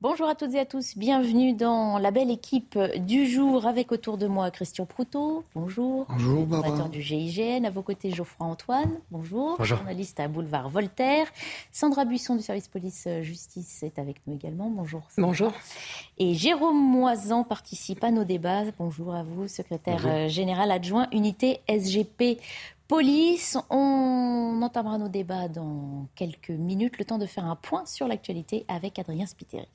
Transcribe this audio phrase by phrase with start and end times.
[0.00, 4.16] Bonjour à toutes et à tous, bienvenue dans la belle équipe du jour avec autour
[4.16, 6.06] de moi Christian Proutot, bonjour.
[6.08, 6.88] Bonjour Barbara.
[6.88, 9.56] du GIGN, à vos côtés Geoffroy Antoine, bonjour.
[9.58, 9.76] Bonjour.
[9.76, 11.26] Journaliste à Boulevard Voltaire.
[11.72, 15.02] Sandra Buisson du service police-justice est avec nous également, bonjour.
[15.18, 15.50] Bonjour.
[16.16, 20.28] Et Jérôme Moisan participe à nos débats, bonjour à vous, secrétaire Bonjour.
[20.28, 22.40] général adjoint unité SGP
[22.86, 26.98] Police, on entamera nos débats dans quelques minutes.
[26.98, 29.66] Le temps de faire un point sur l'actualité avec Adrien Spiteri.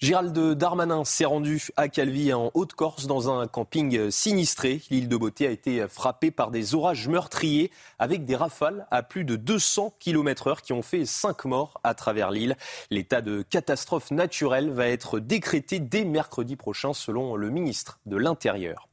[0.00, 4.80] Gérald Darmanin s'est rendu à Calvi en Haute-Corse dans un camping sinistré.
[4.88, 9.24] L'île de Beauté a été frappée par des orages meurtriers avec des rafales à plus
[9.24, 12.56] de 200 km heure qui ont fait 5 morts à travers l'île.
[12.88, 18.88] L'état de catastrophe naturelle va être décrété dès mercredi prochain selon le ministre de l'Intérieur.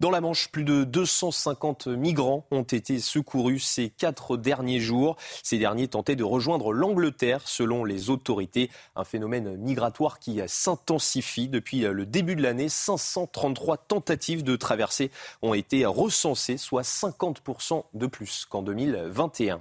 [0.00, 5.16] Dans la Manche, plus de 250 migrants ont été secourus ces quatre derniers jours.
[5.42, 8.70] Ces derniers tentaient de rejoindre l'Angleterre, selon les autorités.
[8.96, 12.70] Un phénomène migratoire qui s'intensifie depuis le début de l'année.
[12.70, 15.10] 533 tentatives de traversée
[15.42, 19.60] ont été recensées, soit 50% de plus qu'en 2021.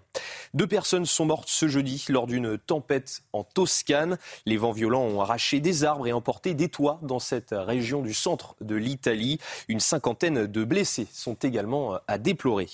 [0.53, 4.17] Deux personnes sont mortes ce jeudi lors d'une tempête en Toscane.
[4.45, 8.13] Les vents violents ont arraché des arbres et emporté des toits dans cette région du
[8.13, 9.37] centre de l'Italie.
[9.67, 12.67] Une cinquantaine de blessés sont également à déplorer.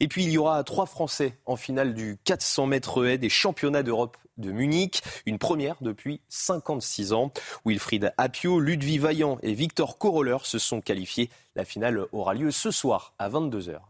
[0.00, 3.82] Et puis il y aura trois Français en finale du 400 mètres haies des championnats
[3.82, 7.32] d'Europe de Munich, une première depuis 56 ans.
[7.64, 11.30] Wilfried Apio, Ludwig Vaillant et Victor Coroller se sont qualifiés.
[11.54, 13.80] La finale aura lieu ce soir à 22h.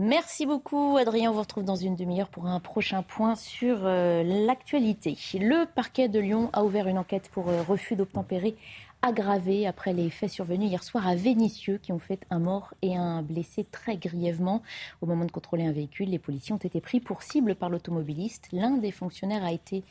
[0.00, 4.22] Merci beaucoup Adrien, on vous retrouve dans une demi-heure pour un prochain point sur euh,
[4.22, 5.18] l'actualité.
[5.34, 8.54] Le parquet de Lyon a ouvert une enquête pour euh, refus d'obtempérer
[9.02, 12.96] aggravé après les faits survenus hier soir à Vénissieux qui ont fait un mort et
[12.96, 14.62] un blessé très grièvement.
[15.00, 18.48] Au moment de contrôler un véhicule, les policiers ont été pris pour cible par l'automobiliste.
[18.52, 19.84] L'un des fonctionnaires a été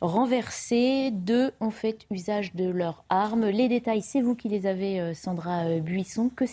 [0.00, 3.46] renversé, deux ont fait usage de leurs armes.
[3.46, 6.30] Les détails, c'est vous qui les avez, euh, Sandra euh, Buisson.
[6.34, 6.44] Que,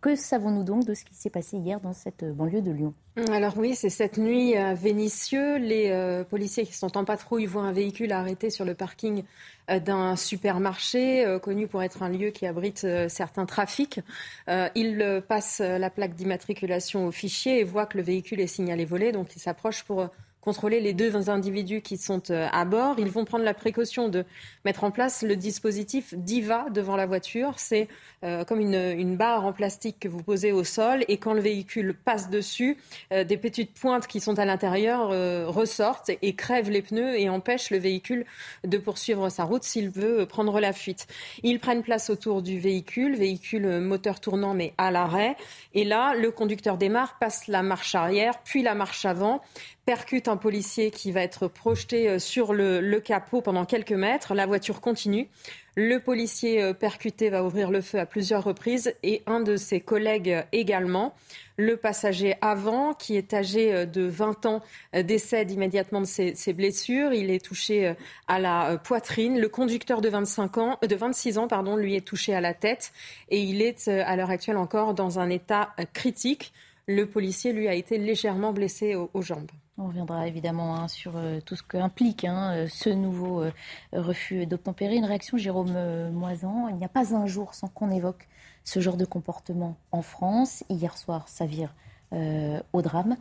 [0.00, 2.94] que savons-nous donc de ce qui s'est passé hier dans cette euh, banlieue de Lyon?
[3.16, 5.58] Alors oui, c'est cette nuit à Vénissieux.
[5.58, 9.22] Les euh, policiers qui sont en patrouille voient un véhicule arrêté sur le parking
[9.70, 14.00] euh, d'un supermarché euh, connu pour être un lieu qui abrite certains trafics.
[14.48, 19.12] Ils passent la plaque d'immatriculation au fichier et voient que le véhicule est signalé volé.
[19.12, 20.08] Donc ils s'approchent pour
[20.44, 22.96] contrôler les deux individus qui sont euh, à bord.
[22.98, 24.26] Ils vont prendre la précaution de
[24.66, 27.54] mettre en place le dispositif DIVA devant la voiture.
[27.56, 27.88] C'est
[28.24, 31.94] euh, comme une, barre en plastique que vous posez au sol et quand le véhicule
[31.94, 32.76] passe dessus,
[33.12, 35.08] euh, des petites pointes qui sont à l'intérieur
[35.48, 38.26] ressortent et crèvent les pneus et empêchent le véhicule
[38.64, 41.06] de poursuivre sa route s'il veut prendre la fuite.
[41.42, 45.36] Ils prennent place autour du véhicule, véhicule moteur tournant mais à l'arrêt.
[45.72, 49.40] Et là, le conducteur démarre, passe la marche arrière, puis la marche avant,
[49.84, 54.34] percute un policier qui va être projeté euh, sur le, capot pendant quelques mètres.
[54.34, 55.28] La voiture continue.
[55.76, 59.80] Le policier euh, percuté va ouvrir le feu à plusieurs reprises et un de ses
[59.80, 61.14] collègues euh, également.
[61.56, 64.60] Le passager avant, qui est âgé de 20 ans,
[65.04, 67.12] décède immédiatement de ses, blessures.
[67.12, 67.94] Il est touché
[68.26, 69.38] à la poitrine.
[69.38, 72.92] Le conducteur de 25 ans, de 26 ans, pardon, lui est touché à la tête
[73.28, 76.52] et il est à l'heure actuelle encore dans un état critique.
[76.88, 79.52] Le policier, lui, a été légèrement blessé aux jambes.
[79.76, 83.50] On reviendra évidemment hein, sur euh, tout ce qu'implique hein, euh, ce nouveau euh,
[83.92, 84.94] refus d'obtempérer.
[84.94, 85.74] Une réaction, Jérôme
[86.12, 86.68] Moisan.
[86.68, 88.28] Il n'y a pas un jour sans qu'on évoque
[88.62, 90.62] ce genre de comportement en France.
[90.70, 91.74] Hier soir, ça vire
[92.12, 93.16] euh, au drame.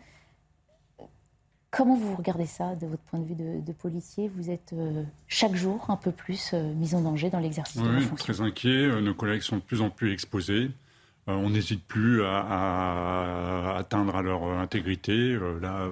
[1.71, 4.27] Comment vous regardez ça de votre point de vue de, de policier?
[4.35, 7.87] Vous êtes euh, chaque jour un peu plus euh, mis en danger dans l'exercice de
[7.87, 8.31] Oui, la oui, fonction.
[8.31, 9.01] très inquiet.
[9.01, 10.69] Nos collègues sont de plus en plus exposés.
[11.25, 15.35] On n'hésite plus à, à atteindre à leur intégrité.
[15.61, 15.87] Là,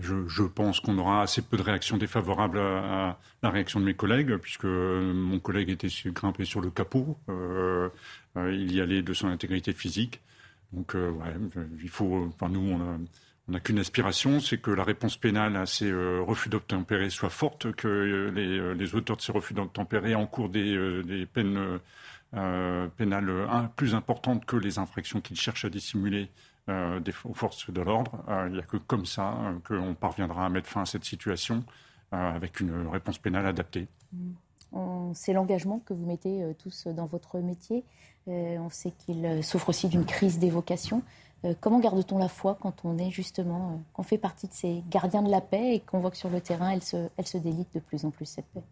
[0.00, 3.94] je, je pense qu'on aura assez peu de réactions défavorables à, la réaction de mes
[3.94, 7.18] collègues, puisque euh, mon collègue était grimpé sur le capot.
[7.28, 7.88] Euh,
[8.36, 10.20] euh, il y allait de son intégrité physique.
[10.72, 11.12] Donc, euh,
[11.56, 12.32] euh, il faut.
[12.48, 12.80] Nous,
[13.48, 17.30] on n'a qu'une aspiration, c'est que la réponse pénale à ces euh, refus d'obtempérer soit
[17.30, 21.78] forte, que euh, les, euh, auteurs de ces refus d'obtempérer encourent des, euh, peines euh,
[22.34, 23.46] euh, pénales euh,
[23.76, 26.28] plus importantes que les infractions qu'ils cherchent à dissimuler
[26.68, 28.24] des forces de l'ordre.
[28.46, 29.34] Il n'y a que comme ça
[29.66, 31.64] qu'on parviendra à mettre fin à cette situation
[32.12, 33.88] avec une réponse pénale adaptée.
[35.14, 37.84] C'est l'engagement que vous mettez tous dans votre métier.
[38.26, 41.02] on sait qu'il souffre aussi d'une crise d'évocation.
[41.60, 45.30] comment garde-t-on la foi quand on est justement, qu'on fait partie de ces gardiens de
[45.30, 47.80] la paix et qu'on voit que sur le terrain, elle se, elle se délite de
[47.80, 48.62] plus en plus cette paix?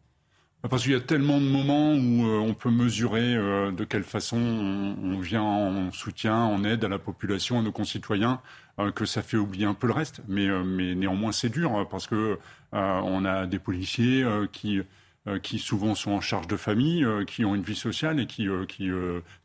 [0.71, 4.05] Parce qu'il y a tellement de moments où euh, on peut mesurer euh, de quelle
[4.05, 8.41] façon on, vient en soutien, en aide à la population, à nos concitoyens,
[8.79, 10.23] euh, que ça fait oublier un peu le reste.
[10.27, 12.39] Mais, mais néanmoins, c'est dur hein, parce que
[12.73, 14.81] on a des policiers qui
[15.43, 18.91] qui souvent sont en charge de famille, qui ont une vie sociale et qui, qui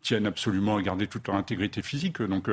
[0.01, 2.21] tiennent absolument à garder toute leur intégrité physique.
[2.21, 2.49] Donc,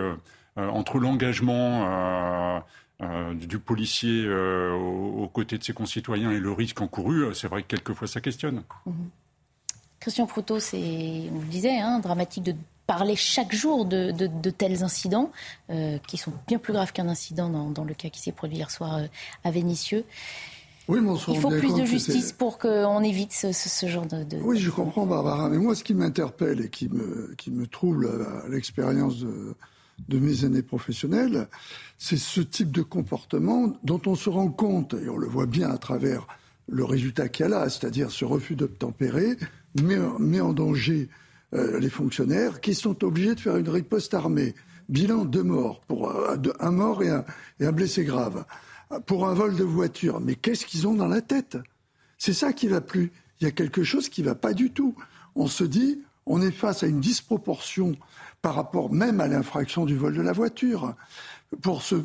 [0.57, 2.63] entre l'engagement
[3.03, 7.47] euh, du policier euh, aux, côtés de ses concitoyens et le risque encouru, euh, c'est
[7.47, 8.63] vrai que quelquefois ça questionne.
[8.87, 8.95] Mhm.
[10.01, 12.55] Christian Proutot, c'est, on le disait, hein, dramatique de
[12.87, 14.13] parler chaque jour de,
[14.51, 15.33] tels incidents,
[16.07, 19.01] qui sont bien plus graves qu'un incident dans, le cas qui s'est produit hier soir
[19.43, 20.05] à Vénissieux.
[20.87, 25.07] Oui, Il faut plus de justice pour qu'on évite ce, genre de, Oui, je comprends,
[25.07, 25.49] Barbara.
[25.49, 28.09] Mais moi, ce qui m'interpelle et qui me, qui me trouble
[28.45, 29.57] à l'expérience de,
[30.09, 31.49] de mes années professionnelles,
[31.99, 35.71] c'est ce type de comportement dont on se rend compte, et on le voit bien
[35.71, 36.27] à travers
[36.69, 39.37] le résultat qu'il y a là, c'est-à-dire ce refus d'obtempérer,
[39.81, 41.09] met, met en danger
[41.55, 44.55] euh, les fonctionnaires qui sont obligés de faire une riposte armée.
[44.89, 48.45] Bilan deux morts, pour euh, un mort et un, blessé grave.
[49.07, 51.57] Pour un vol de voiture, mais qu'est-ce qu'ils ont dans la tête?
[52.19, 53.11] C'est ça qui va plus.
[53.41, 54.95] Il y a quelque chose qui va pas du tout.
[55.35, 57.97] On se dit, on est face à une disproportion
[58.43, 60.95] par rapport même à l'infraction du vol de la voiture,
[61.63, 61.97] pour ce,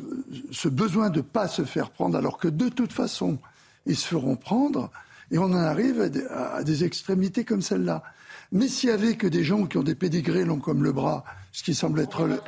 [0.68, 3.38] besoin de ne pas se faire prendre, alors que de toute façon,
[3.86, 4.90] ils se feront prendre,
[5.30, 8.02] et on en arrive à des, extrémités comme celle-là.
[8.52, 11.24] Mais s'il y avait que des gens qui ont des pédigrés longs comme le bras,
[11.52, 12.38] ce qui semble être le,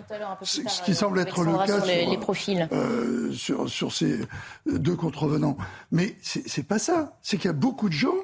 [0.43, 2.69] ce, qui semble être le cas sur, les, profils.
[2.73, 4.21] Euh, sur, sur, ces
[4.67, 5.57] deux contrevenants.
[5.93, 7.17] Mais c'est pas ça.
[7.23, 8.15] C'est qu'il y a beaucoup de gens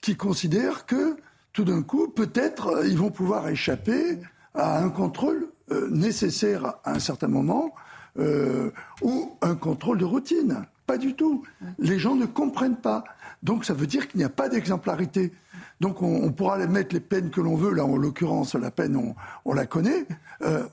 [0.00, 1.16] qui considèrent que
[1.52, 4.18] tout d'un coup, peut-être, ils vont pouvoir échapper
[4.54, 7.74] à un contrôle euh, nécessaire à un certain moment
[8.18, 8.70] euh,
[9.00, 10.66] ou un contrôle de routine.
[10.86, 11.44] Pas du tout.
[11.78, 13.04] Les gens ne comprennent pas.
[13.42, 15.32] Donc ça veut dire qu'il n'y a pas d'exemplarité.
[15.80, 17.72] Donc on, pourra mettre les peines que l'on veut.
[17.72, 19.14] Là, en l'occurrence, la peine,
[19.44, 20.06] on, la connaît.
[20.42, 20.64] Euh,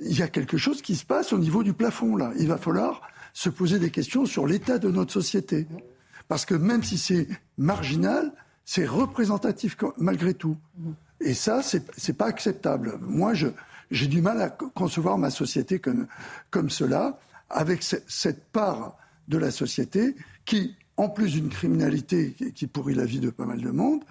[0.00, 2.16] il y a quelque chose qui se passe au niveau du plafond.
[2.16, 3.02] Là, il va falloir
[3.32, 5.66] se poser des questions sur l'état de notre société.
[6.28, 7.28] Parce que même si c'est
[7.58, 8.32] marginal,
[8.64, 10.56] c'est représentatif malgré tout.
[11.20, 12.98] Et ça, c'est n'est pas acceptable.
[13.00, 13.32] Moi,
[13.90, 16.06] j'ai du mal à concevoir ma société comme,
[16.50, 17.18] comme cela,
[17.50, 18.96] avec cette part
[19.28, 23.60] de la société qui, en plus d'une criminalité qui pourrit la vie de pas mal
[23.60, 24.02] de monde,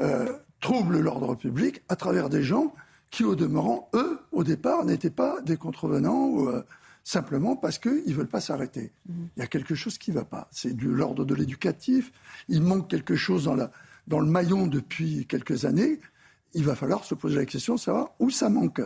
[0.00, 2.74] euh, trouble l'ordre public à travers des gens
[3.10, 6.62] qui, au demeurant, eux, au départ, n'étaient pas des contrevenants ou euh,
[7.04, 8.92] simplement parce qu'ils ne veulent pas s'arrêter.
[9.08, 10.48] Il y a quelque chose qui ne va pas.
[10.50, 12.12] C'est de l'ordre de l'éducatif.
[12.48, 13.70] Il manque quelque chose dans, la,
[14.08, 16.00] dans le maillon depuis quelques années
[16.54, 18.80] il va falloir se poser la question de savoir où ça manque.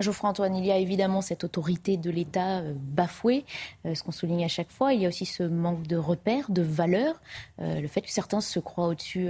[0.00, 3.44] Geoffroy Antoine, il y a évidemment cette autorité de l'État euh, bafouée,
[3.84, 4.94] euh, ce qu'on souligne à chaque fois.
[4.94, 7.20] Il y a aussi ce manque de repères, de valeurs,
[7.60, 9.28] euh, le fait que certains se croient au-dessus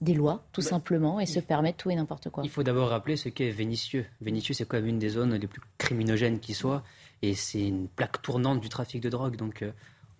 [0.00, 2.42] des lois, tout simplement, et se permettent tout et n'importe quoi.
[2.42, 4.06] Il faut d'abord rappeler ce qu'est Vénitieux.
[4.20, 6.82] Vénitieux, c'est quand même une des zones les plus criminogènes qui soit,
[7.22, 9.36] et c'est une plaque tournante du trafic de drogue.
[9.36, 9.62] Donc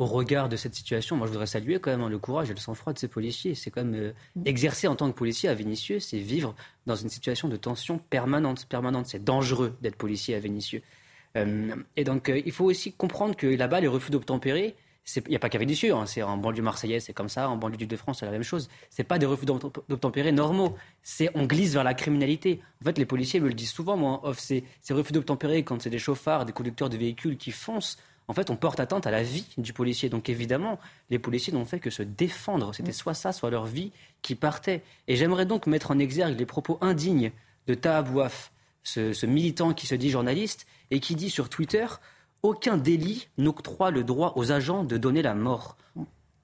[0.00, 2.54] au regard de cette situation, moi je voudrais saluer quand même hein, le courage et
[2.54, 3.54] le sang-froid de ces policiers.
[3.54, 4.12] C'est quand même euh,
[4.46, 6.54] exercer en tant que policier à Vénissieux, c'est vivre
[6.86, 9.04] dans une situation de tension permanente, permanente.
[9.08, 10.80] C'est dangereux d'être policier à Vénissieux.
[11.36, 14.74] Euh, et donc euh, il faut aussi comprendre que là-bas, les refus d'obtempérer,
[15.16, 17.58] il n'y a pas qu'à Vénissieux, hein, c'est en banlieue marseillaise, c'est comme ça, en
[17.58, 18.70] banlieue de France, c'est la même chose.
[18.88, 22.62] C'est pas des refus d'obtempérer normaux, c'est on glisse vers la criminalité.
[22.80, 25.90] En fait, les policiers me le disent souvent, moi, c'est ces refus d'obtempérer quand c'est
[25.90, 27.98] des chauffards, des conducteurs de véhicules qui foncent
[28.30, 30.08] en fait, on porte atteinte à la vie du policier.
[30.08, 30.78] Donc évidemment,
[31.10, 32.72] les policiers n'ont fait que se défendre.
[32.72, 33.90] C'était soit ça, soit leur vie
[34.22, 34.82] qui partait.
[35.08, 37.32] Et j'aimerais donc mettre en exergue les propos indignes
[37.66, 38.52] de Tahabouaf,
[38.84, 41.86] ce, ce militant qui se dit journaliste et qui dit sur Twitter
[42.44, 45.76] aucun délit n'octroie le droit aux agents de donner la mort.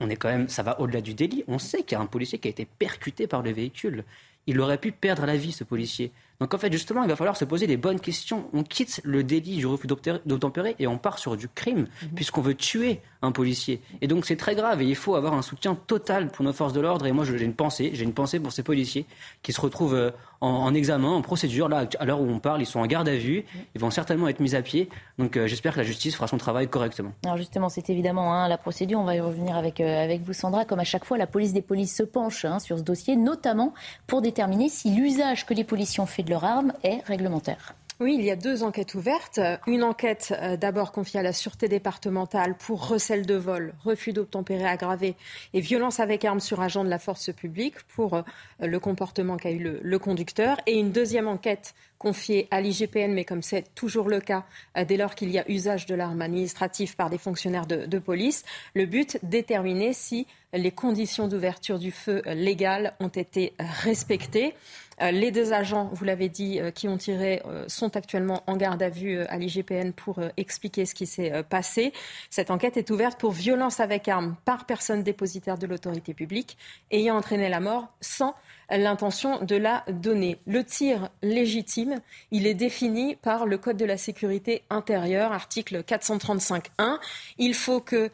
[0.00, 1.44] On est quand même, ça va au-delà du délit.
[1.46, 4.02] On sait qu'il y a un policier qui a été percuté par le véhicule.
[4.48, 6.10] Il aurait pu perdre la vie, ce policier.
[6.40, 8.48] Donc en fait, justement, il va falloir se poser des bonnes questions.
[8.52, 12.08] On quitte le délit du refus d'obtempérer et on part sur du crime, mhm.
[12.14, 13.80] puisqu'on veut tuer un policier.
[14.02, 16.72] Et donc c'est très grave et il faut avoir un soutien total pour nos forces
[16.72, 17.06] de l'ordre.
[17.06, 19.06] Et moi, j'ai une pensée, j'ai une pensée pour ces policiers
[19.42, 21.68] qui se retrouvent euh, en, examen, en procédure.
[21.68, 23.44] Là, à l'heure où on parle, ils sont en garde à vue.
[23.74, 24.88] Ils vont certainement être mis à pied.
[25.18, 27.12] Donc euh, j'espère que la justice fera son travail correctement.
[27.24, 29.00] Alors justement, c'est évidemment hein, la procédure.
[29.00, 30.64] On va y revenir avec, euh, avec vous, Sandra.
[30.64, 33.72] Comme à chaque fois, la police des polices se penche hein, sur ce dossier, notamment
[34.06, 37.74] pour déterminer si l'usage que les policiers ont fait de leur arme est réglementaire.
[37.98, 39.40] Oui, il y a deux enquêtes ouvertes.
[39.66, 44.66] Une enquête euh, d'abord confiée à la Sûreté départementale pour recel de vol, refus d'obtempérer
[44.66, 45.14] aggravé
[45.54, 48.22] et violence avec arme sur agent de la force publique pour euh,
[48.60, 50.58] le comportement qu'a eu le, conducteur.
[50.66, 54.44] Et une deuxième enquête confiée à l'IGPN, mais comme c'est toujours le cas
[54.76, 57.98] euh, dès lors qu'il y a usage de l'arme administrative par des fonctionnaires de, de
[57.98, 64.54] police, le but déterminer si les conditions d'ouverture du feu légales ont été respectées.
[65.02, 68.56] Euh, les deux agents, vous l'avez dit, euh, qui ont tiré euh, sont actuellement en
[68.56, 71.92] garde à vue à l'IGPN pour expliquer ce qui s'est passé.
[72.30, 76.56] Cette enquête est ouverte pour violence avec arme par personne dépositaire de l'autorité publique
[76.90, 78.34] ayant entraîné la mort sans
[78.70, 80.38] l'intention de la donner.
[80.46, 82.00] Le tir légitime,
[82.30, 86.98] il est défini par le Code de la sécurité intérieure, article 435.1.
[87.38, 88.10] Il faut que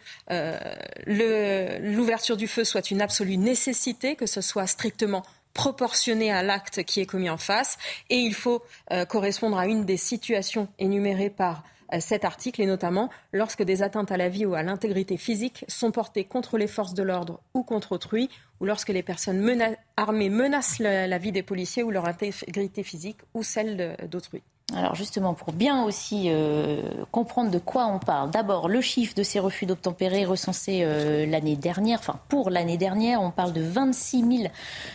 [1.07, 5.23] l'ouverture du feu soit une absolue nécessité, que ce soit strictement
[5.55, 7.79] proportionné à l'acte qui est commis en face
[8.11, 12.67] et il faut euh, correspondre à une des situations énumérées par euh, cet article et
[12.67, 16.67] notamment lorsque des atteintes à la vie ou à l'intégrité physique sont portées contre les
[16.67, 18.31] forces de l'ordre ou contre autrui
[18.61, 23.43] ou lorsque les personnes armées menacent la, vie des policiers ou leur intégrité physique ou
[23.43, 24.43] celle d'autrui.
[24.75, 29.23] Alors justement, pour bien aussi euh, comprendre de quoi on parle, d'abord le chiffre de
[29.23, 34.49] ces refus d'obtempérer recensés euh, l'année dernière, enfin pour l'année dernière, on parle de 26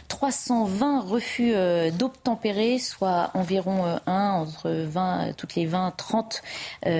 [0.08, 6.42] 320 refus euh, d'obtempérer, soit environ un entre 20, toutes les 20-30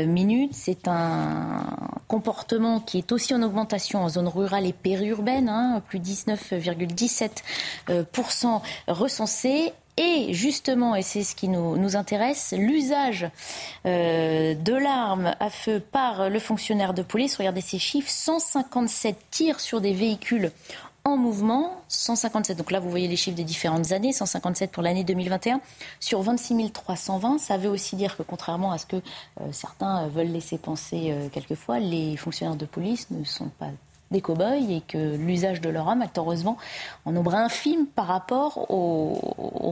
[0.06, 0.54] minutes.
[0.54, 1.66] C'est un
[2.08, 9.74] comportement qui est aussi en augmentation en zone rurale et périurbaine, hein, plus 19,17% recensés
[9.98, 13.30] et justement, et c'est ce qui nous, intéresse, l'usage
[13.86, 17.36] euh, de l'arme à feu par le fonctionnaire de police.
[17.36, 20.52] Regardez ces chiffres 157 tirs sur des véhicules
[21.08, 22.58] en mouvement, 157.
[22.58, 25.62] Donc là, vous voyez les chiffres des différentes années, 157 pour l'année 2021
[26.02, 27.38] sur 26 320.
[27.38, 31.30] Ça veut aussi dire que contrairement à ce que euh, certains veulent laisser penser euh,
[31.30, 33.70] quelquefois, les fonctionnaires de police ne sont pas
[34.12, 36.58] des cow-boys et que l'usage de leur âme est heureusement
[37.06, 39.14] en nombre infime par rapport au,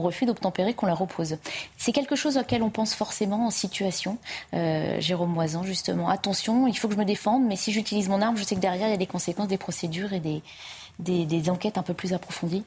[0.00, 1.38] refus d'obtempérer qu'on leur oppose.
[1.76, 4.18] C'est quelque chose auquel on pense forcément en situation.
[4.54, 8.20] Euh, Jérôme Moisan, justement, attention, il faut que je me défende, mais si j'utilise mon
[8.20, 10.20] arme, je sais que derrière, il y a des conséquences, des procédures et
[10.98, 12.64] des, enquêtes un peu plus approfondies.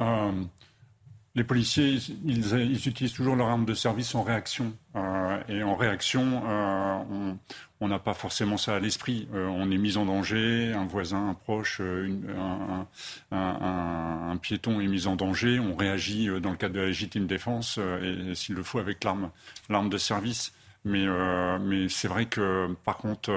[0.00, 0.32] Euh,
[1.36, 4.72] les policiers, ils, utilisent toujours leur arme de service en réaction.
[4.96, 7.34] Euh, et en réaction, euh,
[7.80, 9.28] on n'a pas forcément ça à l'esprit.
[9.34, 11.80] Euh, on est mis en danger, un voisin, un proche,
[13.30, 15.58] un, piéton est mis en danger.
[15.60, 19.30] On réagit dans le cadre de la légitime défense, et, s'il le faut, avec l'arme,
[19.68, 20.52] de service.
[20.84, 21.06] Mais,
[21.88, 23.30] c'est vrai que, par contre,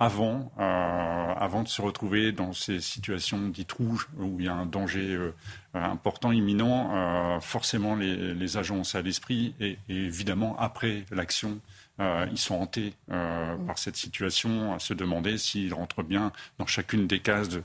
[0.00, 4.54] avant, euh, avant de se retrouver dans ces situations dites rouges où il y a
[4.54, 5.32] un danger euh,
[5.74, 11.58] important, imminent, euh, forcément les, agents ont ça à l'esprit et, évidemment après l'action,
[11.98, 17.20] ils sont hantés par cette situation, à se demander s'ils rentrent bien dans chacune des
[17.20, 17.58] cases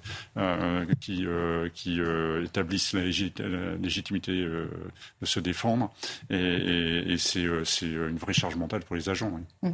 [1.00, 1.26] qui,
[1.74, 2.02] qui
[2.44, 5.94] établissent la, légitimité de se défendre.
[6.30, 7.42] Et, c'est
[7.82, 9.32] une vraie charge mentale pour les agents.
[9.34, 9.70] Oui.
[9.70, 9.74] Mm.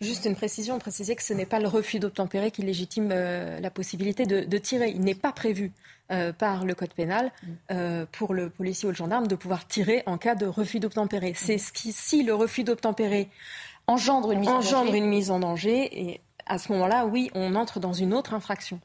[0.00, 3.70] Juste une précision, préciser que ce n'est pas le refus d'obtempérer qui légitime euh, la
[3.70, 4.90] possibilité de, tirer.
[4.90, 5.72] Il n'est pas prévu
[6.12, 7.32] euh, par le code pénal
[7.72, 11.32] euh, pour le policier ou le gendarme de pouvoir tirer en cas de refus d'obtempérer.
[11.34, 13.28] C'est ce qui, si le refus d'obtempérer
[13.88, 17.54] engendre une mise en danger, une mise en danger et à ce moment-là, oui, on
[17.54, 18.80] entre dans une autre infraction.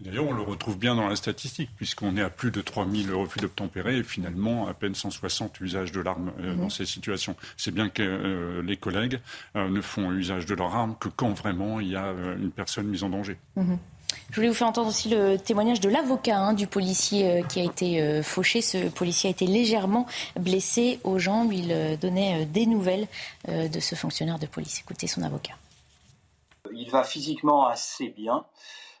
[0.00, 3.38] D'ailleurs, on le retrouve bien dans la statistique, puisqu'on est à plus de 3000 refus
[3.38, 6.70] d'obtempérer et finalement à peine 160 usages de l'arme euh, dans mhm.
[6.70, 7.36] ces situations.
[7.58, 9.20] C'est bien que euh, les collègues
[9.56, 12.86] euh, ne font usage de leur arme que quand vraiment il y a une personne
[12.86, 13.36] mise en danger.
[13.56, 13.78] Mhm.
[14.30, 17.64] Je voulais vous faire entendre aussi le témoignage de l'avocat hein, du policier qui a
[17.64, 18.62] été fauché.
[18.62, 20.06] Ce policier a été légèrement
[20.38, 21.52] blessé aux jambes.
[21.52, 23.08] Il donnait des nouvelles
[23.48, 24.80] de ce fonctionnaire de police.
[24.80, 25.54] Écoutez son avocat.
[26.72, 28.44] Il va physiquement assez bien.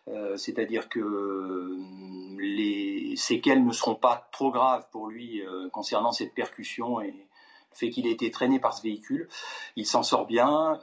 [0.08, 1.76] Euh, c'est-à-dire que euh,
[2.38, 7.14] les séquelles ne seront pas trop graves pour lui euh, concernant cette percussion et
[7.72, 9.28] fait qu'il ait été traîné par ce véhicule.
[9.76, 10.78] Il s'en sort bien.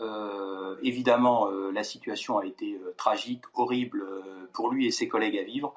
[0.82, 4.06] évidemment, la situation a été tragique, horrible
[4.54, 5.74] pour lui et ses collègues à vivre.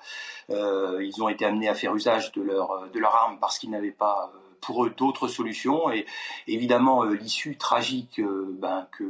[0.49, 3.91] ils ont été amenés à faire usage de leur, de leur arme parce qu'ils n'avaient
[3.91, 5.91] pas pour eux d'autres solutions.
[5.91, 6.07] Et
[6.47, 9.05] évidemment, euh, l'issue tragique euh, ben, que,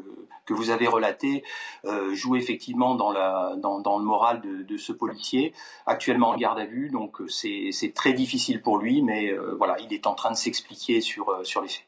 [0.52, 1.44] vous avez relatée
[1.84, 5.52] euh, joue effectivement dans, le moral de, ce policier,
[5.86, 6.90] actuellement en garde à vue.
[6.90, 11.32] Donc c'est très difficile pour lui, mais voilà, il est en train de s'expliquer sur,
[11.62, 11.86] les faits.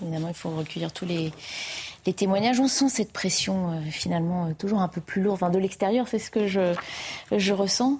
[0.00, 1.32] Évidemment, il faut recueillir tous les,
[2.12, 2.60] témoignages.
[2.60, 5.52] On sent cette pression finalement toujours un peu plus lourde.
[5.52, 6.72] De l'extérieur, c'est ce que je,
[7.32, 7.98] je ressens.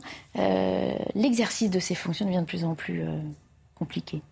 [1.17, 3.03] L'exercice de ces fonctions devient de plus en plus
[3.75, 4.23] compliqué.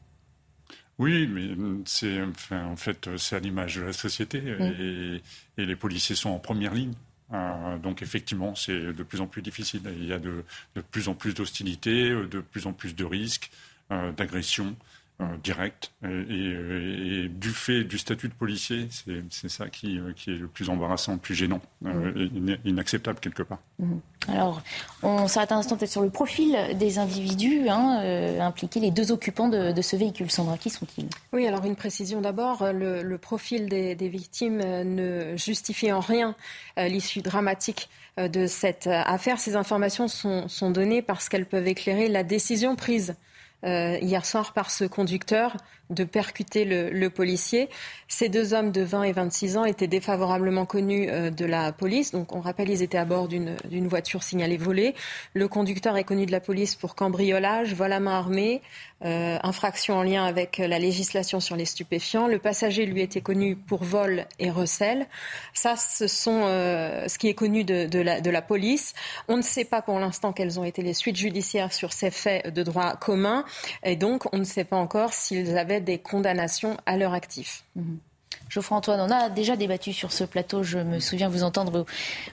[0.98, 2.20] Oui, mais c'est
[2.52, 5.20] en fait c'est à l'image de la société et,
[5.62, 6.94] les policiers sont en première ligne.
[7.32, 9.80] Euh, donc effectivement, c'est de plus en plus difficile.
[9.96, 10.44] Il y a de,
[10.90, 13.50] plus en plus d'hostilité, de plus en plus de risques,
[13.90, 14.76] euh, d'agressions.
[15.20, 15.92] Euh, direct.
[16.02, 18.88] Et, du fait du statut de policier,
[19.30, 22.56] c'est ça qui, euh, qui, est le plus embarrassant, le plus gênant, euh, mm.
[22.64, 23.60] inacceptable quelque part.
[23.78, 23.98] Mm.
[24.26, 24.60] Alors,
[25.04, 28.00] on s'arrête un instant peut-être sur le profil des individus hein,
[28.40, 30.32] impliqués, les deux occupants de, ce véhicule.
[30.32, 31.08] Sandra, qui sont-ils?
[31.32, 32.66] Oui, alors une précision d'abord.
[32.72, 36.34] Le, profil des, victimes ne justifie en rien
[36.76, 39.38] l'issue dramatique de cette affaire.
[39.38, 43.33] Ces informations sont, sont données parce qu'elles peuvent éclairer la décision prise euh,
[43.64, 45.56] hier soir par ce conducteur
[45.90, 47.68] de percuter le, policier.
[48.08, 52.12] Ces deux hommes de 20 et 26 ans étaient défavorablement connus euh, de la police.
[52.12, 54.94] Donc, on rappelle, ils étaient à bord d'une voiture signalée volée.
[55.34, 58.62] Le conducteur est connu de la police pour cambriolage, vol à main armée,
[59.04, 62.26] euh, infraction en lien avec la législation sur les stupéfiants.
[62.26, 65.06] Le passager, lui, était connu pour vol et recel.
[65.52, 68.94] Ça, ce sont euh, ce qui est connu de, la police.
[69.28, 72.52] On ne sait pas pour l'instant quelles ont été les suites judiciaires sur ces faits
[72.52, 73.44] de droit commun.
[73.82, 77.64] Et donc, on ne sait pas encore s'ils avaient des condamnations à leur actif.
[77.76, 77.98] Mhm.
[78.48, 80.62] Geoffroy Antoine, on a déjà débattu sur ce plateau.
[80.62, 81.84] Je me souviens vous entendre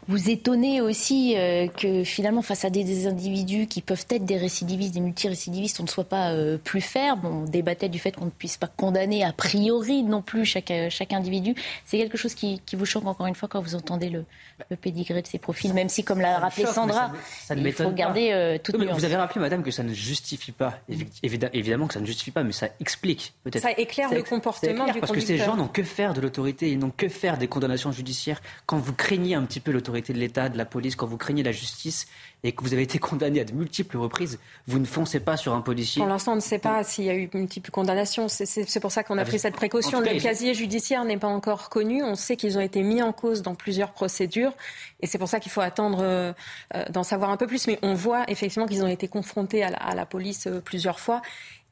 [0.07, 4.93] vous, étonner aussi euh, que finalement, face à des, individus qui peuvent être des récidivistes,
[4.93, 7.21] des multirécidivistes, on ne soit pas euh, plus ferme.
[7.25, 10.89] On débattait du fait qu'on ne puisse pas condamner a priori non plus chaque, euh,
[10.89, 11.55] chaque individu.
[11.85, 14.25] C'est quelque chose qui, vous choque encore une fois quand vous entendez le,
[14.69, 18.59] le pédigré de ces profils, même si, comme l'a rappelé Sandra, ça, il faut garder
[18.63, 18.97] toute nuance.
[18.97, 20.79] Vous avez rappelé, madame, que ça ne justifie pas.
[21.23, 23.61] Évidemment que ça ne justifie pas, mais ça explique peut-être.
[23.61, 26.79] Ça éclaire le comportement du Parce que ces gens n'ont que faire de l'autorité, ils
[26.79, 28.41] n'ont que faire des condamnations judiciaires.
[28.65, 31.43] Quand vous craignez un petit peu l'autorité de l'État, de la police, quand vous craignez
[31.43, 32.07] la justice
[32.43, 35.53] et que vous avez été condamné à de multiples reprises, vous ne foncez pas sur
[35.53, 36.01] un policier.
[36.01, 38.27] Pour l'instant, on ne sait pas s'il y a eu multiples condamnations.
[38.27, 40.01] C'est pour ça qu'on a ah, pris cette précaution.
[40.01, 42.03] le casier judiciaire n'est pas encore connu.
[42.03, 44.53] On sait qu'ils ont été mis en cause dans plusieurs procédures.
[45.01, 46.33] Et c'est pour ça qu'il faut attendre euh,
[46.75, 47.67] euh, d'en savoir un peu plus.
[47.67, 50.99] Mais on voit effectivement qu'ils ont été confrontés à la, à la police euh, plusieurs
[50.99, 51.21] fois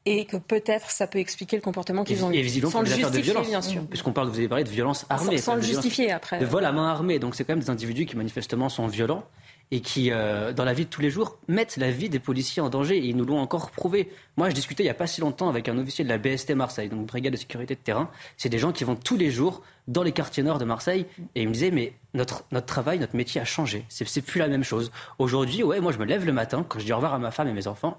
[0.06, 2.48] et que peut-être ça peut expliquer le comportement qu'ils ont eu.
[2.66, 3.82] sans le justifier, bien sûr.
[3.86, 5.38] Puisqu'on parle, vous avez parlé de violence armée.
[5.38, 6.38] Sans, le justifier après.
[6.38, 7.18] De vol à main armée.
[7.18, 9.24] Donc c'est quand même des individus qui manifestement sont violents
[9.72, 12.60] et qui, euh, dans la vie de tous les jours, mettent la vie des policiers
[12.60, 12.96] en danger.
[12.96, 14.10] Et ils nous l'ont encore prouvé.
[14.36, 16.52] Moi, je discutais il n'y a pas si longtemps avec un officier de la BST
[16.52, 18.10] Marseille, donc Brigade de sécurité de terrain.
[18.36, 21.06] C'est des gens qui vont tous les jours dans les quartiers nord de Marseille.
[21.34, 23.84] Et il me disait, mais notre, notre travail, notre métier a changé.
[23.88, 24.90] C'est plus la même chose.
[25.18, 27.30] Aujourd'hui, ouais, moi, je me lève le matin, quand je dis au revoir à ma
[27.30, 27.96] femme et mes enfants,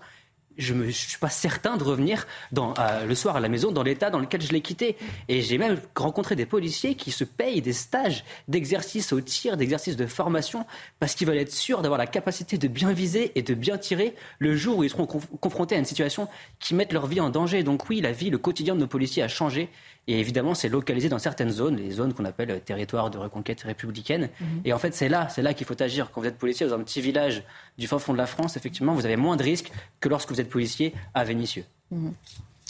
[0.58, 4.20] je ne suis pas certain de revenir le soir à la maison dans l'état dans
[4.20, 4.98] lequel je l'ai quitté.
[5.28, 9.96] Et j'ai même rencontré des policiers qui se payent des stages d'exercice au tir, d'exercice
[9.96, 10.66] de formation,
[11.00, 14.16] parce qu'ils veulent être sûrs d'avoir la capacité de bien viser et de bien tirer
[14.40, 16.28] le jour où ils seront confrontés à une situation
[16.60, 17.64] qui mette leur vie en danger.
[17.64, 19.70] Donc oui, la vie, le quotidien de nos policiers a changé.
[20.08, 24.30] Et évidemment, c'est localisé dans certaines zones, les zones qu'on appelle territoires de reconquête républicaine.
[24.40, 24.62] Mhm.
[24.66, 26.10] Et en fait, c'est là, c'est là qu'il faut agir.
[26.12, 27.44] Quand vous êtes policier dans un petit village
[27.78, 30.42] du fin fond de la France, effectivement, vous avez moins de risques que lorsque vous
[30.42, 31.66] êtes policier à Vénissieux.
[31.92, 32.14] Mhm.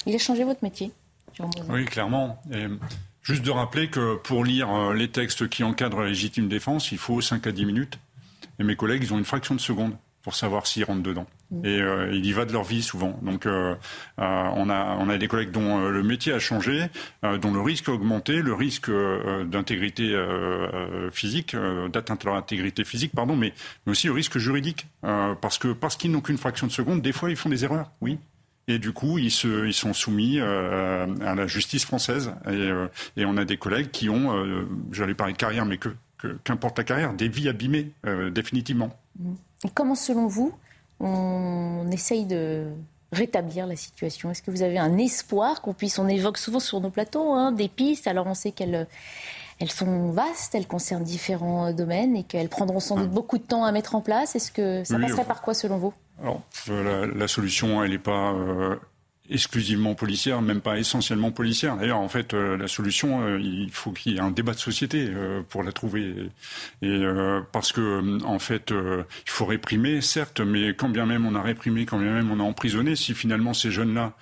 [0.05, 0.91] Il a changé votre métier
[1.69, 2.41] Oui, clairement.
[3.21, 6.97] juste de rappeler que pour lire euh, les textes qui encadrent la légitime défense, il
[6.97, 7.97] faut 5 à 10 minutes.
[8.59, 11.25] Et mes collègues, ils ont une fraction de seconde pour savoir s'ils rentrent dedans.
[11.63, 13.19] Et euh, il y va de leur vie souvent.
[13.21, 13.75] Donc euh,
[14.19, 16.87] euh, on, a, on a des collègues dont le métier a changé,
[17.23, 18.89] dont le risque a augmenté, le risque
[19.45, 20.15] d'intégrité
[21.11, 21.55] physique,
[21.91, 23.53] d'atteinte à leur intégrité physique, pardon, mais,
[23.85, 24.87] mais aussi le risque juridique.
[25.01, 27.91] parce que parce qu'ils n'ont qu'une fraction de seconde, des fois ils font des erreurs,
[28.01, 28.17] oui.
[28.67, 32.31] Et du coup, ils, se, ils sont soumis à la justice française.
[32.49, 32.69] Et,
[33.17, 35.89] et, on a des collègues qui ont, j'allais parler de carrière, mais que,
[36.43, 37.91] qu'importe la carrière, des vies abîmées,
[38.31, 38.95] définitivement.
[39.65, 40.53] Et comment, selon vous,
[41.01, 42.67] on essaye de
[43.11, 44.31] rétablir la situation.
[44.31, 47.51] Est-ce que vous avez un espoir qu'on puisse, on évoque souvent sur nos plateaux hein,
[47.51, 48.87] des pistes, alors on sait qu'elles
[49.61, 53.63] elles sont vastes, elles concernent différents domaines et qu'elles prendront sans doute beaucoup de temps
[53.63, 54.35] à mettre en place.
[54.35, 55.93] Est-ce que ça passerait par quoi selon vous?
[56.19, 58.75] Alors, la, solution, elle n'est pas euh,
[59.31, 61.77] exclusivement policière, même pas essentiellement policière.
[61.77, 64.59] D'ailleurs, en fait, euh, la solution, euh, il faut qu'il y ait un débat de
[64.59, 66.15] société euh, pour la trouver.
[66.81, 67.01] Et
[67.51, 71.85] parce que, en fait, il faut réprimer, certes, mais quand bien même on a réprimé,
[71.85, 74.13] quand bien même on a emprisonné, si finalement ces jeunes-là,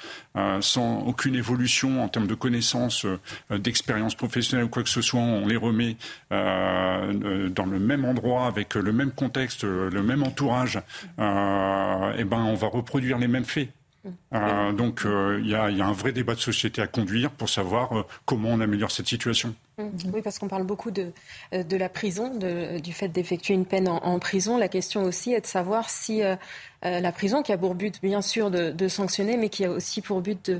[0.61, 3.05] sans aucune évolution en termes de connaissances,
[3.49, 5.97] d'expérience professionnelle ou quoi que ce soit, on les remet
[6.29, 10.77] dans le même endroit, avec le même contexte, le même entourage,
[11.17, 13.69] eh ben, on va reproduire les mêmes faits
[14.33, 18.49] Euh, donc il y, a un vrai débat de société à conduire pour savoir comment
[18.49, 19.53] on améliore cette situation.
[19.77, 21.11] Oui, parce qu'on parle beaucoup de,
[21.51, 22.37] la prison,
[22.81, 24.57] du fait d'effectuer une peine en, prison.
[24.57, 26.21] La question aussi est de savoir si
[26.81, 30.21] la prison, qui a pour but bien sûr de, sanctionner, mais qui a aussi pour
[30.21, 30.51] but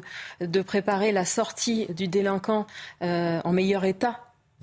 [0.42, 2.66] de préparer la sortie du délinquant
[3.02, 4.20] en meilleur état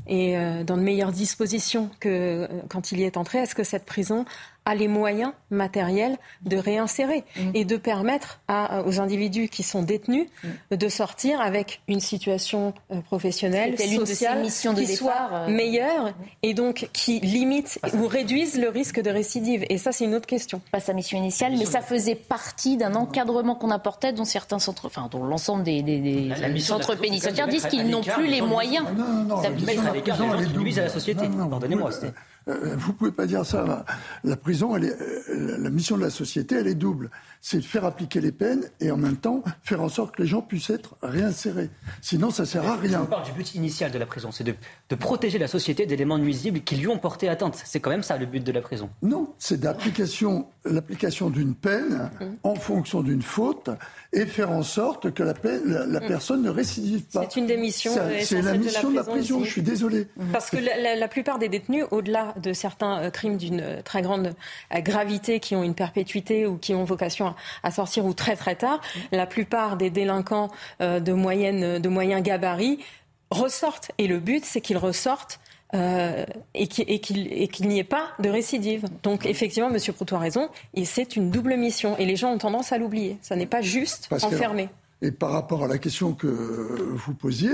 [0.06, 4.24] et dans de meilleures dispositions que quand il y est entré, est-ce que cette prison
[4.66, 7.50] a les moyens matériels de réinsérer mm.
[7.54, 10.76] et de permettre à, aux individus qui sont détenus mm.
[10.76, 16.90] de sortir avec une situation euh, professionnelle, sociale, de qui soit euh, meilleure et donc
[16.92, 19.64] qui limite ou réduise le risque de récidive.
[19.70, 20.60] Et ça, c'est une autre question.
[20.72, 24.86] Pas sa mission initiale, mais ça faisait partie d'un encadrement qu'on apportait dont certains centres,
[24.86, 28.84] enfin, dont l'ensemble des, des, centres pénitentiaires disent qu'ils n'ont plus les moyens
[29.42, 30.80] d'appliquer ça.
[30.80, 31.28] à la société.
[31.50, 31.90] Pardonnez-moi.
[32.48, 33.84] Euh, vous pouvez pas dire ça.
[34.22, 37.10] La prison, elle est, euh, la mission de la société, elle est double.
[37.48, 40.26] C'est de faire appliquer les peines et en même temps faire en sorte que les
[40.26, 41.70] gens puissent être réinsérés.
[42.02, 43.02] Sinon, ça sert à rien.
[43.02, 44.52] On parle du but initial de la prison, c'est de,
[44.88, 47.62] de, protéger la société d'éléments nuisibles qui lui ont porté atteinte.
[47.64, 48.90] C'est quand même ça le but de la prison.
[49.00, 52.10] Non, c'est l'application d'une peine
[52.42, 53.70] en fonction d'une faute
[54.12, 56.06] et faire en sorte que la, peine, la, mm.
[56.08, 57.28] personne ne récidive pas.
[57.30, 57.92] C'est une des missions.
[58.22, 59.44] C'est la mission de la prison.
[59.44, 60.08] Je suis désolé.
[60.32, 64.02] Parce que la, la plupart des détenus, au-delà de certains euh, crimes d'une euh, très
[64.02, 64.34] grande
[64.74, 67.35] euh, gravité qui ont une perpétuité ou qui ont vocation à,
[67.70, 68.80] sortir ou très très tard,
[69.12, 72.78] la plupart des délinquants de, moyenne, de moyens gabarits
[73.30, 73.90] ressortent.
[73.98, 75.40] Et le but, c'est qu'ils ressortent
[75.74, 78.86] et qu'il n'y ait pas de récidive.
[79.02, 79.78] Donc effectivement, M.
[79.94, 81.96] Proutot a raison, et c'est une double mission.
[81.98, 83.18] Et les gens ont tendance à l'oublier.
[83.22, 84.68] Ça n'est pas juste enfermé.
[85.02, 87.52] Et par rapport à la question que vous posiez,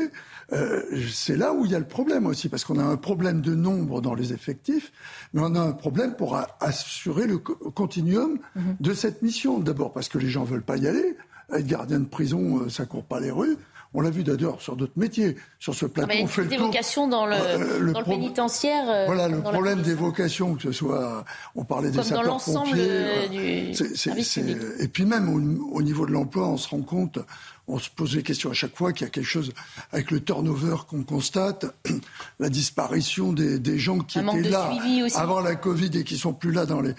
[0.52, 3.40] euh, c'est là où il y a le problème aussi, parce qu'on a un problème
[3.40, 4.92] de nombre dans les effectifs,
[5.32, 8.76] mais on a un problème pour assurer le continuum mhm.
[8.80, 9.58] de cette mission.
[9.58, 11.16] D'abord parce que les gens veulent pas y aller.
[11.52, 13.56] Être gardien de prison, euh, ça court pas les rues.
[13.94, 15.36] On l'a vu d'ailleurs sur d'autres métiers.
[15.58, 19.06] Sur ce plateau, on fait le des vocations dans le, euh, dans le pénitentiaire.
[19.06, 23.28] voilà, le problème des vocations, que ce soit, on parlait des sapeurs-pompiers.
[23.28, 23.72] Du...
[24.80, 27.18] Et puis même au, au niveau de l'emploi, on se rend compte
[27.68, 29.52] on se pose des questions à chaque fois qu'il y a quelque chose
[29.92, 31.66] avec le turnover qu'on constate,
[32.40, 34.70] la disparition des, gens qui étaient là
[35.14, 36.94] avant la Covid et qui sont plus là dans les,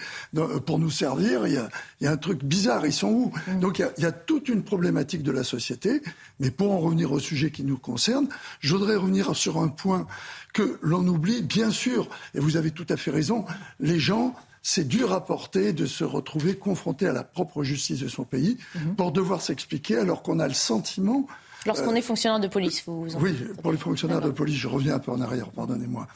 [0.66, 1.46] pour nous servir.
[1.46, 1.52] Il
[2.00, 2.86] y, a, un truc bizarre.
[2.86, 3.32] Ils sont où?
[3.46, 3.60] Mm.
[3.60, 6.02] Donc il y, a, toute une problématique de la société.
[6.40, 8.28] Mais pour en revenir au sujet qui nous concerne,
[8.60, 10.06] je voudrais revenir sur un point
[10.52, 13.44] que l'on oublie, bien sûr, et vous avez tout à fait raison,
[13.80, 14.34] les gens
[14.66, 18.56] c'est dur à porter de se retrouver confronté à la propre justice de son pays
[18.74, 18.96] mhm.
[18.96, 21.26] pour devoir s'expliquer alors qu'on a le sentiment
[21.66, 24.68] Lorsqu'on euh, est fonctionnaire de police, vous, vous Oui, pour les fonctionnaires de police, je
[24.68, 26.06] reviens un peu en arrière, pardonnez-moi.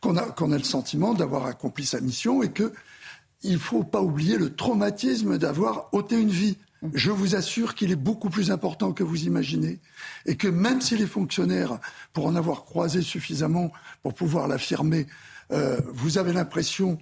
[0.00, 2.72] Qu'on a, qu'on a le sentiment d'avoir accompli sa mission et que
[3.42, 6.56] il faut pas oublier le traumatisme d'avoir ôté une vie.
[6.82, 6.90] Mhm.
[6.94, 9.80] Je vous assure qu'il est beaucoup plus important que vous imaginez
[10.26, 11.78] et que même si les fonctionnaires,
[12.12, 15.06] pour en avoir croisé suffisamment pour pouvoir l'affirmer,
[15.52, 16.98] euh, vous avez l'impression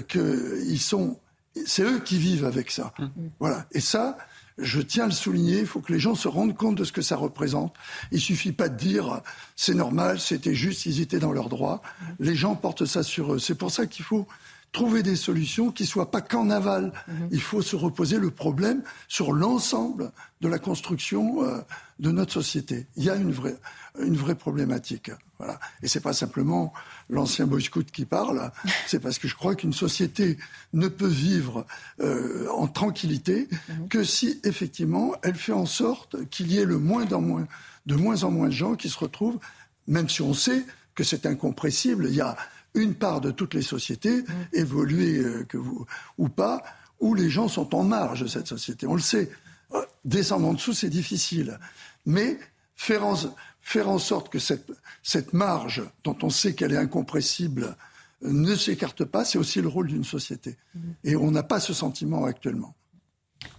[0.00, 1.18] qu'ils sont,
[1.66, 2.92] c'est eux qui vivent avec ça.
[2.98, 3.06] Mmh.
[3.40, 3.66] Voilà.
[3.72, 4.16] Et ça,
[4.58, 6.92] je tiens à le souligner, il faut que les gens se rendent compte de ce
[6.92, 7.74] que ça représente.
[8.10, 9.20] Il suffit pas de dire
[9.56, 11.82] c'est normal, c'était juste, ils étaient dans leurs droits.
[11.82, 12.04] Mmh.
[12.20, 13.38] Les gens portent ça sur eux.
[13.38, 14.26] C'est pour ça qu'il faut
[14.72, 16.92] trouver des solutions qui soient pas qu'en aval.
[17.06, 17.12] Mmh.
[17.30, 21.58] Il faut se reposer le problème sur l'ensemble de la construction euh,
[22.00, 22.86] de notre société.
[22.96, 23.56] Il y a une vraie,
[24.00, 25.10] une vraie problématique.
[25.38, 25.60] Voilà.
[25.82, 26.72] Et c'est pas simplement
[27.10, 28.50] l'ancien boy scout qui parle,
[28.86, 30.38] c'est parce que je crois qu'une société
[30.72, 31.66] ne peut vivre
[32.00, 33.88] euh, en tranquillité mhm.
[33.88, 37.46] que si effectivement elle fait en sorte qu'il y ait le moins en moins,
[37.86, 39.38] de moins en moins de gens qui se retrouvent,
[39.86, 42.36] même si on sait que c'est incompressible, il y a
[42.74, 44.46] une part de toutes les sociétés, mhm.
[44.52, 45.86] évoluées euh, que vous,
[46.18, 46.62] ou pas,
[47.00, 48.86] où les gens sont en marge de cette société.
[48.86, 49.30] On le sait.
[49.74, 51.58] Euh, descendre en dessous, c'est difficile.
[52.06, 52.38] Mais
[52.76, 53.16] faire en,
[53.60, 54.70] faire en sorte que cette,
[55.02, 57.76] cette marge, dont on sait qu'elle est incompressible,
[58.22, 60.56] ne s'écarte pas, c'est aussi le rôle d'une société.
[60.74, 60.80] Mmh.
[61.04, 62.74] Et on n'a pas ce sentiment actuellement.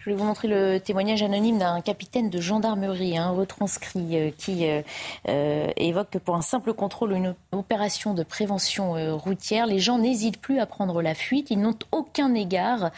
[0.04, 4.68] Je vais vous montrer le témoignage anonyme d'un capitaine de gendarmerie, un retranscrit, euh, qui
[4.68, 4.82] euh,
[5.30, 10.00] euh, évoque que pour un simple contrôle ou une opération de prévention routière, les gens
[10.00, 11.52] n'hésitent plus à prendre la fuite.
[11.52, 12.92] Ils n'ont aucun égard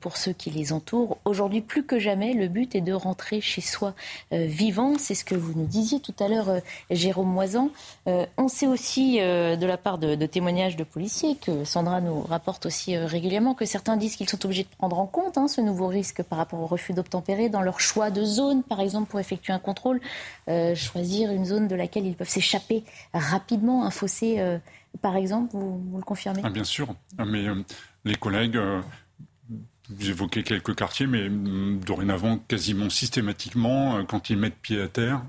[0.00, 1.18] pour ceux qui les entourent.
[1.24, 3.94] Aujourd'hui, plus que jamais, le but est de rentrer chez soi
[4.30, 4.94] vivant.
[4.98, 7.70] C'est ce que vous nous disiez tout à l'heure, Jérôme Moisan.
[8.06, 12.66] on sait aussi, de la part de, de, témoignages de policiers, que Sandra nous rapporte
[12.66, 15.88] aussi régulièrement, que certains disent qu'ils sont obligés de prendre en compte hein, ce nouveau
[15.88, 19.52] risque par rapport au refus d'obtempérer, dans leur choix de zone, par exemple, pour effectuer
[19.52, 20.00] un contrôle,
[20.48, 24.58] euh, choisir une zone de laquelle ils peuvent s'échapper rapidement, un fossé, euh,
[25.02, 26.40] par exemple, vous, le confirmez?
[26.44, 27.56] Ah, Bien sûr, ah, mais euh,
[28.04, 28.58] les collègues
[29.92, 35.22] vous évoquez quelques quartiers, mais mm, dorénavant, quasiment systématiquement, quand ils mettent pied à terre,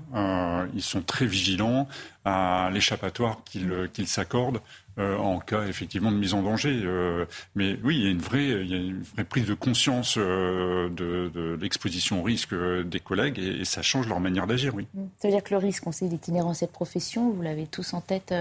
[0.72, 1.88] ils sont très vigilants
[2.24, 4.60] à l'échappatoire qu'ils s'accordent
[4.98, 6.82] en cas effectivement de mise en danger.
[7.54, 10.18] mais oui, il y a une vraie, il y a une vraie prise de conscience
[10.18, 14.86] de, l'exposition au risque des collègues et, ça change leur manière d'agir, oui.
[15.18, 17.42] Ça veut dire que le risque, on sait, il est inhérent à cette profession, vous
[17.42, 18.34] l'avez tous en tête,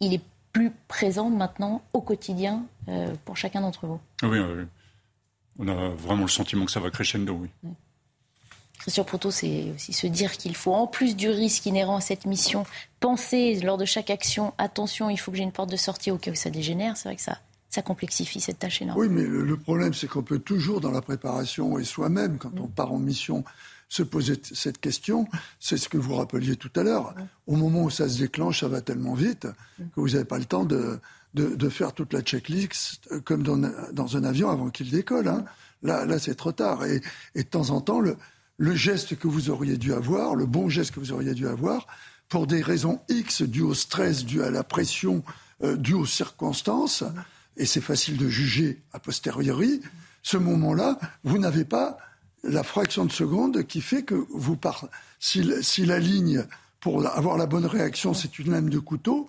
[0.00, 2.64] il est plus présent maintenant au quotidien
[3.24, 4.00] pour chacun d'entre vous.
[4.22, 4.64] Oui, oui
[5.60, 7.50] on a vraiment le sentiment que ça va crescendo, oui.
[8.80, 12.24] Christian Proto, c'est aussi se dire qu'il faut, en plus du risque inhérent à cette
[12.24, 12.64] mission,
[12.98, 16.16] penser lors de chaque action, attention, il faut que j'ai une porte de sortie au
[16.16, 16.96] cas où ça dégénère.
[16.96, 17.38] C'est vrai que ça,
[17.68, 18.98] ça complexifie cette tâche énorme.
[18.98, 22.68] Oui, mais le, problème, c'est qu'on peut toujours, dans la préparation et soi-même, quand on
[22.68, 23.44] part en mission,
[23.90, 25.28] se poser cette question.
[25.58, 27.14] C'est ce que vous rappeliez tout à l'heure.
[27.46, 29.46] Au moment où ça se déclenche, ça va tellement vite
[29.78, 31.00] que vous n'avez pas le temps de,
[31.34, 33.60] de, faire toute la checklist euh, comme dans,
[33.92, 35.28] dans un avion avant qu'il décolle.
[35.28, 35.44] Hein.
[35.82, 36.84] Là, là c'est trop tard.
[36.84, 37.02] Et,
[37.34, 38.16] et, de temps en temps, le,
[38.60, 41.86] le geste que vous auriez dû avoir, le bon geste que vous auriez dû avoir,
[42.28, 45.24] pour des raisons X dues au stress, dues à la pression,
[45.62, 47.02] euh, dues aux circonstances,
[47.56, 49.80] et c'est facile de juger a posteriori,
[50.22, 51.96] ce moment-là, vous n'avez pas
[52.44, 54.88] la fraction de seconde qui fait que vous partez.
[55.18, 56.44] Si, la ligne
[56.80, 59.26] pour avoir la bonne réaction, c'est une lame de couteau.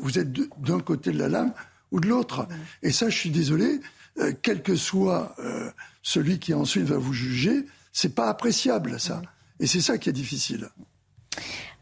[0.00, 1.52] Vous êtes d'un côté de la lame
[1.92, 2.48] ou de l'autre.
[2.82, 3.80] Et ça, je suis désolé,
[4.18, 5.70] euh, quel que soit euh,
[6.02, 7.66] celui qui ensuite va vous juger,
[8.00, 9.22] c'est pas appréciable ça.
[9.58, 10.68] Et c'est ça qui est difficile.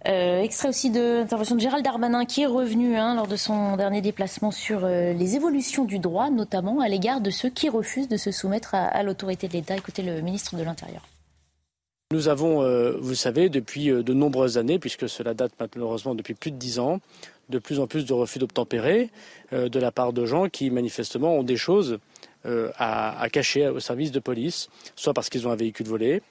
[0.06, 3.76] Euh, extrait aussi de l'intervention de Gérald Darmanin qui est revenu hein, lors de son
[3.76, 8.16] dernier déplacement sur les évolutions du droit, notamment à l'égard de ceux qui refusent de
[8.16, 9.76] se soumettre à l'autorité de l'État.
[9.76, 11.02] Écoutez le ministre de l'Intérieur.
[12.10, 16.32] Nous avons, euh, vous savez, depuis euh, de nombreuses années, puisque cela date malheureusement depuis
[16.32, 17.00] plus de dix ans,
[17.50, 19.10] de plus en plus de refus d'obtempérer
[19.52, 21.98] euh, de la part de gens qui manifestement ont des choses
[22.76, 26.22] à, à, cacher au service de police, soit parce qu'ils ont un véhicule volé,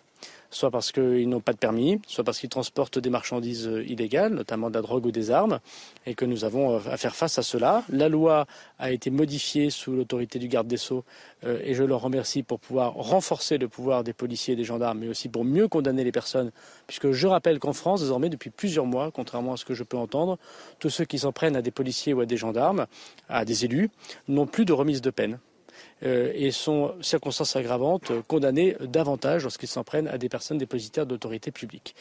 [0.50, 4.34] soit parce qu'ils n'ont pas de permis, soit parce qu'ils transportent des marchandises euh, illégales,
[4.34, 5.60] notamment de la drogue ou des armes,
[6.06, 7.84] et que nous avons euh, à faire face à cela.
[7.90, 8.46] La loi
[8.80, 11.04] a été modifiée sous l'autorité du garde des Sceaux,
[11.44, 15.00] euh, et je leur remercie pour pouvoir renforcer le pouvoir des policiers et des gendarmes,
[15.00, 16.52] mais aussi pour mieux condamner les personnes,
[16.88, 19.98] puisque je rappelle qu'en France, désormais, depuis plusieurs mois, contrairement à ce que je peux
[19.98, 20.38] entendre,
[20.80, 22.88] tous ceux qui s'en prennent à des policiers ou à des gendarmes,
[23.30, 23.90] à des élus,
[24.28, 25.40] n'ont plus de remise de peine.
[26.04, 31.52] Euh, et sont, circonstances aggravantes, condamnés davantage lorsqu'ils s'en prennent à des personnes dépositaires d'autorité
[31.52, 31.96] publique.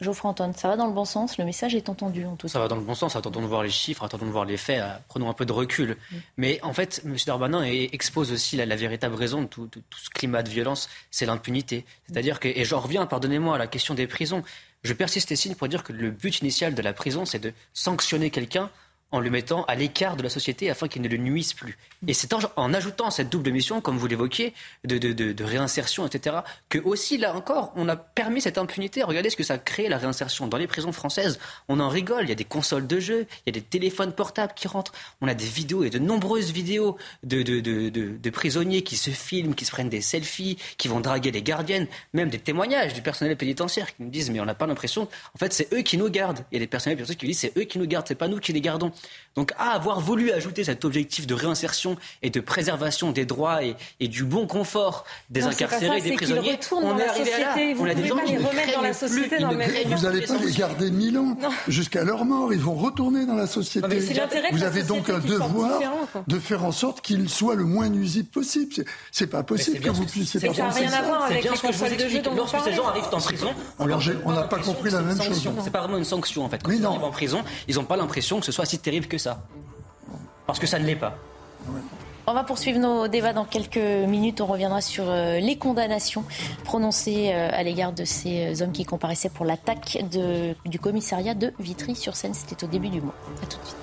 [0.00, 2.58] Geoffroy Antoine, ça va dans le bon sens, le message est entendu en tout Ça
[2.58, 4.80] va dans le bon sens, attendons de voir les chiffres, attendons de voir les faits,
[4.80, 5.98] euh, prenons un peu de recul.
[6.38, 7.16] Mais en fait, M.
[7.26, 11.84] Darmanin expose aussi la, véritable raison de tout, ce climat de violence, c'est l'impunité.
[12.06, 14.42] C'est-à-dire que, et j'en reviens, pardonnez-moi, à la question des prisons.
[14.84, 18.30] Je persiste ici pour dire que le but initial de la prison, c'est de sanctionner
[18.30, 18.70] quelqu'un
[19.12, 21.76] en le mettant à l'écart de la société afin qu'il ne le nuise plus.
[22.06, 26.36] Et c'est en, ajoutant cette double mission, comme vous l'évoquiez, de, de, réinsertion, etc.,
[26.68, 29.02] que aussi, là encore, on a permis cette impunité.
[29.02, 30.46] Regardez ce que ça a créé, la réinsertion.
[30.46, 32.24] Dans les prisons françaises, on en rigole.
[32.24, 34.92] Il y a des consoles de jeux, il y a des téléphones portables qui rentrent.
[35.20, 39.64] On a des vidéos et de nombreuses vidéos de, de prisonniers qui se filment, qui
[39.64, 43.94] se prennent des selfies, qui vont draguer les gardiennes, même des témoignages du personnel pénitentiaire
[43.94, 46.44] qui nous disent, mais on n'a pas l'impression, en fait, c'est eux qui nous gardent.
[46.50, 48.28] Il y a des personnels pénitentiaires qui disent, c'est eux qui nous gardent, c'est pas
[48.28, 48.92] nous qui les gardons.
[49.36, 54.08] Donc à avoir voulu ajouter cet objectif de réinsertion et de préservation des droits et,
[54.08, 57.74] du bon confort des incarcérés, des prisonniers, on est arrivé à là.
[57.74, 59.36] Vous on a des gens qui remettre dans la société.
[59.38, 61.36] vous n'allez pas les garder mille ans
[61.68, 62.52] jusqu'à leur mort.
[62.52, 64.00] Ils vont retourner dans la société.
[64.52, 65.80] vous avez donc un devoir
[66.26, 68.84] de faire en sorte qu'ils soient le moins nuisibles possible.
[69.12, 72.08] C'est pas possible que vous puissiez pas Ça n'a rien à voir avec les de
[72.08, 75.48] jeu Lorsque ces gens arrivent en prison, on n'a pas compris la même chose.
[75.62, 76.60] C'est pas vraiment une sanction en fait.
[76.62, 79.42] Quand ils arrivent en prison, ils n'ont pas l'impression que ce soit si que ça.
[80.46, 81.16] Parce que ça ne l'est pas.
[82.26, 84.40] On va poursuivre nos débats dans quelques minutes.
[84.40, 86.24] On reviendra sur euh, les condamnations
[86.64, 89.98] prononcées euh, à l'égard de ces hommes qui comparaissaient pour l'attaque
[90.64, 92.34] du commissariat de Vitry-sur-Seine.
[92.34, 93.14] C'était au début du mois.
[93.42, 93.76] A tout de suite.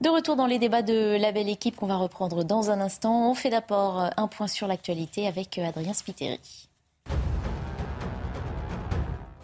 [0.00, 3.30] De retour dans les débats de la belle équipe qu'on va reprendre dans un instant.
[3.30, 6.38] On fait d'abord un point sur l'actualité avec Adrien Spiteri.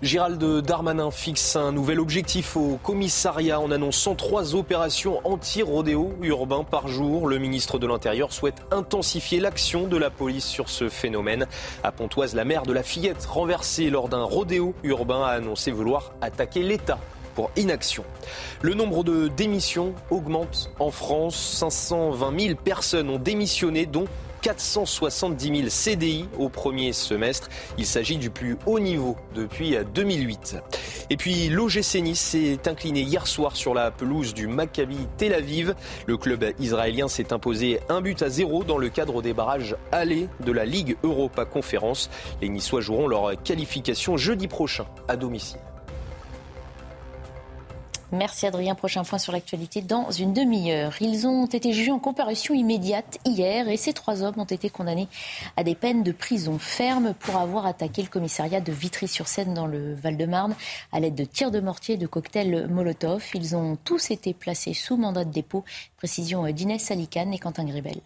[0.02, 6.88] Gérald Darmanin fixe un nouvel objectif au commissariat en annonçant trois opérations anti-rodéo urbain par
[6.88, 7.28] jour.
[7.28, 11.46] Le ministre de l'Intérieur souhaite intensifier l'action de la police sur ce phénomène.
[11.84, 16.14] À Pontoise, la mère de la fillette renversée lors d'un rodéo urbain a annoncé vouloir
[16.20, 16.98] attaquer l'État
[17.36, 18.02] pour inaction.
[18.60, 21.36] Le nombre de démissions augmente en France.
[21.36, 24.08] 520 000 personnes ont démissionné, dont
[24.42, 27.48] 470 000 CDI au premier semestre.
[27.78, 30.56] Il s'agit du plus haut niveau depuis 2008.
[31.10, 35.74] Et puis l'OGC Nice s'est incliné hier soir sur la pelouse du Maccabi Tel Aviv.
[36.06, 40.28] Le club israélien s'est imposé un but à zéro dans le cadre des barrages allés
[40.40, 42.10] de la Ligue Europa Conférence.
[42.40, 45.60] Les Niçois joueront leur qualification jeudi prochain à domicile.
[48.12, 48.74] Merci Adrien.
[48.74, 50.94] Prochain point sur l'actualité dans une demi-heure.
[51.00, 55.08] Ils ont été jugés en comparution immédiate hier et ces trois hommes ont été condamnés
[55.56, 59.94] à des peines de prison ferme pour avoir attaqué le commissariat de Vitry-sur-Seine dans le
[59.94, 60.54] Val-de-Marne
[60.92, 63.24] à l'aide de tirs de mortier et de cocktails Molotov.
[63.32, 65.64] Ils ont tous été placés sous mandat de dépôt.
[65.96, 68.02] Précision d'Inès Salicane et Quentin Gribel.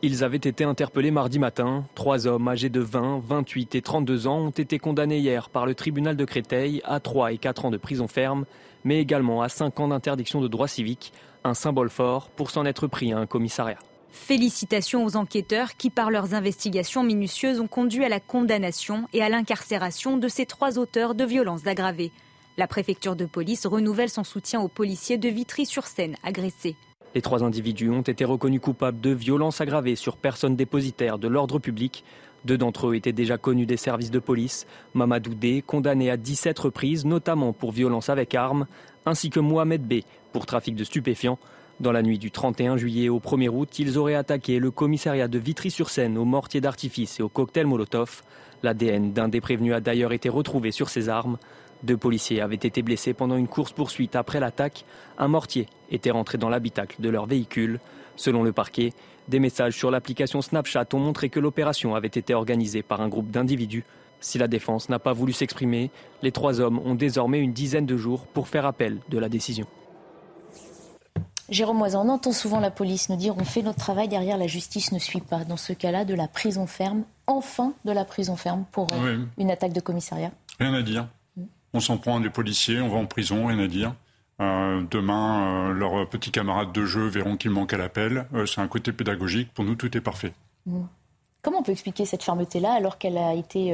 [0.00, 1.84] Ils avaient été interpellés mardi matin.
[1.96, 5.74] Trois hommes âgés de 20, 28 et 32 ans ont été condamnés hier par le
[5.74, 8.44] tribunal de Créteil à 3 et 4 ans de prison ferme,
[8.84, 12.86] mais également à 5 ans d'interdiction de droit civique, un symbole fort pour s'en être
[12.86, 13.78] pris à un commissariat.
[14.12, 19.28] Félicitations aux enquêteurs qui, par leurs investigations minutieuses, ont conduit à la condamnation et à
[19.28, 22.12] l'incarcération de ces trois auteurs de violences aggravées.
[22.56, 26.76] La préfecture de police renouvelle son soutien aux policiers de Vitry-sur-Seine agressés.
[27.18, 31.58] Les trois individus ont été reconnus coupables de violences aggravées sur personnes dépositaires de l'ordre
[31.58, 32.04] public.
[32.44, 34.68] Deux d'entre eux étaient déjà connus des services de police.
[34.94, 38.68] Mamadou D, condamné à 17 reprises, notamment pour violence avec armes,
[39.04, 41.40] ainsi que Mohamed B, pour trafic de stupéfiants.
[41.80, 45.40] Dans la nuit du 31 juillet au 1er août, ils auraient attaqué le commissariat de
[45.40, 48.22] Vitry-sur-Seine au mortier d'artifice et au cocktail Molotov.
[48.62, 51.36] L'ADN d'un des prévenus a d'ailleurs été retrouvé sur ces armes.
[51.82, 54.84] Deux policiers avaient été blessés pendant une course-poursuite après l'attaque.
[55.16, 57.80] Un mortier était rentré dans l'habitacle de leur véhicule.
[58.16, 58.92] Selon le parquet,
[59.28, 63.30] des messages sur l'application Snapchat ont montré que l'opération avait été organisée par un groupe
[63.30, 63.84] d'individus.
[64.20, 65.90] Si la défense n'a pas voulu s'exprimer,
[66.22, 69.66] les trois hommes ont désormais une dizaine de jours pour faire appel de la décision.
[71.48, 74.46] Jérôme Moisan, on entend souvent la police nous dire on fait notre travail, derrière la
[74.46, 75.44] justice ne suit pas.
[75.44, 79.50] Dans ce cas-là, de la prison ferme, enfin de la prison ferme pour euh, une
[79.50, 81.06] attaque de commissariat Rien à dire.
[81.74, 83.94] On s'en prend à des policiers, on va en prison, rien à dire.
[84.40, 88.26] Euh, demain, euh, leurs petits camarades de jeu verront qu'il manque à l'appel.
[88.34, 89.52] Euh, c'est un côté pédagogique.
[89.52, 90.32] Pour nous, tout est parfait.
[90.66, 90.82] Mmh.
[91.42, 93.72] Comment on peut expliquer cette fermeté-là alors qu'elle a été,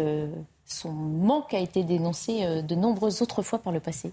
[0.66, 4.12] son manque a été dénoncé de nombreuses autres fois par le passé?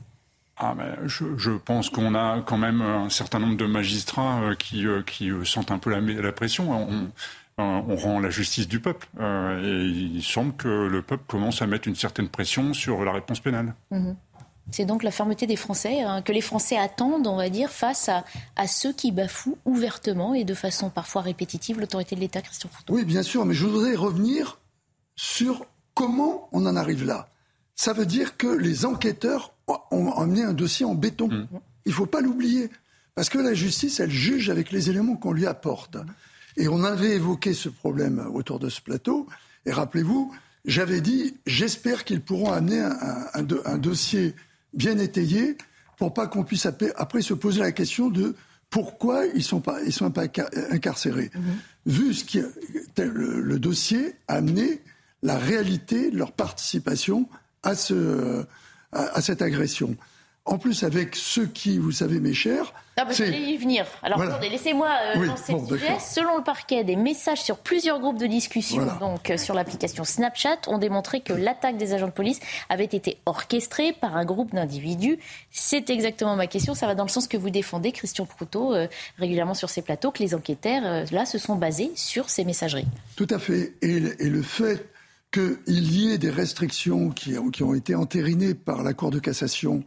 [0.56, 5.32] Ah, mais je, pense qu'on a quand même un certain nombre de magistrats qui, qui
[5.44, 6.72] sentent un peu la, la pression.
[6.72, 7.10] On,
[7.62, 9.08] on rend la justice du peuple.
[9.20, 13.12] Euh, et il semble que le peuple commence à mettre une certaine pression sur la
[13.12, 13.74] réponse pénale.
[13.92, 14.16] Mhm.
[14.70, 18.08] C'est donc la fermeté des Français, hein, que les Français attendent, on va dire, face
[18.08, 18.24] à,
[18.56, 22.94] à, ceux qui bafouent ouvertement et de façon parfois répétitive l'autorité de l'État, Christian Foucault.
[22.94, 24.60] Oui, bien sûr, mais je voudrais revenir
[25.16, 27.28] sur comment on en arrive là.
[27.76, 29.54] Ça veut dire que les enquêteurs
[29.90, 31.28] ont amené un dossier en béton.
[31.28, 31.48] Mhm.
[31.86, 32.70] Il ne faut pas l'oublier.
[33.16, 35.98] Parce que la justice, elle juge avec les éléments qu'on lui apporte.
[36.58, 39.28] Et on avait évoqué ce problème autour de ce plateau.
[39.66, 40.34] Et rappelez-vous,
[40.66, 42.82] j'avais dit, j'espère qu'ils pourront amener
[43.34, 44.36] un, dossier
[44.74, 45.58] bien étayé
[45.98, 48.36] pour pas qu'on puisse après se poser la question de
[48.70, 50.24] pourquoi ils sont pas, ils sont pas
[50.72, 51.32] incarcérés.
[51.36, 51.92] Mm-hmm.
[51.92, 52.42] Vu ce qui,
[52.98, 54.82] le, le, dossier a amené
[55.24, 57.28] la réalité de leur participation
[57.64, 58.46] à, ce,
[58.92, 59.96] à cette agression.
[60.46, 62.74] En plus, avec ceux qui, vous savez, mes chers.
[63.02, 63.86] Ah bah, y venir.
[64.04, 65.98] Alors, laissez-moi euh, lancer le sujet.
[66.00, 70.58] Selon le parquet, des messages sur plusieurs groupes de discussion, donc euh, sur l'application Snapchat,
[70.68, 75.18] ont démontré que l'attaque des agents de police avait été orchestrée par un groupe d'individus.
[75.52, 76.76] C'est exactement ma question.
[76.76, 78.88] Ça va dans le sens que vous défendez, Christian Proutot, euh,
[79.18, 82.88] régulièrement sur ces plateaux, que les enquêteurs, là, se sont basés sur ces messageries.
[83.16, 83.74] Tout à fait.
[83.82, 84.90] Et, et le fait
[85.32, 89.84] qu'il y ait des restrictions qui, qui ont été entérinées par la Cour de cassation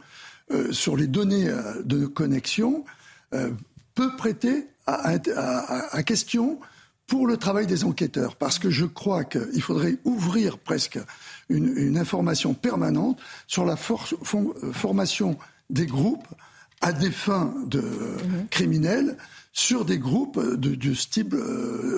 [0.50, 1.48] euh, sur les données
[1.84, 2.84] de connexion
[3.34, 3.50] euh,
[3.94, 6.58] peut prêter à, question
[7.06, 10.98] pour le travail des enquêteurs, parce que je crois qu'il faudrait ouvrir presque
[11.48, 15.38] une, information permanente sur la formation
[15.70, 16.26] des groupes
[16.80, 18.48] à des fins de mhm.
[18.50, 19.16] criminels
[19.52, 21.36] sur des groupes de, de type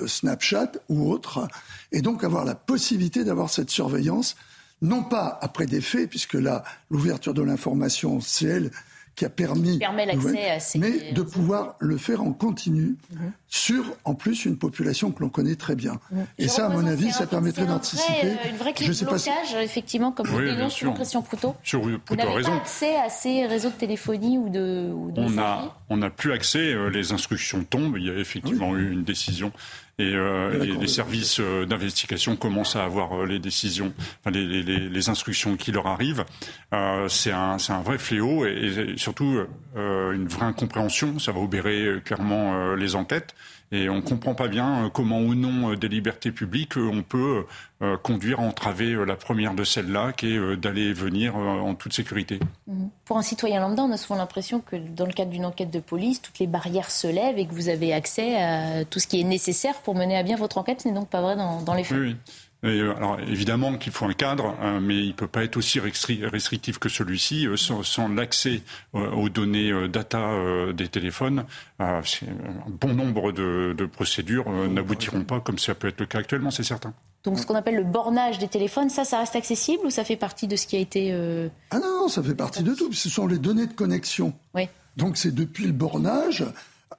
[0.05, 1.47] Snapchat ou autres,
[1.91, 4.35] et donc avoir la possibilité d'avoir cette surveillance
[4.81, 8.71] non pas après des faits, puisque là, l'ouverture de l'information, c'est elle
[9.17, 10.77] qui a permis, permet l'accès à ces...
[10.77, 13.31] mais de pouvoir le faire en continu mhm.
[13.47, 15.99] sur, en plus, une population que l'on connaît très bien.
[16.11, 16.27] Mhm.
[16.37, 18.27] Et ça, à mon avis, ça permettrait d'anticiper.
[18.27, 21.55] Euh, une vraie clé de blocage, effectivement, comme vous dénonce Christian Proutot.
[21.63, 25.97] Sur, vous n'avez pas accès à ces réseaux de téléphonie ou de, on a, on
[25.97, 26.73] n'a plus accès.
[26.73, 27.97] Euh, les instructions tombent.
[27.97, 29.51] Il y a effectivement eu une décision
[29.99, 34.89] et, euh, les services euh, d'investigation commencent à avoir euh, les décisions, enfin, les, les,
[34.89, 36.23] les, instructions qui leur arrivent.
[36.71, 39.39] Euh, c'est un, un, vrai fléau et, et surtout
[39.75, 41.17] euh, une vraie incompréhension.
[41.17, 43.33] Ça va obérer clairement les enquêtes
[43.71, 47.45] Et on ne comprend pas bien comment, au nom des libertés publiques, on peut
[48.01, 52.39] conduire à entraver la première de celles-là, qui est d'aller et venir en toute sécurité.
[52.67, 52.89] Mhm.
[53.03, 55.79] Pour un citoyen lambda, on a souvent l'impression que dans le cadre d'une enquête de
[55.79, 59.19] police, toutes les barrières se lèvent et que vous avez accès à tout ce qui
[59.19, 60.81] est nécessaire pour mener à bien votre enquête.
[60.81, 61.97] Ce n'est donc pas vrai dans, dans les faits.
[61.97, 62.15] Oui, oui.
[62.63, 65.79] Euh, alors évidemment qu'il faut un cadre, hein, mais il ne peut pas être aussi
[65.79, 67.47] restrictif que celui-ci.
[67.47, 68.61] Euh, sans, l'accès
[68.95, 70.31] euh, aux données data
[70.73, 71.45] des téléphones,
[71.79, 72.01] un
[72.81, 76.93] bon nombre de, procédures n'aboutiront pas comme ça peut être le cas actuellement, c'est certain.
[77.23, 80.15] Donc ce qu'on appelle le bornage des téléphones, ça, ça reste accessible ou ça fait
[80.15, 81.11] partie de ce qui a été...
[81.71, 82.91] Ah non, ça fait partie de tout.
[82.93, 84.33] Ce sont les données de connexion.
[84.55, 84.67] Oui.
[84.95, 86.45] Donc c'est depuis le bornage,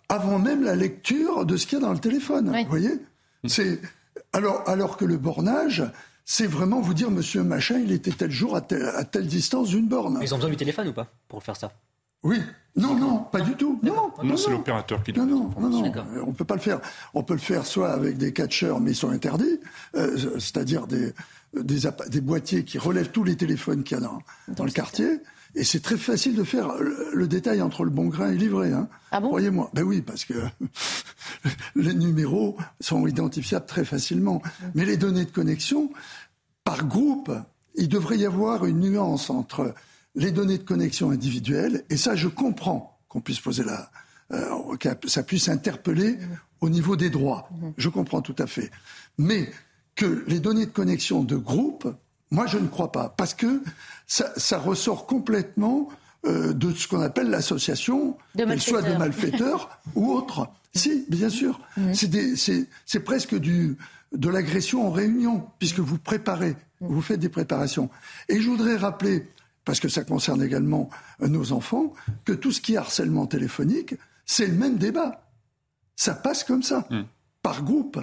[0.08, 2.52] avant même la lecture de ce qu'il y a dans le téléphone.
[2.54, 2.92] Vous voyez?
[3.46, 3.80] C'est
[4.32, 5.84] alors, alors que le bornage,
[6.24, 10.18] c'est vraiment vous dire, monsieur machin, il était tel jour à, telle distance d'une borne.
[10.22, 11.72] Ils ont besoin du téléphone ou pas pour faire ça?
[12.22, 12.40] Oui.
[12.76, 13.80] Non, non, pas du tout.
[13.82, 15.24] Non, non, c'est l'opérateur qui doit.
[15.24, 15.92] Non, non, non,
[16.26, 16.80] on peut pas le faire.
[17.14, 19.60] On peut le faire soit avec des catcheurs, mais ils sont interdits,
[19.96, 21.12] euh, c'est-à-dire des,
[21.54, 25.20] des, boîtiers qui relèvent tous les téléphones qu'il y a dans, dans le quartier.
[25.58, 28.72] Et c'est très facile de faire le, détail entre le bon grain et l'ivraie.
[28.72, 28.88] Hein.
[29.10, 29.28] Ah bon?
[29.28, 29.70] Croyez-moi.
[29.74, 30.34] Ben oui, parce que
[31.74, 34.40] les numéros sont identifiables très facilement.
[34.76, 35.90] Mais les données de connexion,
[36.62, 37.32] par groupe,
[37.74, 39.74] il devrait y avoir une nuance entre
[40.14, 43.90] les données de connexion individuelles, et ça, je comprends qu'on puisse poser la,
[44.32, 46.18] euh, que ça puisse interpeller
[46.60, 47.48] au niveau des droits.
[47.50, 47.68] Mmh.
[47.78, 48.70] Je comprends tout à fait.
[49.16, 49.50] Mais
[49.96, 51.92] que les données de connexion de groupe,
[52.30, 53.62] moi, je ne crois pas, parce que
[54.06, 55.88] ça, ressort complètement
[56.26, 60.48] euh, de ce qu'on appelle l'association, qu'elle soit de malfaiteurs ou autre.
[60.74, 61.60] Si, bien sûr.
[61.76, 61.94] Mhm.
[62.86, 63.76] C'est presque du,
[64.12, 67.88] de l'agression en réunion, puisque vous préparez, vous faites des préparations.
[68.28, 69.26] Et je voudrais rappeler,
[69.64, 70.90] parce que ça concerne également
[71.22, 73.94] euh, nos enfants, que tout ce qui est harcèlement téléphonique,
[74.26, 75.24] c'est le même débat.
[75.96, 77.06] Ça passe comme ça, mhm.
[77.42, 77.98] par groupe.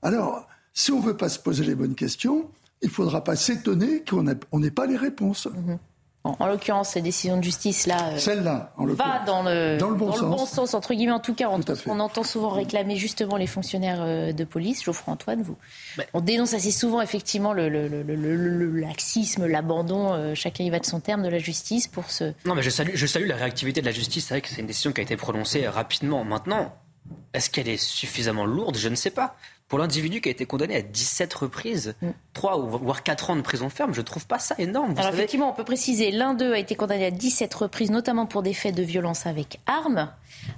[0.00, 2.48] Alors, si on ne veut pas se poser les bonnes questions,
[2.82, 5.46] il ne faudra pas s'étonner qu'on n'ait pas les réponses.
[5.46, 5.78] Mhm.
[6.24, 10.12] en l'occurrence, cette décision de justice là, euh, celle-là, va dans le, dans le, bon,
[10.46, 10.74] sens.
[10.74, 11.12] entre guillemets.
[11.12, 14.84] En tout cas, on, entend souvent réclamer justement les fonctionnaires euh, de police.
[14.84, 15.56] Geoffroy Antoine, vous,
[16.14, 17.68] on dénonce assez souvent effectivement le,
[18.80, 20.12] laxisme, l'abandon.
[20.12, 22.32] Euh, chacun y va de son terme de la justice pour ce.
[22.44, 24.26] Non, mais je salue, je salue la réactivité de la justice.
[24.26, 26.24] C'est vrai que c'est une décision qui a été prononcée rapidement.
[26.24, 26.72] Maintenant,
[27.32, 28.76] est-ce qu'elle est suffisamment lourde?
[28.76, 29.36] Je ne sais pas.
[29.72, 31.94] Pour l'individu qui a été condamné à 17 reprises,
[32.34, 32.60] 3 mm.
[32.60, 34.92] ou voire 4 ans de prison ferme, je ne trouve pas ça énorme.
[34.98, 38.42] Alors effectivement, on peut préciser, l'un d'eux a été condamné à 17 reprises, notamment pour
[38.42, 40.12] des faits de violence avec armes.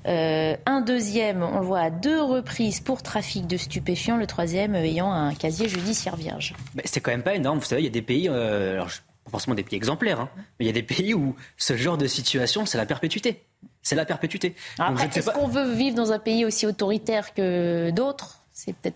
[0.08, 4.74] Euh, un deuxième, on le voit à deux reprises pour trafic de stupéfiants, le troisième
[4.74, 6.52] ayant un casier judiciaire vierge.
[6.74, 7.60] Mais c'est quand même pas énorme.
[7.60, 8.88] Vous savez, il y a des pays, euh, alors,
[9.26, 11.98] pas forcément des pays exemplaires, hein, mais il y a des pays où ce genre
[11.98, 13.44] de situation, c'est la perpétuité.
[13.80, 14.56] C'est la perpétuité.
[14.80, 18.40] Après, est-ce qu'on veut vivre dans un pays aussi autoritaire que d'autres?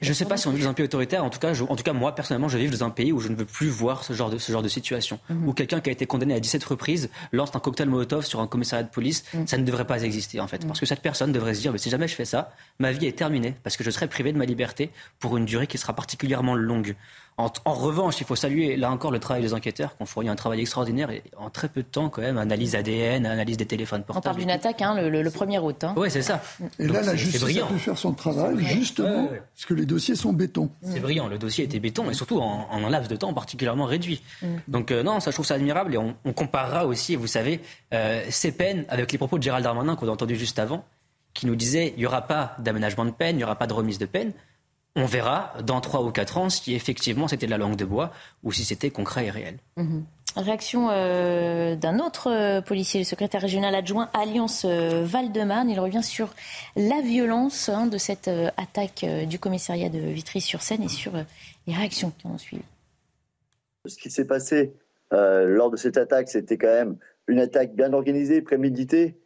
[0.00, 1.24] Je ne sais pas si on vit dans un pays autoritaire.
[1.24, 3.28] En tout cas, en tout cas, moi personnellement, je vis dans un pays où je
[3.28, 5.18] ne veux plus voir ce genre de, ce genre de situation.
[5.28, 5.48] Mhm.
[5.48, 8.46] Où quelqu'un qui a été condamné à 17 reprises lance un cocktail Molotov sur un
[8.46, 9.48] commissariat de police, mhm.
[9.48, 10.64] ça ne devrait pas exister en fait.
[10.66, 13.06] Parce que cette personne devrait se dire, mais si jamais je fais ça, ma vie
[13.06, 15.92] est terminée parce que je serai privé de ma liberté pour une durée qui sera
[15.92, 16.94] particulièrement longue.
[17.38, 20.34] En, revanche, il faut saluer là encore le travail des enquêteurs qui ont fourni un
[20.34, 24.02] travail extraordinaire et en très peu de temps quand même, analyse ADN, analyse des téléphones
[24.02, 24.26] portables.
[24.26, 25.84] On parle d'une attaque, hein, le, premier hôte.
[25.84, 25.94] Hein.
[25.96, 26.42] Oui, c'est ça.
[26.80, 30.32] Et là, la justice a pu faire son travail justement parce que les dossiers sont
[30.32, 30.68] béton.
[30.82, 34.20] C'est brillant, le dossier était béton et surtout en, un laps de temps particulièrement réduit.
[34.42, 34.46] Mm.
[34.66, 37.60] Donc euh, non, ça je trouve ça admirable et on, comparera aussi, vous savez,
[37.94, 40.84] euh, ces peines avec les propos de Gérald Darmanin qu'on a entendu juste avant,
[41.34, 43.72] qui nous disait il n'y aura pas d'aménagement de peine, il n'y aura pas de
[43.74, 44.32] remise de peine
[44.98, 48.10] on verra dans trois ou quatre ans si effectivement c'était de la langue de bois
[48.42, 49.58] ou si c'était concret et réel.
[49.76, 50.04] Mhm.
[50.36, 55.70] Réaction euh, d'un autre euh, policier, le secrétaire régional adjoint Alliance euh, Val-de-Marne.
[55.70, 56.34] Il revient sur
[56.76, 61.12] la violence hein, de cette attaque du commissariat de Vitry-sur-Seine et sur
[61.66, 62.62] les réactions qui ont suivi.
[63.86, 64.74] Ce qui s'est passé
[65.10, 66.96] lors de cette attaque, c'était quand même
[67.26, 69.16] une attaque bien organisée, préméditée.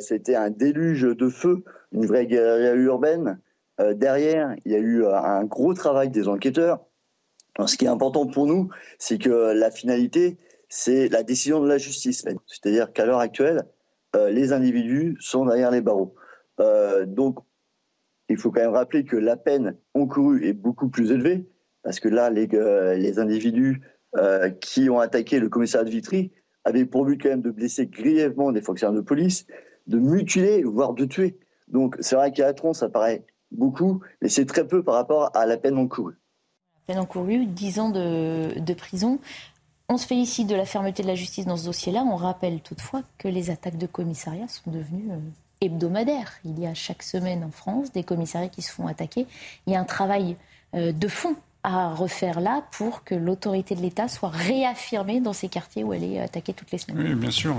[0.00, 3.38] c'était un déluge de feu, une vraie guerre urbaine.
[3.80, 6.84] Euh, derrière, il y a eu euh, un gros travail des enquêteurs.
[7.66, 8.68] ce qui est important pour nous,
[8.98, 12.24] c'est que la finalité, c'est la décision de la justice.
[12.46, 13.64] C'est-à-dire qu'à l'heure actuelle,
[14.16, 16.14] euh, les individus sont derrière les barreaux.
[17.06, 17.38] donc,
[18.28, 21.48] il faut quand même rappeler que la peine encourue est beaucoup plus élevée,
[21.82, 23.80] parce que là, les, individus
[24.60, 26.32] qui ont attaqué le commissariat de Vitry
[26.64, 29.46] avaient pour but quand même de blesser grièvement des fonctionnaires de police,
[29.86, 31.38] de mutiler, voire de tuer.
[31.68, 35.46] Donc, c'est vrai qu'à Atron, ça paraît beaucoup, mais c'est très peu par rapport à
[35.46, 36.16] la peine encourue.
[36.74, 39.18] La peine encourue, 10 ans de, prison.
[39.88, 42.04] On se félicite de la fermeté de la justice dans ce dossier-là.
[42.04, 45.18] On rappelle toutefois que les attaques de commissariat sont devenues euh,
[45.60, 46.32] hebdomadaire.
[46.44, 49.26] Il y a chaque semaine en France des commissariats qui se font attaquer.
[49.66, 50.36] Il y a un travail
[50.74, 55.48] euh, de fond à refaire là pour que l'autorité de l'État soit réaffirmée dans ces
[55.48, 57.06] quartiers où elle est attaquée toutes les semaines.
[57.06, 57.54] Oui, bien sûr,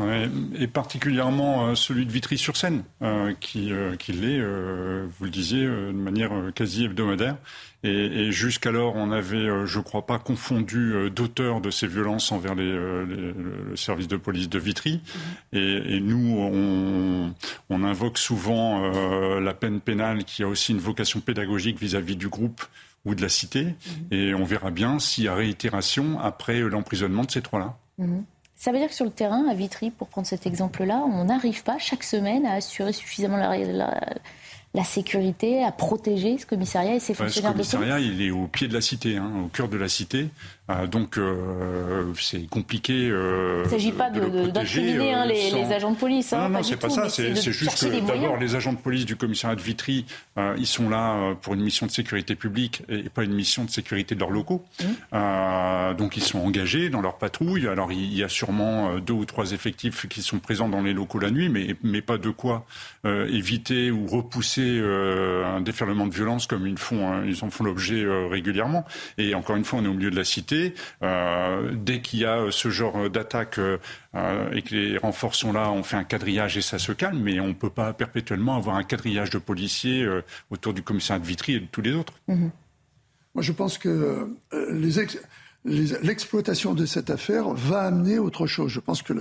[0.59, 5.91] et, particulièrement euh, celui de Vitry-sur-Seine, euh, qui, euh, qui l'est, vous le disiez, de
[5.91, 7.37] manière quasi hebdomadaire.
[7.83, 13.75] Et, jusqu'alors, on avait, je crois pas, confondu d'auteurs de ces violences envers les, le
[13.75, 15.01] service de police de Vitry.
[15.53, 15.57] Mmh.
[15.57, 17.33] Et, nous, on,
[17.71, 18.87] on, invoque souvent
[19.39, 22.61] la peine pénale qui a aussi une vocation pédagogique vis-à-vis -vis du groupe
[23.05, 23.63] ou de la cité.
[23.63, 23.75] Mhm.
[24.11, 27.77] Et on verra bien s'il y a réitération après l'emprisonnement de ces trois-là.
[27.97, 28.23] Mhm.
[28.55, 31.63] Ça veut dire que sur le terrain, à Vitry, pour prendre cet exemple-là, on n'arrive
[31.63, 33.55] pas chaque semaine à assurer suffisamment la,
[34.73, 37.51] la sécurité, à protéger ce commissariat et ses fonctionnaires.
[37.51, 40.29] Ce commissariat, il est au pied de la cité, hein, au cœur de la cité.
[40.71, 43.09] Euh, donc euh, c'est compliqué.
[43.09, 46.33] Euh, il ne s'agit pas d'incriminer hein, les, agents de police.
[46.33, 47.09] Hein, non, non, c'est pas ça.
[47.09, 50.05] C'est juste que d'abord, les agents de police du commissariat de Vitry,
[50.57, 54.15] ils sont là pour une mission de sécurité publique et pas une mission de sécurité
[54.15, 54.63] de leurs locaux.
[54.81, 55.95] Mmh.
[55.97, 57.67] donc ils sont engagés dans leur patrouille.
[57.67, 61.19] Alors il y a sûrement deux ou trois effectifs qui sont présents dans les locaux
[61.19, 62.65] la nuit, mais, mais pas de quoi
[63.05, 68.05] éviter ou repousser un déferlement de violence comme ils, font, hein, ils en font l'objet
[68.29, 68.85] régulièrement.
[69.17, 70.60] Et encore une fois, on est au milieu de la cité.
[71.03, 75.83] Euh, dès qu'il y a ce genre d'attaque et que les renforts sont là, on
[75.83, 77.19] fait un quadrillage et ça se calme.
[77.19, 80.07] Mais on ne peut pas perpétuellement avoir un quadrillage de policiers
[80.49, 82.13] autour du commissariat de Vitry et de tous les autres.
[82.27, 82.51] Mhm.
[83.33, 84.27] Moi, je pense que
[85.65, 88.71] l'exploitation de cette affaire va amener autre chose.
[88.71, 89.13] Je pense que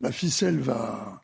[0.00, 1.22] la ficelle va,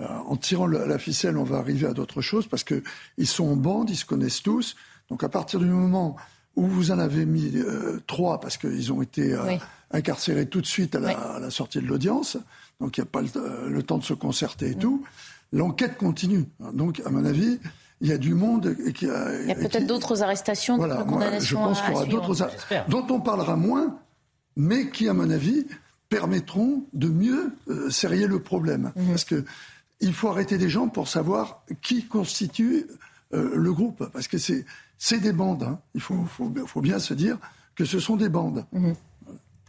[0.00, 3.56] euh, en tirant la ficelle, on va arriver à d'autres choses parce qu'ils sont en
[3.56, 4.76] bande, ils se connaissent tous.
[5.08, 6.16] Donc à partir du moment
[6.56, 9.56] où vous en avez mis euh, trois parce qu'ils ont été euh,
[9.90, 12.36] incarcérés tout de suite à la, sortie de l'audience,
[12.80, 15.04] donc il n'y a pas le, temps de se concerter et tout,
[15.52, 16.44] l'enquête continue.
[16.72, 17.58] Donc à mon avis,
[18.00, 21.06] il y a du monde qui a, Il y a peut-être d'autres arrestations, voilà, d'autres
[21.06, 21.60] condamnations.
[21.60, 22.50] je pense qu'il y aura d'autres
[22.88, 23.98] dont on parlera moins,
[24.56, 25.66] mais qui, à mon avis,
[26.08, 27.52] permettront de mieux
[27.90, 28.92] serrer le problème.
[28.96, 29.08] Mhm.
[29.08, 29.44] Parce que
[30.00, 32.86] il faut arrêter des gens pour savoir qui constitue
[33.32, 34.08] euh, le groupe.
[34.12, 34.64] Parce que c'est
[35.20, 35.62] des bandes.
[35.62, 35.80] Hein.
[35.94, 37.38] Il faut, faut, bien se dire
[37.74, 38.64] que ce sont des bandes.
[38.72, 38.94] Mhm.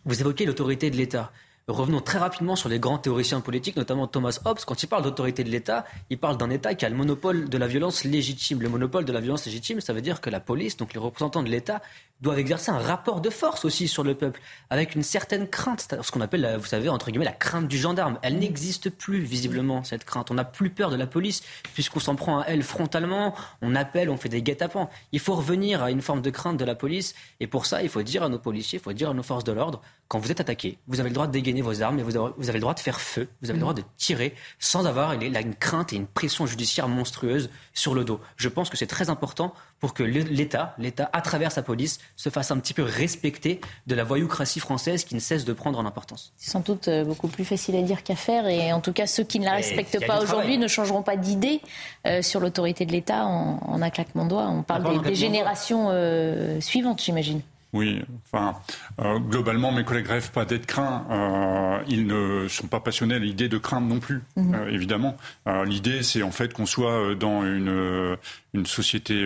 [0.05, 1.31] Vous évoquez l'autorité de l'État.
[1.67, 4.59] Revenons très rapidement sur les grands théoriciens politiques, notamment Thomas Hobbes.
[4.67, 7.57] Quand il parle d'autorité de l'État, il parle d'un État qui a le monopole de
[7.57, 8.61] la violence légitime.
[8.61, 11.41] Le monopole de la violence légitime, ça veut dire que la police, donc les représentants
[11.41, 11.81] de l'État,
[12.21, 16.11] doivent exercer un rapport de force aussi sur le peuple, avec une certaine crainte, ce
[16.11, 18.19] qu'on appelle, vous savez, entre guillemets, la crainte du gendarme.
[18.21, 20.29] Elle n'existe plus, visiblement, cette crainte.
[20.29, 21.41] On n'a plus peur de la police,
[21.73, 24.87] puisqu'on s'en prend à elle frontalement, on appelle, on fait des guet-apens.
[25.13, 27.89] Il faut revenir à une forme de crainte de la police, et pour ça, il
[27.89, 30.31] faut dire à nos policiers, il faut dire à nos forces de l'ordre, quand vous
[30.31, 32.73] êtes attaqué, vous avez le droit de dégainer vos armes, et vous avez, le droit
[32.73, 36.05] de faire feu, vous avez le droit de tirer, sans avoir une crainte et une
[36.05, 38.19] pression judiciaire monstrueuse sur le dos.
[38.37, 42.29] Je pense que c'est très important pour que l'État, l'État, à travers sa police, se
[42.29, 45.85] fasse un petit peu respecter de la voyoucratie française qui ne cesse de prendre en
[45.85, 46.33] importance.
[46.37, 49.07] C'est sans doute euh, beaucoup plus facile à dire qu'à faire, et en tout cas,
[49.07, 51.61] ceux qui ne la respectent pas aujourd'hui ne changeront pas d'idée
[52.05, 54.47] euh, sur l'autorité de l'État en, un claquement de doigts.
[54.47, 57.41] On parle des, générations euh, suivantes, j'imagine.
[57.73, 58.55] Oui, enfin,
[59.01, 61.05] euh, globalement, mes collègues rêvent pas d'être craints.
[61.11, 64.55] Euh, ils ne sont pas passionnés à l'idée de craindre non plus, mhm.
[64.55, 65.17] euh, évidemment.
[65.65, 68.17] l'idée, c'est en fait qu'on soit dans une,
[68.55, 69.25] une société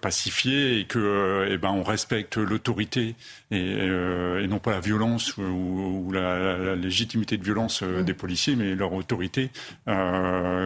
[0.00, 3.14] pacifiée et que, eh ben, on respecte l'autorité
[3.50, 8.04] et, non pas la violence ou, la, légitimité de violence mhm.
[8.04, 9.50] des policiers, mais leur autorité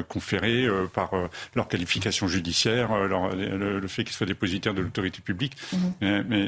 [0.09, 1.13] conférée par
[1.55, 5.57] leur qualification judiciaire, le, fait qu'ils soient dépositaires de l'autorité publique.
[5.73, 6.25] Mhm.
[6.29, 6.47] mais,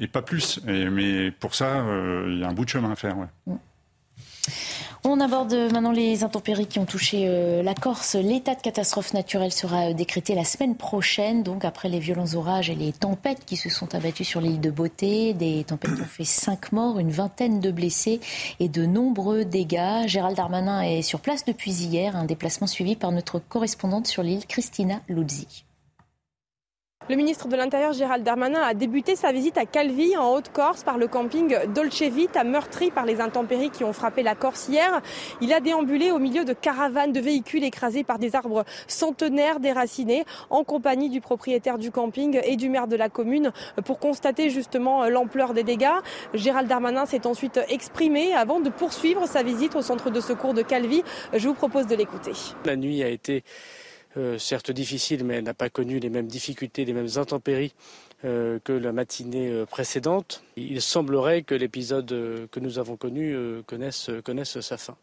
[0.00, 0.60] et, pas plus.
[0.64, 3.16] mais pour ça, euh, il y a un bout de chemin à faire.
[3.46, 3.54] Mm.
[5.06, 8.14] On aborde maintenant les intempéries qui ont touché euh, la Corse.
[8.14, 12.70] L'état de catastrophe naturelle sera euh, décrété la semaine prochaine, donc après les violents orages
[12.70, 15.34] et les tempêtes qui se sont abattues sur l'île de Beauté.
[15.34, 18.20] Des tempêtes qui ont fait cinq morts, une vingtaine de blessés
[18.60, 20.06] et de nombreux dégâts.
[20.06, 24.46] Gérald Darmanin est sur place depuis hier, un déplacement suivi par notre correspondante sur l'île,
[24.46, 25.64] Christina Luzzi.
[27.10, 30.96] Le ministre de l'Intérieur Gérald Darmanin a débuté sa visite à Calvi en Haute-Corse par
[30.96, 35.02] le camping Dolce Vita meurtri par les intempéries qui ont frappé la Corse hier.
[35.42, 40.24] Il a déambulé au milieu de caravanes de véhicules écrasés par des arbres centenaires déracinés
[40.48, 43.52] en compagnie du propriétaire du camping et du maire de la commune
[43.84, 46.00] pour constater justement l'ampleur des dégâts.
[46.32, 50.62] Gérald Darmanin s'est ensuite exprimé avant de poursuivre sa visite au centre de secours de
[50.62, 51.02] Calvi.
[51.34, 52.32] Je vous propose de l'écouter.
[52.64, 53.44] La nuit a été
[54.16, 57.74] euh, certes difficile, mais elle n'a pas connu les mêmes difficultés, les mêmes intempéries
[58.22, 60.42] que la matinée précédente.
[60.56, 62.08] Il semblerait que l'épisode
[62.50, 63.36] que nous avons connu
[63.66, 64.08] connaisse,
[64.60, 64.96] sa fin.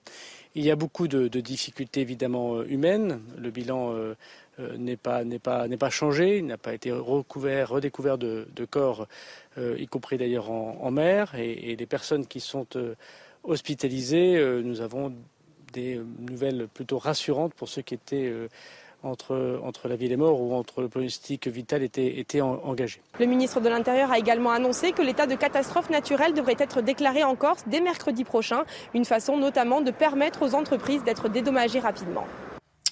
[0.55, 3.21] Il y a beaucoup de, difficultés évidemment humaines.
[3.37, 3.93] Le bilan
[4.75, 6.39] n'est pas, pas, pas changé.
[6.39, 9.07] Il n'a pas été recouvert, redécouvert de, corps,
[9.57, 11.35] y compris d'ailleurs en, mer.
[11.35, 12.65] Et, les personnes qui sont
[13.43, 15.13] hospitalisées, nous avons
[15.73, 18.33] des nouvelles plutôt rassurantes pour ceux qui étaient
[19.03, 23.01] entre, entre la vie et les morts ou entre le pronostic vital était, était engagé.
[23.19, 27.23] Le ministre de l'Intérieur a également annoncé que l'état de catastrophe naturelle devrait être déclaré
[27.23, 32.25] en Corse dès mercredi prochain, une façon notamment de permettre aux entreprises d'être dédommagées rapidement.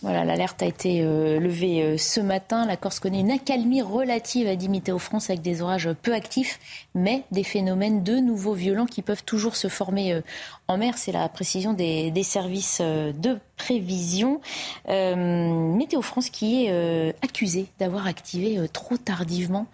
[0.01, 2.66] Voilà, l'alerte a été euh, levée euh, ce matin.
[2.66, 6.88] La Corse connaît une accalmie relative, à dit Météo France, avec des orages peu actifs,
[6.95, 10.22] mais des phénomènes de nouveau violents qui peuvent toujours se former euh,
[10.70, 10.97] en mer.
[10.97, 14.41] C'est la précision des, des services de prévision.
[14.88, 19.68] Météo France qui est accusé d'avoir activé trop tardivement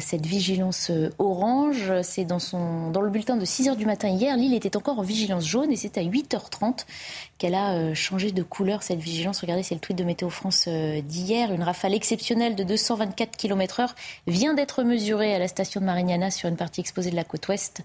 [0.00, 1.92] cette vigilance orange.
[2.02, 2.38] C'est dans,
[2.90, 4.36] dans le bulletin de 6 h du matin hier.
[4.36, 6.84] L'île était encore en vigilance jaune et c'est à 8h30
[7.38, 9.40] qu'elle a euh, changé de couleur, cette vigilance.
[9.40, 11.52] Regardez, c'est le tweet de Météo France euh, d'hier.
[11.52, 13.94] Une rafale exceptionnelle de 224 km heure
[14.26, 17.46] vient d'être mesurée à la station de Marignana sur une partie exposée de la côte
[17.48, 17.82] ouest.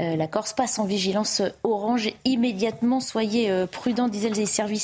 [0.00, 3.00] Euh, la Corse passe en vigilance orange immédiatement.
[3.00, 4.77] Soyez prudents, disaient les services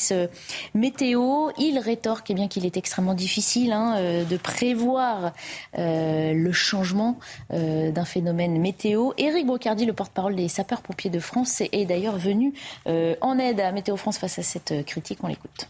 [0.75, 1.51] météo.
[1.59, 5.33] Il rétorque eh bien qu'il est extrêmement difficile hein, de prévoir
[5.77, 7.19] le changement
[7.51, 9.13] d'un phénomène météo.
[9.19, 12.55] Éric Brocardi, le porte-parole des sapeurs-pompiers de France, est d'ailleurs venu
[12.87, 15.69] en aide à Météo France face à cette euh, critique On l'écoute.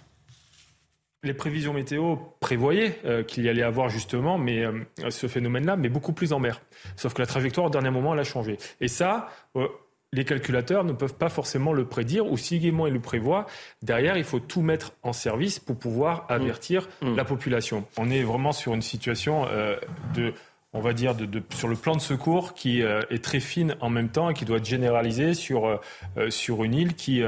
[1.23, 5.89] Les prévisions météo prévoyaient euh, qu'il y allait avoir justement mais, euh, ce phénomène-là, mais
[5.89, 6.61] beaucoup plus en mer.
[6.97, 8.59] Sauf que la trajectoire, au dernier moment, elle a changé.
[8.81, 9.29] Et ça,
[10.15, 13.47] les calculateurs ne peuvent pas forcément le prédire, ou si ils le prévoient,
[13.83, 17.11] derrière, il faut tout mettre en service pour pouvoir avertir mmh.
[17.11, 17.17] Mmh.
[17.17, 17.85] la population.
[17.97, 19.47] On est vraiment sur une situation
[20.15, 20.33] de
[20.75, 23.89] on va dire, de, sur le plan de secours qui euh, est très fine en
[23.89, 25.77] même temps et qui doit être généralisé sur, euh,
[26.19, 27.23] euh, sur une île qui,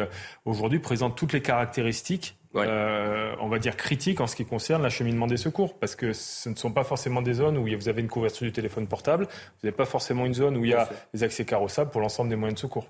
[0.45, 5.37] aujourd'hui, présente toutes les caractéristiques on va dire critiques en ce qui concerne l'acheminement des
[5.37, 8.47] secours, parce que ce ne sont pas forcément des zones où vous avez une couverture
[8.47, 11.45] du téléphone portable, vous n'avez pas forcément une zone où il y a des accès
[11.45, 12.87] carrossables pour l'ensemble des moyens de secours.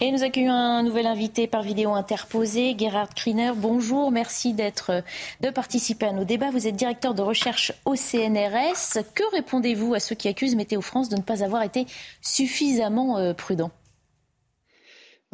[0.00, 3.52] Et nous accueillons un nouvel invité par vidéo interposée, Gerhard Kriner.
[3.54, 5.04] Bonjour, merci d'être,
[5.40, 6.50] de participer à nos débats.
[6.50, 9.04] Vous êtes directeur de recherche au CNRS.
[9.14, 11.86] Que répondez-vous à ceux qui accusent Météo France de ne pas avoir été
[12.20, 13.70] suffisamment euh, prudent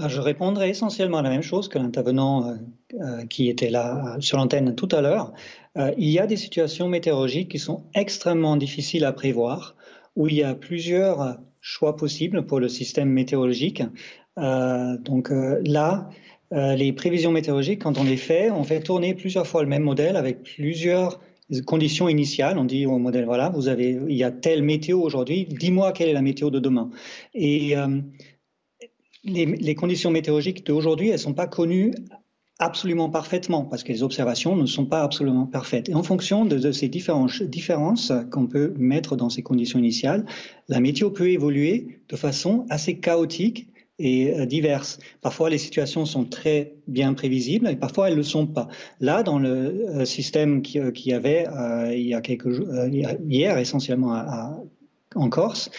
[0.07, 2.55] Je répondrai essentiellement à la même chose que l'intervenant euh,
[3.01, 5.33] euh, qui était là sur l'antenne tout à l'heure.
[5.77, 9.75] il y a des situations météorologiques qui sont extrêmement difficiles à prévoir,
[10.17, 13.83] où il y a plusieurs choix possibles pour le système météorologique.
[14.39, 16.09] Euh, donc euh, là,
[16.53, 19.83] euh, les prévisions météorologiques, quand on les fait, on fait tourner plusieurs fois le même
[19.83, 21.21] modèle avec plusieurs
[21.67, 22.59] conditions initiales.
[22.59, 26.09] On dit au modèle, voilà, vous avez, il y a telle météo aujourd'hui, dis-moi quelle
[26.09, 26.91] est la météo de demain.
[27.35, 27.75] Et
[29.25, 31.93] les, conditions météorologiques d'aujourd'hui, elles ne sont pas connues
[32.59, 35.89] absolument parfaitement parce que les observations ne sont pas absolument parfaites.
[35.89, 40.27] Et en fonction de, ces différences qu'on peut mettre dans ces conditions initiales,
[40.69, 44.99] la météo peut évoluer de façon assez chaotique et euh, diverses.
[45.21, 48.69] Parfois, les situations sont très bien prévisibles et parfois elles ne le sont pas.
[49.01, 51.47] Là, dans le euh, système qui, euh, y avait
[53.27, 54.65] hier essentiellement
[55.15, 55.71] en Corse,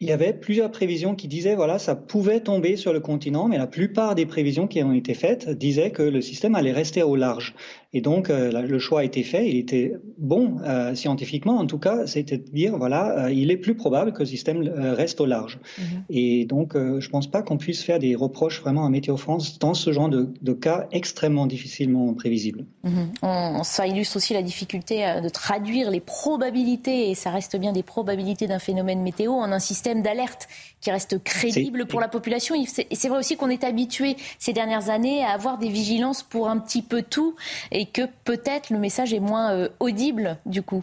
[0.00, 3.58] il y avait plusieurs prévisions qui disaient voilà ça pouvait tomber sur le continent, mais
[3.58, 7.16] la plupart des prévisions qui ont été faites disaient que le système allait rester au
[7.16, 7.54] large.
[7.92, 9.48] Et donc, euh, le choix a été fait.
[9.48, 13.56] Il était bon euh, scientifiquement, en tout cas, c'était de dire voilà, euh, il est
[13.56, 15.58] plus probable que le système reste au large.
[15.78, 16.04] Mhm.
[16.08, 19.74] Et donc, je pense pas qu'on puisse faire des reproches vraiment à Météo France dans
[19.74, 22.64] ce genre de, de cas extrêmement difficilement prévisibles.
[22.84, 23.62] Mhm.
[23.64, 28.46] ça illustre aussi la difficulté de traduire les probabilités, et ça reste bien des probabilités
[28.46, 30.48] d'un phénomène météo, en un système d'alerte
[30.80, 32.54] qui reste crédible pour la population.
[32.54, 36.48] Et c'est vrai aussi qu'on est habitué ces dernières années à avoir des vigilances pour
[36.48, 37.34] un petit peu tout
[37.70, 40.82] et que peut-être le message est moins euh, audible du coup.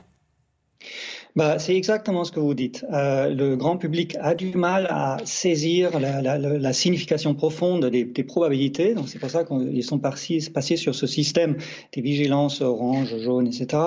[1.35, 2.83] Bah, c'est exactement ce que vous dites.
[2.91, 8.95] Euh, le grand public a du mal à saisir la, signification profonde des, probabilités.
[8.95, 11.57] Donc c'est pour ça qu'ils sont passés sur ce système
[11.93, 13.83] des vigilances orange, jaune, etc.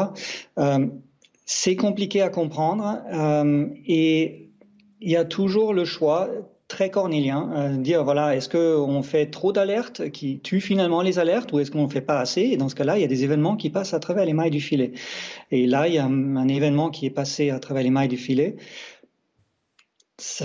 [0.59, 0.87] Euh,
[1.45, 2.99] c'est compliqué à comprendre
[3.85, 4.50] et
[5.01, 6.29] il y a toujours le choix
[6.71, 11.53] très cornélien, euh, dire voilà, est-ce qu'on fait trop d'alertes qui tuent finalement les alertes
[11.53, 12.43] ou est-ce qu'on ne fait pas assez?
[12.43, 14.51] Et dans ce cas-là, il y a des événements qui passent à travers les mailles
[14.51, 14.93] du filet.
[15.51, 18.17] Et là, il y a un, événement qui est passé à travers les mailles du
[18.17, 18.57] filet.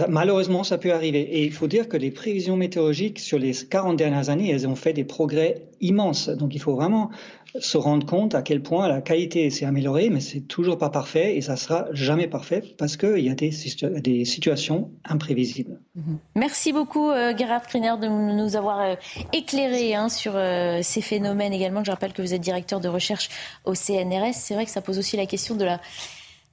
[0.10, 1.22] malheureusement, ça peut arriver.
[1.22, 4.76] Et il faut dire que les prévisions météorologiques sur les 40 dernières années, elles ont
[4.76, 6.30] fait des progrès immenses.
[6.30, 7.12] Donc il faut vraiment
[7.60, 11.36] se rendre compte à quel point la qualité s'est améliorée, mais c'est toujours pas parfait
[11.36, 15.80] et ça sera jamais parfait parce qu'il y a des, situations imprévisibles.
[15.96, 16.18] Mhm.
[16.36, 18.96] Merci beaucoup, euh, Gerhard Kriner, de nous avoir euh,
[19.34, 21.84] éclairé hein, sur euh, ces phénomènes également.
[21.84, 23.30] Je rappelle que vous êtes directeur de recherche
[23.66, 24.34] au CNRS.
[24.34, 25.80] C'est vrai que ça pose aussi la question de la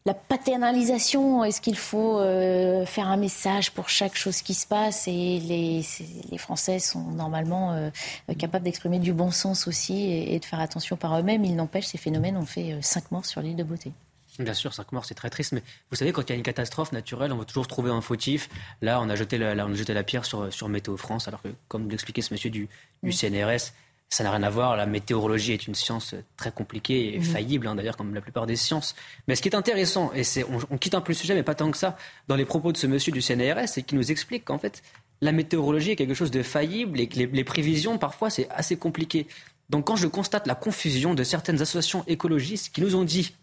[0.04, 5.06] la paternalisation, est-ce qu'il faut euh, faire un message pour chaque chose qui se passe?
[5.06, 5.84] Et les,
[6.30, 7.90] les Français sont normalement euh,
[8.36, 11.44] capables d'exprimer du bon sens aussi et, de faire attention par eux-mêmes.
[11.44, 13.92] Il n'empêche, ces phénomènes ont fait euh, cinq morts sur l'île de Beauté.
[14.40, 15.52] Bien sûr, cinq morts, c'est très triste.
[15.52, 18.00] Mais vous savez, quand il y a une catastrophe naturelle, on va toujours trouver un
[18.00, 18.48] fautif.
[18.80, 21.42] Là, on a jeté la, on a jeté la pierre sur, sur Météo France, alors
[21.42, 22.68] que, comme l'expliquait ce monsieur du,
[23.04, 23.12] du.
[23.12, 23.72] CNRS,
[24.12, 24.76] ça n'a rien à voir.
[24.76, 27.24] La météorologie est une science très compliquée et mhm.
[27.24, 28.94] faillible, hein, d'ailleurs, comme la plupart des sciences.
[29.26, 31.54] Mais ce qui est intéressant, et c'est, on, quitte un peu le sujet, mais pas
[31.54, 31.96] tant que ça,
[32.28, 34.82] dans les propos de ce monsieur du CNRS, c'est qu'il nous explique qu'en fait,
[35.22, 39.26] la météorologie est quelque chose de faillible et que les, prévisions, parfois, c'est assez compliqué.
[39.70, 43.34] Donc, quand je constate la confusion de certaines associations écologistes qui nous ont dit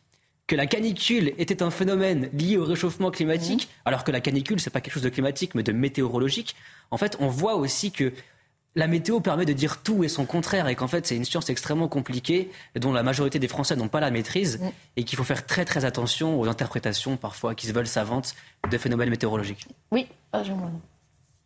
[0.46, 3.82] que la canicule était un phénomène lié au réchauffement climatique, mhm.
[3.86, 6.56] alors que la canicule, c'est pas quelque chose de climatique, mais de météorologique,
[6.92, 8.14] en fait, on voit aussi que
[8.76, 11.50] la météo permet de dire tout et son contraire et qu'en fait c'est une science
[11.50, 14.70] extrêmement compliquée dont la majorité des Français n'ont pas la maîtrise mm.
[14.98, 18.36] et qu'il faut faire très très attention aux interprétations parfois qui se veulent savantes
[18.70, 19.68] de phénomènes météorologiques.
[19.92, 20.08] Oui,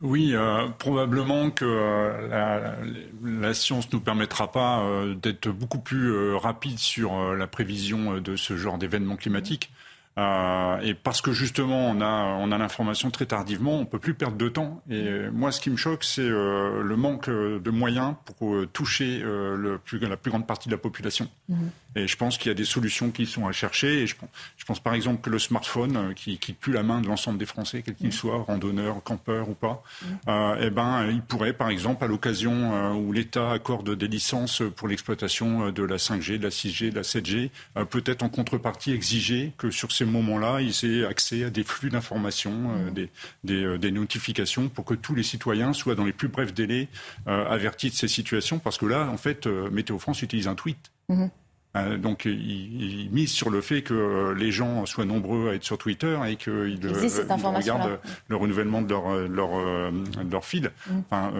[0.04, 2.76] oui, euh, probablement que euh,
[3.24, 8.36] la, science ne nous permettra pas euh, d'être beaucoup plus rapide sur la prévision de
[8.36, 9.72] ce genre d'événements climatiques.
[10.18, 14.14] Euh, et parce que justement, on a, on a l'information très tardivement, on peut plus
[14.14, 14.82] perdre de temps.
[14.90, 19.22] Et moi, ce qui me choque, c'est euh, le manque de moyens pour euh, toucher
[19.24, 21.30] le plus, la plus grande partie de la population.
[21.50, 21.72] Mhm.
[21.96, 24.02] Et je pense qu'il y a des solutions qui sont à chercher.
[24.02, 24.16] Et je,
[24.58, 27.46] je pense par exemple que le smartphone, qui quitte plus la main de l'ensemble des
[27.46, 28.12] Français, quels qu'ils mhm.
[28.12, 30.58] soient, randonneurs, campeurs ou pas, mhm.
[30.62, 35.72] eh ben, il pourrait, par exemple, à l'occasion où l'État accorde des licences pour l'exploitation
[35.72, 37.50] de la 5G, de la 6G, de la 7G,
[37.90, 41.90] peut-être en contrepartie exiger que sur ces ces moments-là, ils aient accès à des flux
[41.90, 42.94] d'informations, euh, mmh.
[43.44, 46.90] des, euh, des, notifications pour que tous les citoyens soient dans les plus brefs délais
[47.28, 48.60] euh, avertis de ces situations.
[48.60, 50.92] Parce que là, en fait, Météo France utilise un tweet.
[51.10, 51.28] Mmh.
[51.76, 55.80] Donc il, mise sur le fait que euh, les gens soient nombreux à être sur
[55.80, 56.52] Twitter et qu'ils
[56.86, 59.92] euh, regardent le renouvellement de leur, leur,
[60.30, 60.72] leur feed.
[60.88, 61.00] Mm.
[61.10, 61.34] Enfin,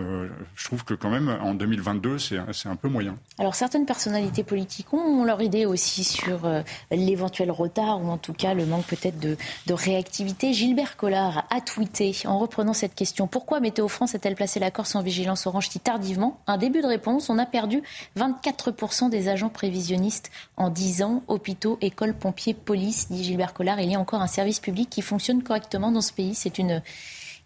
[0.56, 3.16] je trouve que quand même en 2022 c'est un peu moyen.
[3.38, 6.50] Alors certaines personnalités politiques ont leur idée aussi sur
[6.90, 10.54] l'éventuel retard ou en tout cas le manque peut-être de, de, réactivité.
[10.54, 14.96] Gilbert Collard a tweeté en reprenant cette question pourquoi Météo France a-t-elle placé la Corse
[14.96, 16.40] en vigilance orange si tardivement?
[16.48, 17.84] Un début de réponse on a perdu
[18.18, 20.23] 24% des agents prévisionnistes
[20.58, 21.24] en 10 ans.
[21.28, 23.80] Hôpitaux, écoles, pompiers, police, dit Gilbert Collard.
[23.80, 26.36] Il y a encore un service public qui fonctionne correctement dans ce pays.
[26.36, 26.82] C'est une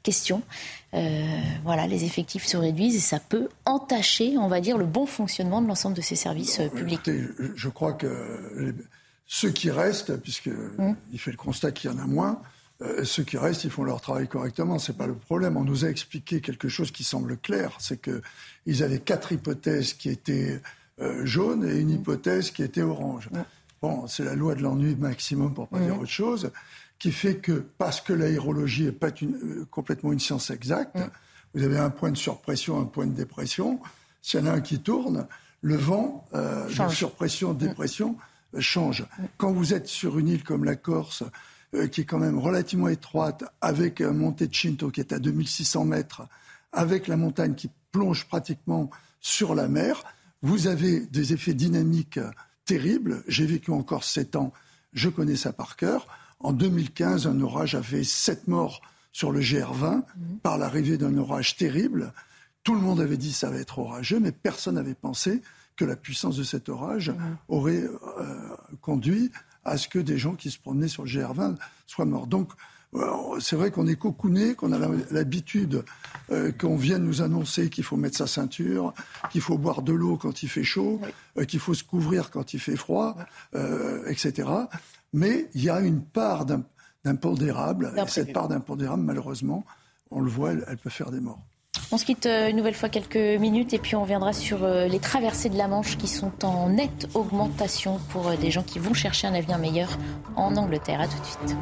[0.03, 0.41] question.
[0.93, 1.25] Euh,
[1.63, 5.61] voilà, les effectifs se réduisent et ça peut entacher, on va dire, le bon fonctionnement
[5.61, 7.09] de l'ensemble de ces services euh, publics.
[7.55, 8.73] je crois que
[9.25, 10.95] ceux qui restent, puisqu'il hum.
[11.11, 12.41] il fait le constat qu'il y en a moins,
[12.81, 14.79] euh, ceux qui restent, ils font leur travail correctement.
[14.79, 15.57] C'est pas le problème.
[15.57, 20.09] On nous a expliqué quelque chose qui semble clair, c'est qu'ils avaient quatre hypothèses qui
[20.09, 20.61] étaient
[20.99, 23.29] euh, jaune et une hypothèse qui était orange.
[23.81, 26.51] Bon, c'est la loi de l'ennui maximum, pour pas dire autre chose,
[26.97, 30.97] qui fait que, parce que l'aérologie n'est pas euh, complètement une science exacte,
[31.53, 33.79] vous avez un point de surpression, un point de dépression.
[34.23, 35.27] S'il y en a un qui tourne,
[35.61, 38.17] le vent euh, de surpression, dépression
[38.57, 39.05] change.
[39.37, 41.23] Quand vous êtes sur une île comme la Corse,
[41.91, 45.85] qui est quand même relativement étroite, avec un montée de Chinto qui est à 2600
[45.85, 46.23] mètres,
[46.71, 48.89] avec la montagne qui plonge pratiquement
[49.19, 50.03] sur la mer,
[50.41, 52.19] vous avez des effets dynamiques
[52.65, 53.23] terribles.
[53.27, 54.53] J'ai vécu encore sept ans,
[54.93, 56.07] je connais ça par cœur.
[56.39, 58.81] En 2015, un orage a fait sept morts
[59.11, 60.03] sur le GR20 mhm.
[60.43, 62.13] par l'arrivée d'un orage terrible.
[62.63, 65.41] Tout le monde avait dit ça va être orageux, mais personne n'avait pensé
[65.75, 67.37] que la puissance de cet orage mhm.
[67.47, 67.83] aurait
[68.19, 69.31] euh, conduit
[69.63, 71.55] à ce que des gens qui se promenaient sur le GR20
[71.87, 72.27] soient morts.
[72.27, 72.51] Donc,
[73.39, 74.79] c'est vrai qu'on est cocooné, qu'on a
[75.11, 75.83] l'habitude
[76.31, 78.93] euh, qu'on vienne nous annoncer qu'il faut mettre sa ceinture,
[79.31, 80.99] qu'il faut boire de l'eau quand il fait chaud,
[81.37, 83.15] euh, qu'il faut se couvrir quand il fait froid,
[83.55, 84.49] euh, etc.
[85.13, 86.45] Mais il y a une part
[87.05, 89.65] d'impondérable, et cette part d'impondérable, malheureusement,
[90.11, 91.39] on le voit, elle, peut faire des morts.
[91.91, 95.47] On se quitte une nouvelle fois quelques minutes et puis on reviendra sur les traversées
[95.47, 99.33] de la Manche qui sont en nette augmentation pour des gens qui vont chercher un
[99.33, 99.97] avenir meilleur
[100.35, 100.99] en Angleterre.
[100.99, 101.57] À tout de suite.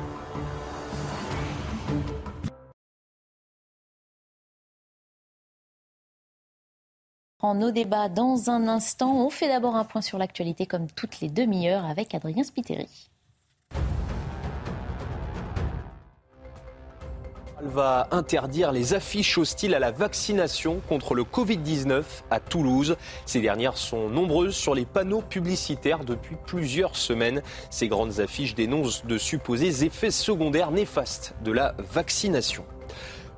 [7.53, 9.13] Nos débats dans un instant.
[9.15, 13.09] On fait d'abord un point sur l'actualité comme toutes les demi-heures avec Adrien Spiteri.
[17.61, 22.95] va interdire les affiches hostiles à la vaccination contre le Covid-19 à Toulouse.
[23.25, 27.41] Ces dernières sont nombreuses sur les panneaux publicitaires depuis plusieurs semaines.
[27.69, 32.65] Ces grandes affiches dénoncent de supposés effets secondaires néfastes de la vaccination.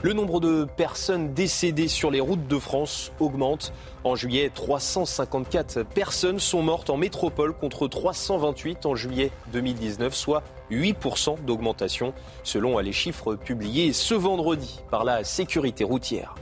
[0.03, 3.73] Le nombre de personnes décédées sur les routes de France augmente.
[4.03, 11.43] En juillet, 354 personnes sont mortes en métropole contre 328 en juillet 2019, soit 8%
[11.45, 16.35] d'augmentation selon les chiffres publiés ce vendredi par la sécurité routière.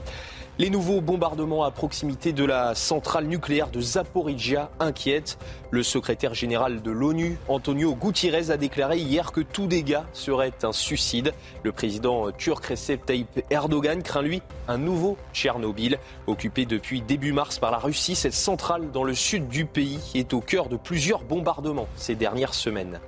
[0.58, 5.36] Les nouveaux bombardements à proximité de la centrale nucléaire de Zaporizhia inquiètent.
[5.70, 10.72] Le secrétaire général de l'ONU, Antonio Gutiérrez, a déclaré hier que tout dégât serait un
[10.72, 11.34] suicide.
[11.62, 15.98] Le président turc Recep Tayyip Erdogan craint, lui, un nouveau Tchernobyl.
[16.26, 20.32] Occupé depuis début mars par la Russie, cette centrale dans le sud du pays est
[20.32, 22.98] au cœur de plusieurs bombardements ces dernières semaines.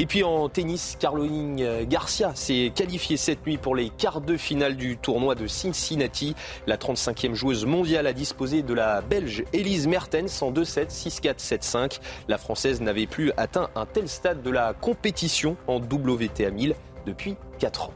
[0.00, 4.76] Et puis en tennis, Caroline Garcia s'est qualifiée cette nuit pour les quarts de finale
[4.76, 6.36] du tournoi de Cincinnati.
[6.68, 11.98] La 35e joueuse mondiale a disposé de la Belge Elise Mertens en 2-7, 6-4, 7-5.
[12.28, 17.34] La Française n'avait plus atteint un tel stade de la compétition en WTA 1000 depuis
[17.58, 17.92] 4 ans.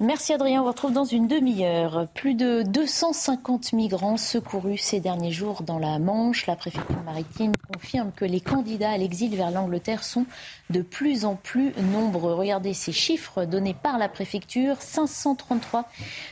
[0.00, 2.08] Merci Adrien, on vous retrouve dans une demi-heure.
[2.14, 6.48] Plus de 250 migrants secourus ces derniers jours dans la Manche.
[6.48, 10.26] La préfecture maritime confirme que les candidats à l'exil vers l'Angleterre sont
[10.70, 12.34] de plus en plus nombreux.
[12.34, 14.82] Regardez ces chiffres donnés par la préfecture.
[14.82, 15.88] 533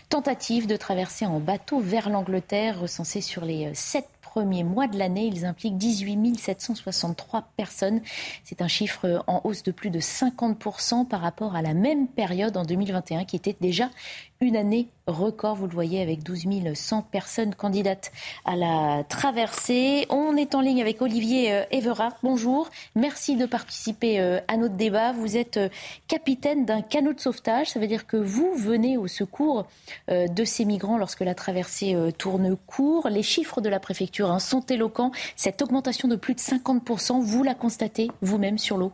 [0.08, 5.26] tentatives de traverser en bateau vers l'Angleterre recensées sur les 7 premiers mois de l'année.
[5.26, 8.00] Ils impliquent 18 763 personnes.
[8.44, 12.56] C'est un chiffre en hausse de plus de 50% par rapport à la même période
[12.56, 13.90] en 2021 qui était déjà
[14.40, 16.44] une année record, vous le voyez, avec 12
[16.74, 18.12] 100 personnes candidates
[18.44, 20.06] à la traversée.
[20.10, 22.12] On est en ligne avec Olivier euh, Everard.
[22.22, 25.12] Bonjour, merci de participer euh, à notre débat.
[25.12, 25.68] Vous êtes euh,
[26.08, 29.66] capitaine d'un canot de sauvetage, ça veut dire que vous venez au secours
[30.08, 33.08] de ces migrants lorsque la traversée tourne court.
[33.08, 35.10] Les chiffres de la préfecture hein, sont éloquents.
[35.36, 38.92] Cette augmentation de plus de 50%, vous la constatez vous-même sur l'eau?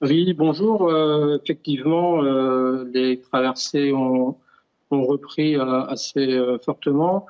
[0.00, 0.92] Oui, bonjour.
[1.42, 2.20] Effectivement,
[2.92, 4.36] les traversées ont,
[4.90, 7.26] ont repris euh, assez euh, fortement.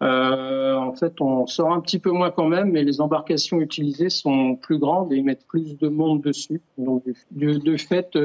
[0.00, 4.56] en fait, on sort un petit peu moins quand même, mais les embarcations utilisées sont
[4.56, 6.60] plus grandes et mettent plus de monde dessus.
[6.78, 8.18] Donc, de, fait,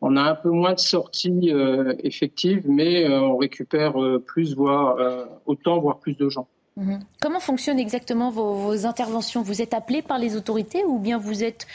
[0.00, 1.52] on a un peu moins de sorties
[2.02, 3.94] effectives, mais on récupère
[4.26, 4.96] plus, voire
[5.44, 6.48] autant, voire plus de gens.
[6.76, 7.00] Mhm.
[7.20, 9.42] Comment fonctionnent exactement vos, vos interventions?
[9.42, 11.66] Vous êtes appelé par les autorités ou bien vous êtes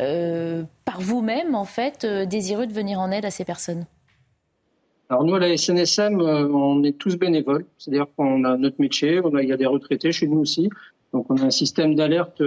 [0.00, 3.84] euh, par vous-même, en fait, euh, désireux de venir en aide à ces personnes?
[5.10, 9.20] Alors nous, à la SNSM, euh, on est tous bénévoles, c'est-à-dire qu'on a notre métier,
[9.42, 10.70] il y a des retraités chez nous aussi,
[11.12, 12.40] donc on a un système d'alerte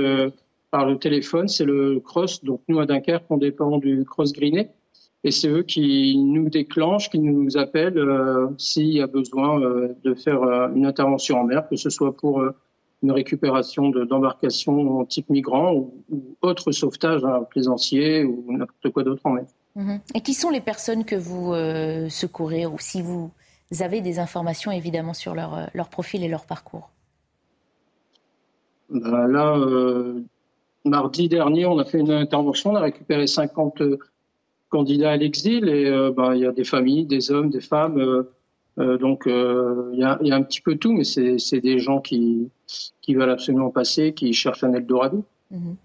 [0.72, 4.70] par le téléphone, c'est le CROSS, donc nous à Dunkerque, on dépend du CROSS Greené,
[5.26, 8.02] et c'est eux qui nous déclenchent, qui nous appellent
[8.58, 10.44] s'il y a besoin de faire
[10.74, 12.42] une intervention en mer, que ce soit pour
[13.04, 15.94] une récupération d'embarcations type migrant ou,
[16.42, 19.46] autre sauvetage, un plaisancier ou n'importe quoi d'autre en mer.
[19.76, 20.00] Mhm.
[20.16, 23.32] Et qui sont les personnes que vous euh, secourez ou si vous
[23.80, 26.90] avez des informations évidemment sur leur, euh, leur profil et leur parcours?
[28.90, 30.22] Ben Là, euh,
[30.86, 33.82] mardi dernier, on a fait une intervention, on a récupéré 50
[34.70, 38.26] candidats à l'exil et ben, il y a des familles, des hommes, des femmes
[38.80, 41.80] euh, donc euh, il y, a, y, a, un petit peu tout, mais c'est des
[41.80, 42.50] gens qui,
[43.02, 45.24] qui veulent absolument passer, qui cherchent un Eldorado.
[45.52, 45.76] Mhm.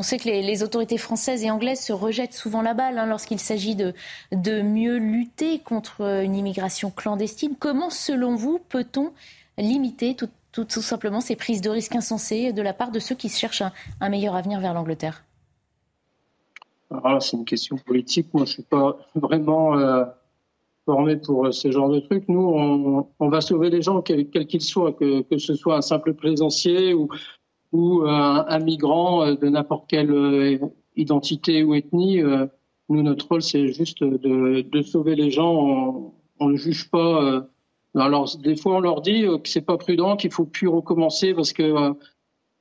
[0.00, 3.38] On sait que les, autorités françaises et anglaises se rejettent souvent la balle hein, lorsqu'il
[3.38, 3.92] s'agit de,
[4.62, 7.54] mieux lutter contre une immigration clandestine.
[7.58, 9.12] Comment, selon vous, peut-on
[9.58, 13.62] limiter tout, simplement ces prises de risques insensées de la part de ceux qui cherchent
[14.00, 15.22] un, meilleur avenir vers l'Angleterre?
[16.90, 18.28] Alors c'est une question politique.
[18.32, 20.06] Moi, je suis pas vraiment euh,
[20.86, 22.26] formés pour euh, ce genre de trucs.
[22.26, 25.82] Nous, on, on va sauver les gens, quels qu'ils soient, que, que, ce soit un
[25.82, 27.10] simple plaisancier ou,
[27.72, 30.58] ou un, un migrant euh, de n'importe quelle euh,
[30.96, 32.22] identité ou ethnie.
[32.88, 36.12] Nous, notre rôle, c'est juste de, de, sauver les gens.
[36.40, 37.46] On ne juge pas.
[37.94, 41.52] Alors, des fois, on leur dit que c'est pas prudent, qu'il faut plus recommencer parce
[41.52, 41.94] que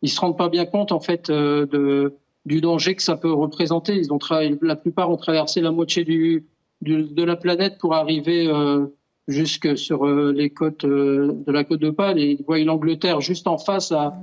[0.03, 2.13] ils se rendent pas bien compte, en fait, de,
[2.45, 3.95] du danger que ça peut représenter.
[3.95, 4.19] Ils ont
[4.61, 6.45] la plupart ont traversé la moitié du,
[6.81, 8.87] de la planète pour arriver euh,
[9.27, 13.21] jusque sur euh, les côtes euh, de la côte de Pâle et ils voient l'Angleterre
[13.21, 14.17] juste en face à,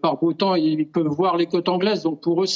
[0.00, 2.02] par beau temps, ils peuvent voir les côtes anglaises.
[2.02, 2.46] Donc pour eux,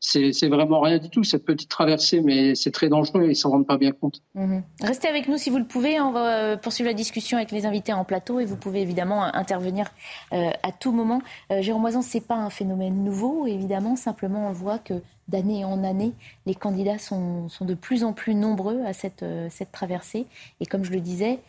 [0.00, 3.34] c'est vraiment rien du tout, cette petite traversée, mais c'est très dangereux et ils ne
[3.34, 4.22] s'en rendent pas bien compte.
[4.34, 4.62] Mhm.
[4.82, 6.00] Restez avec nous si vous le pouvez.
[6.00, 9.22] On va euh, poursuivre la discussion avec les invités en plateau et vous pouvez évidemment
[9.22, 9.86] intervenir
[10.32, 11.20] euh, à tout moment.
[11.50, 13.96] Euh, Jérôme Moisan, ce n'est pas un phénomène nouveau, évidemment.
[13.96, 14.94] Simplement, on voit que
[15.26, 16.12] d'année en année,
[16.46, 20.26] les candidats sont, sont, de plus en plus nombreux à cette, cette traversée.
[20.60, 21.40] Et comme je le disais,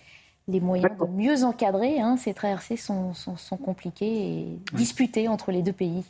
[0.49, 5.51] les moyens de mieux encadrer hein, ces traversées sont, sont, sont compliqués et disputés entre
[5.51, 6.03] les deux pays.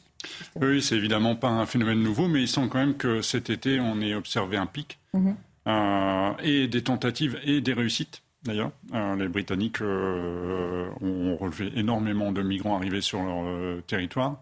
[0.59, 3.79] Oui, c'est évidemment pas un phénomène nouveau, mais il semble quand même que cet été,
[3.79, 5.35] on ait observé un pic, mhm.
[5.67, 8.21] euh, et des tentatives et des réussites.
[8.43, 14.41] D'ailleurs, euh, les Britanniques euh, ont relevé énormément de migrants arrivés sur leur territoire.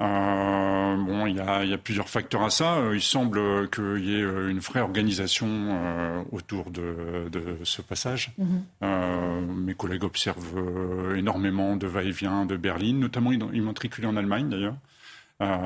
[0.00, 2.76] Euh, bon, il y, a, plusieurs facteurs à ça.
[2.76, 7.30] Euh, il semble qu'il y ait euh, une vraie organisation autour de,
[7.64, 8.32] ce passage.
[8.38, 9.64] Mhm.
[9.64, 14.76] mes collègues observent énormément de va-et-vient de Berlin, notamment immatriculés en Allemagne d'ailleurs.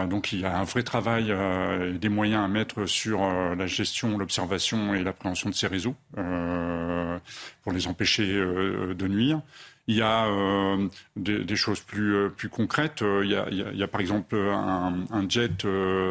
[0.08, 4.18] donc il y a un vrai travail et des moyens à mettre sur la gestion,
[4.18, 5.94] l'observation et l'appréhension de ces réseaux
[7.62, 9.40] pour les empêcher de nuire.
[9.88, 13.02] Il y a euh, des, choses plus, euh, plus concrètes.
[13.02, 15.64] Euh, il y, a, il, y a, par exemple un, un jet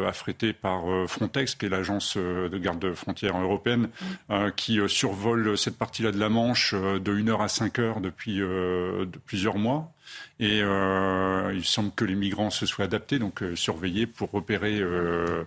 [0.06, 3.88] affrété par Frontex, qui est l'agence de garde frontière européenne,
[4.30, 4.50] mm.
[4.56, 9.18] qui survole cette partie-là de la Manche de 1 heure à 5 heures depuis de
[9.26, 9.92] plusieurs mois.
[10.38, 14.78] Et euh, il semble que les migrants se soient adaptés, donc euh, surveillés pour repérer
[14.80, 15.44] euh,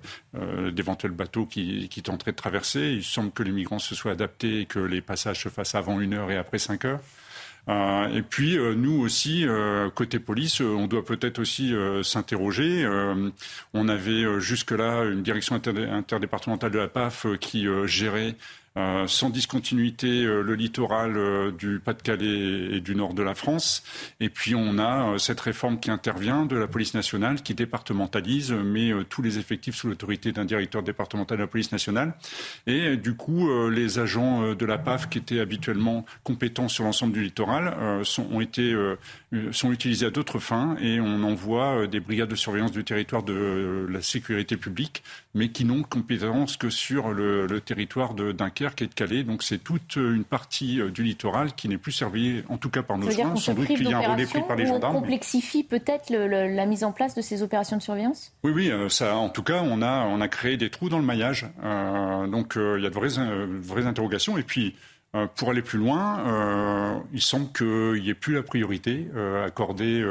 [0.71, 2.93] d'éventuels bateaux qui, tenteraient de traverser.
[2.93, 5.99] Il semble que les migrants se soient adaptés et que les passages se fassent avant
[5.99, 7.01] une heure et après cinq heures.
[7.67, 9.45] Et puis nous aussi,
[9.93, 12.87] côté police, on doit peut-être aussi s'interroger.
[13.75, 18.35] on avait jusque-là une direction interdépartementale de la PAF qui gérait
[18.79, 23.83] euh, sans discontinuité euh, le littoral euh, du Pas-de-Calais et du nord de la France.
[24.21, 28.91] Et puis on a cette réforme qui intervient de la police nationale qui départementalise, met
[29.09, 32.13] tous les effectifs sous l'autorité d'un directeur départemental de la police nationale.
[32.67, 37.23] Et du coup, les agents de la PAF qui étaient habituellement compétents sur l'ensemble du
[37.23, 38.29] littoral sont,
[39.71, 44.01] utilisés à d'autres fins et on envoie des brigades de surveillance du territoire de la
[44.01, 45.03] sécurité publique,
[45.33, 49.23] mais qui n'ont compétence que sur le, le territoire de Dunkerque qui est de Calais.
[49.23, 52.83] Donc c'est toute une partie euh, du littoral qui n'est plus servie, en tout cas
[52.83, 53.35] par nos soins.
[53.35, 54.95] Sans doute qu'il y a un relais pris par les gendarmes.
[54.95, 58.33] On complexifie peut-être la mise en place de ces opérations de surveillance?
[58.43, 58.71] Oui, oui.
[58.71, 61.47] Euh, ça, en tout cas, on a, on a créé des trous dans le maillage.
[61.63, 63.09] Euh, donc il y a de vraies,
[63.61, 64.37] vraies interrogations.
[64.37, 64.75] Et puis,
[65.35, 69.07] pour aller plus loin, il semble qu'il n'y ait plus la priorité
[69.43, 70.03] accordée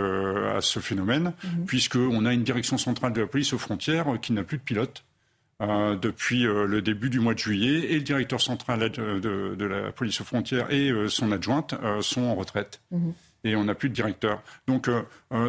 [0.54, 1.66] à ce phénomène, mhm.
[1.66, 5.04] puisqu'on a une direction centrale de la police aux frontières qui n'a plus de pilote.
[5.60, 9.90] Euh, depuis euh, le début du mois de juillet et le directeur central de, la
[9.90, 12.80] police aux frontières et euh, son adjointe sont en retraite.
[12.92, 13.12] Mhm.
[13.42, 14.42] Et on n'a plus de directeur.
[14.66, 14.90] Donc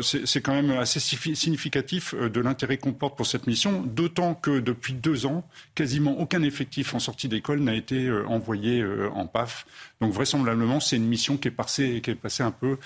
[0.03, 4.93] c'est quand même assez significatif de l'intérêt qu'on porte pour cette mission, d'autant que depuis
[4.93, 5.43] deux ans,
[5.73, 8.85] quasiment aucun effectif en sortie d'école n'a été envoyé
[9.15, 9.65] en PAF.
[10.01, 12.77] Donc vraisemblablement, c'est une mission qui est passée, qui est passée un peu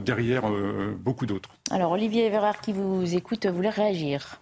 [0.00, 0.42] derrière
[0.98, 1.50] beaucoup d'autres.
[1.70, 4.40] Alors Olivier Everard qui vous écoute voulait réagir?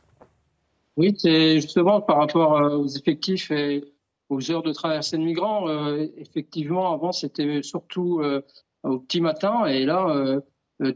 [0.97, 3.85] Oui, c'est justement par rapport euh, aux effectifs et
[4.31, 5.69] aux heures de traversée de migrants.
[5.69, 8.41] Euh, effectivement, avant, c'était surtout euh,
[8.83, 9.67] au petit matin.
[9.67, 10.41] Et là,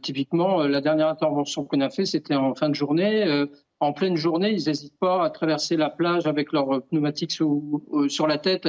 [0.03, 3.47] typiquement, la dernière intervention qu'on a fait, c'était en fin de journée.
[3.81, 8.39] en pleine journée, ils n'hésitent pas à traverser la plage avec leurs pneumatiques sur la
[8.39, 8.69] tête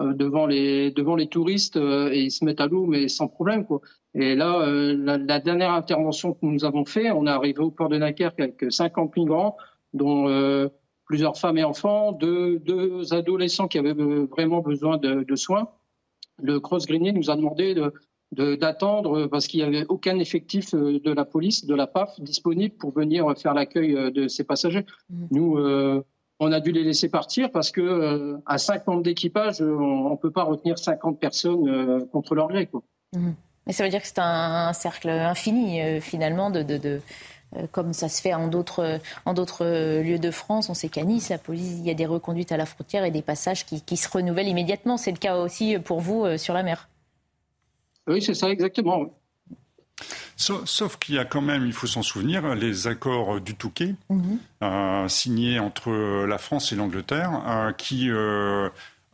[0.00, 3.66] devant les devant les touristes et ils se mettent à l'eau, mais sans problème.
[3.66, 3.80] Quoi.
[4.14, 7.90] Et là, la, la, dernière intervention que nous avons fait, on est arrivé au port
[7.90, 9.56] de Dunkerque avec 50 migrants
[9.92, 10.68] dont euh,
[11.04, 15.68] plusieurs femmes et enfants, deux, deux, adolescents qui avaient vraiment besoin de, de soins.
[16.42, 21.00] Le Cross Grenier nous a demandé de, d'attendre parce qu'il n'y avait aucun effectif euh,
[21.00, 24.84] de la police, de la PAF disponible pour venir faire l'accueil euh, de ces passagers.
[25.10, 25.26] Mmh.
[25.30, 26.02] Nous,
[26.38, 30.42] on a dû les laisser partir parce que à 50 d'équipage, on ne peut pas
[30.42, 32.66] retenir 50 personnes contre leur gré.
[32.66, 32.82] Quoi.
[33.14, 33.30] Mmh.
[33.66, 37.00] Mais ça veut dire que c'est un, cercle infini finalement de, euh,
[37.72, 39.64] comme ça se fait en d'autres, en d'autres
[40.02, 40.68] lieux de France.
[40.68, 43.10] On sait qu'à Nice, la police, il y a des reconduites à la frontière et
[43.10, 44.96] des passages qui, se renouvellent immédiatement.
[44.96, 46.88] C'est le cas aussi pour vous euh, sur la mer.
[48.06, 49.10] Oui, c'est ça, exactement.
[50.36, 54.38] Sauf, qu'il y a quand même, il faut s'en souvenir, les accords du Touquet, mhm.
[54.62, 55.90] euh, signés entre
[56.26, 58.68] la France et l'Angleterre, qui euh,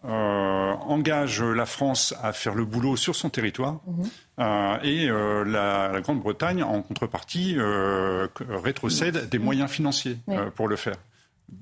[0.05, 4.09] engage la France à faire le boulot sur son territoire mhm.
[4.41, 10.19] euh, et euh, la, Grande-Bretagne, en contrepartie, rétrocède des moyens financiers
[10.55, 10.97] pour le faire.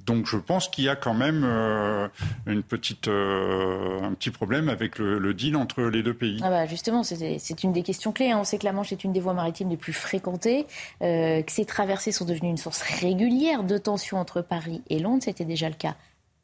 [0.07, 2.09] Donc je pense qu'il y a quand même euh,
[2.47, 6.41] une petite, euh, un petit problème avec le, deal entre les deux pays.
[6.43, 8.30] Ah bah justement, c'est une des questions clés.
[8.30, 8.38] Hein.
[8.41, 10.66] On sait que la Manche est une des voies maritimes les plus fréquentées,
[11.03, 15.22] euh, que ces traversées sont devenues une source régulière de tensions entre Paris et Londres.
[15.24, 15.97] C'était déjà le cas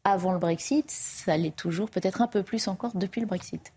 [0.06, 0.90] avant le Brexit.
[0.90, 3.72] Ça l'est toujours, peut-être un peu plus encore depuis le Brexit.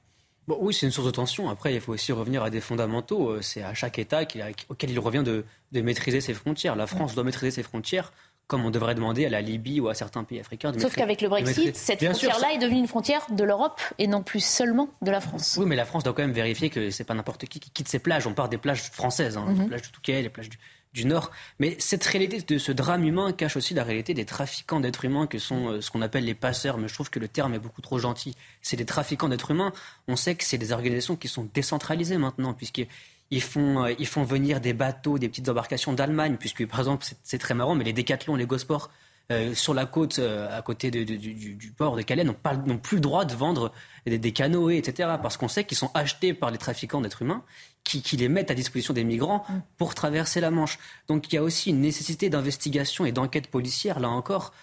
[0.48, 1.50] Bon, oui, c'est une source de tension.
[1.50, 3.42] Après, il faut aussi revenir à des fondamentaux.
[3.42, 4.22] C'est à chaque État
[4.70, 6.76] auquel il revient de, de maîtriser ses frontières.
[6.76, 8.12] La France doit maîtriser ses frontières
[8.50, 10.74] comme on devrait demander à la Libye ou à certains pays africains.
[10.80, 14.44] Sauf qu'avec le Brexit, cette frontière-là est devenue une frontière de l'Europe et non plus
[14.44, 15.56] seulement de la France.
[15.60, 17.88] Oui, mais la France doit quand même vérifier que c'est pas n'importe qui qui quitte
[17.88, 18.26] ses plages.
[18.26, 19.68] On part des plages françaises, hein, les mhm.
[19.68, 20.58] plages du Touquet, les plages du,
[21.06, 21.32] Nord.
[21.60, 25.28] Mais cette réalité de ce drame humain cache aussi la réalité des trafiquants d'êtres humains
[25.28, 26.78] que sont euh, ce qu'on appelle les passeurs.
[26.78, 28.36] Mais je trouve que le terme est beaucoup trop gentil.
[28.62, 29.72] C'est des trafiquants d'êtres humains.
[30.08, 32.86] On sait que c'est des organisations qui sont décentralisées maintenant, puisque
[33.32, 37.06] ils font, euh, ils font venir des bateaux, des petites embarcations d'Allemagne, puisque par exemple,
[37.24, 38.90] c'est très marrant, mais les décathlons, les gosports,
[39.32, 42.34] euh, sur la côte, euh, à côté du, port de Calais, n'ont
[42.80, 43.72] plus le droit de vendre
[44.08, 45.08] des, canoës, etc.
[45.22, 47.44] Parce qu'on sait qu'ils sont achetés par les trafiquants d'êtres humains,
[47.84, 49.62] qui, les mettent à disposition des migrants mm.
[49.78, 50.78] pour traverser la Manche.
[51.08, 54.54] Donc il y a aussi une nécessité d'investigation et d'enquête policière, là encore,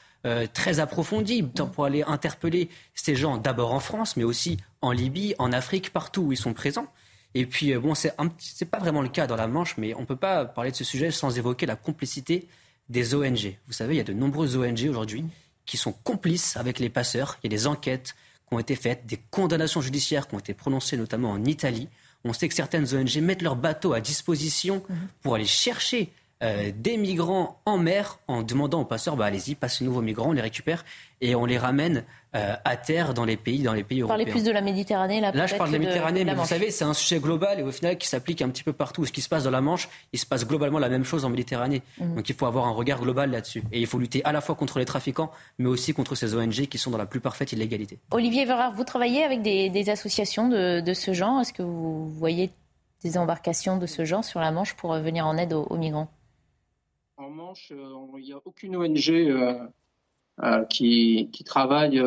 [0.52, 1.70] très approfondie, mm.
[1.72, 6.22] pour aller interpeller ces gens, d'abord en France, mais aussi en Libye, en Afrique, partout
[6.22, 6.88] où ils sont présents.
[7.36, 10.00] Et puis, euh, bon, c'est n'est pas vraiment le cas dans la Manche, mais on
[10.00, 12.48] ne peut pas parler de ce sujet sans évoquer la complicité
[12.88, 13.58] des ONG.
[13.66, 15.22] Vous savez, il y a de nombreuses ONG aujourd'hui
[15.66, 17.36] qui sont complices avec les passeurs.
[17.42, 18.14] Il y a des enquêtes
[18.48, 21.90] qui ont été faites, des condamnations judiciaires qui ont été prononcées, notamment en Italie.
[22.26, 24.96] On sait que certaines ONG mettent leurs bateaux à disposition mhm.
[25.22, 26.10] pour aller chercher
[26.42, 30.32] euh, des migrants en mer en demandant aux passeurs bah, allez-y, passez-nous vos migrants, on
[30.32, 30.84] les récupère
[31.22, 34.16] et on les ramène euh, à terre dans les pays, dans les pays européens.
[34.16, 36.44] Vous parlez plus de la Méditerranée là Là, je parle de la Méditerranée, mais vous
[36.44, 39.06] savez, c'est un sujet global et au final qui s'applique un petit peu partout.
[39.06, 41.30] Ce qui se passe dans la Manche, il se passe globalement la même chose en
[41.30, 41.80] Méditerranée.
[41.98, 42.16] Mhm.
[42.16, 43.62] Donc il faut avoir un regard global là-dessus.
[43.72, 46.66] Et il faut lutter à la fois contre les trafiquants, mais aussi contre ces ONG
[46.66, 47.98] qui sont dans la plus parfaite illégalité.
[48.10, 51.40] Olivier Verard, vous travaillez avec des, associations de, de ce genre?
[51.40, 52.50] Est-ce que vous voyez
[53.02, 56.08] des embarcations de ce genre sur la Manche pour venir en aide aux migrants?
[57.18, 59.54] En Manche, euh, il n'y a aucune ONG euh,
[60.42, 62.02] euh, qui, travaille,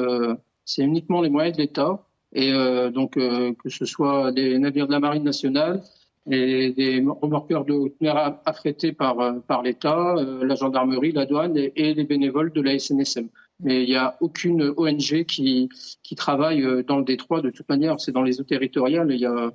[0.65, 2.05] c'est uniquement les moyens de l'État.
[2.31, 2.51] Et
[2.91, 5.81] donc, que ce soit des navires de la Marine nationale,
[6.29, 11.93] et des remorqueurs de haute mer affrétés par, par l'État, la gendarmerie, la douane et,
[11.95, 13.29] les bénévoles de la SNSM.
[13.61, 15.69] Mais il n'y a aucune ONG qui,
[16.03, 17.41] qui travaille dans le détroit.
[17.41, 19.11] De toute manière, c'est dans les eaux territoriales.
[19.11, 19.51] Il y a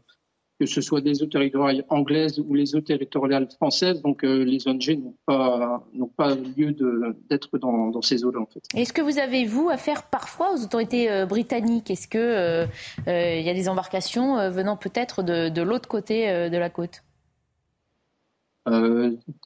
[0.60, 4.00] que ce soit des eaux territoriales anglaises ou les eaux territoriales françaises.
[4.02, 6.74] Donc euh, les ONG n'ont pas, n'ont pas lieu
[7.28, 8.40] d'être dans, dans, ces eaux-là.
[8.40, 8.62] En fait.
[8.74, 11.90] Est-ce que vous avez, vous, affaire parfois aux autorités euh, britanniques?
[11.90, 12.66] Est-ce qu'il euh,
[13.06, 17.02] y a des embarcations venant peut-être de, de l'autre côté de la côte?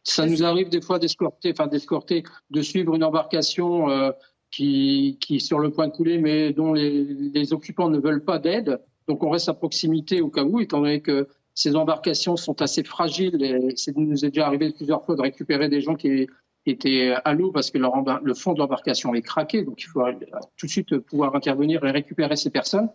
[0.05, 4.13] Ça nous arrive des fois d'escorter, enfin d'escorter, de suivre une embarcation
[4.53, 7.03] qui, qui est sur le point de couler, mais dont les,
[7.35, 8.81] les occupants ne veulent pas d'aide.
[9.09, 12.85] Donc on reste à proximité au cas où, étant donné que ces embarcations sont assez
[12.85, 13.43] fragiles.
[13.43, 16.29] Et ça nous est déjà arrivé plusieurs fois de récupérer des gens qui
[16.67, 19.65] étaient à l'eau parce que le fond de l'embarcation est craqué.
[19.65, 20.03] Donc il faut
[20.57, 22.89] tout de suite pouvoir intervenir et récupérer ces personnes.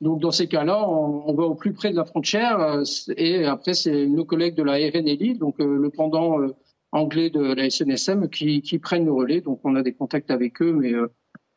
[0.00, 2.82] Donc dans ces cas-là, on, va au plus près de la frontière euh,
[3.16, 6.54] et après c'est nos collègues de la RNLI, donc euh, le pendant euh,
[6.92, 9.40] anglais de la SNSM, qui, prennent le relais.
[9.40, 10.92] Donc on a des contacts avec eux, mais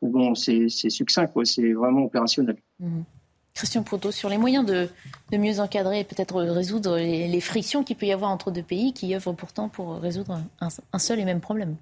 [0.00, 1.26] bon c'est succinct.
[1.44, 2.56] C'est vraiment opérationnel.
[2.78, 3.02] Mmh.
[3.54, 4.88] Christian Proto, sur les moyens de,
[5.32, 9.14] mieux encadrer et peut-être résoudre les, frictions qu'il peut y avoir entre deux pays qui
[9.14, 11.76] œuvrent pourtant pour résoudre un, seul et même problème.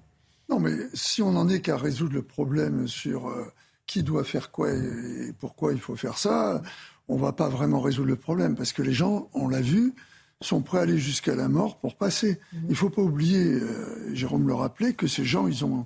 [0.49, 3.53] Non, mais si on n'en est qu'à résoudre le problème sur euh,
[3.85, 6.61] qui doit faire quoi et pourquoi il faut faire ça,
[7.07, 9.93] on ne va pas vraiment résoudre le problème parce que les gens, on l'a vu,
[10.41, 12.39] sont prêts à aller jusqu'à la mort pour passer.
[12.53, 12.61] Mhm.
[12.65, 15.85] Il ne faut pas oublier, euh, Jérôme le rappelait, que ces gens, ils ont,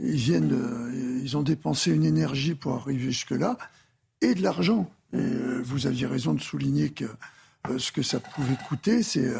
[0.00, 3.56] ils viennent, euh, ils ont dépensé une énergie pour arriver jusque-là
[4.20, 4.90] et de l'argent.
[5.14, 7.04] Euh, vous aviez raison de souligner que
[7.68, 9.32] euh, ce que ça pouvait coûter, c'est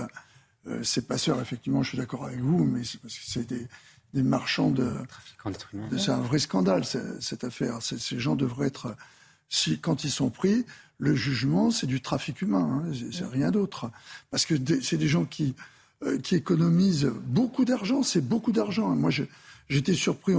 [0.66, 4.22] euh, ces passeurs, effectivement, je suis d'accord avec vous, mais c'est parce que c'est des,
[4.22, 4.92] marchands de.
[5.98, 7.78] c'est un vrai scandale, cette affaire.
[7.80, 8.94] Ces gens devraient être.
[9.48, 10.64] Si, quand ils sont pris,
[10.98, 13.90] le jugement, c'est du trafic humain, hein, c'est rien d'autre.
[14.30, 15.54] Parce que c'est des gens qui,
[16.22, 18.88] qui économisent beaucoup d'argent, c'est beaucoup d'argent.
[18.90, 19.10] Moi,
[19.68, 20.34] j'étais surpris.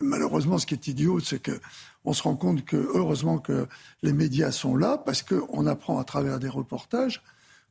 [0.00, 1.60] malheureusement, ce qui est idiot, c'est que
[2.04, 3.66] on se rend compte que heureusement que
[4.02, 7.22] les médias sont là parce qu'on apprend à travers des reportages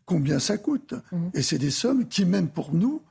[0.06, 0.94] combien ça coûte.
[1.12, 1.32] Mhm.
[1.34, 3.02] Et c'est des sommes qui, même pour nous,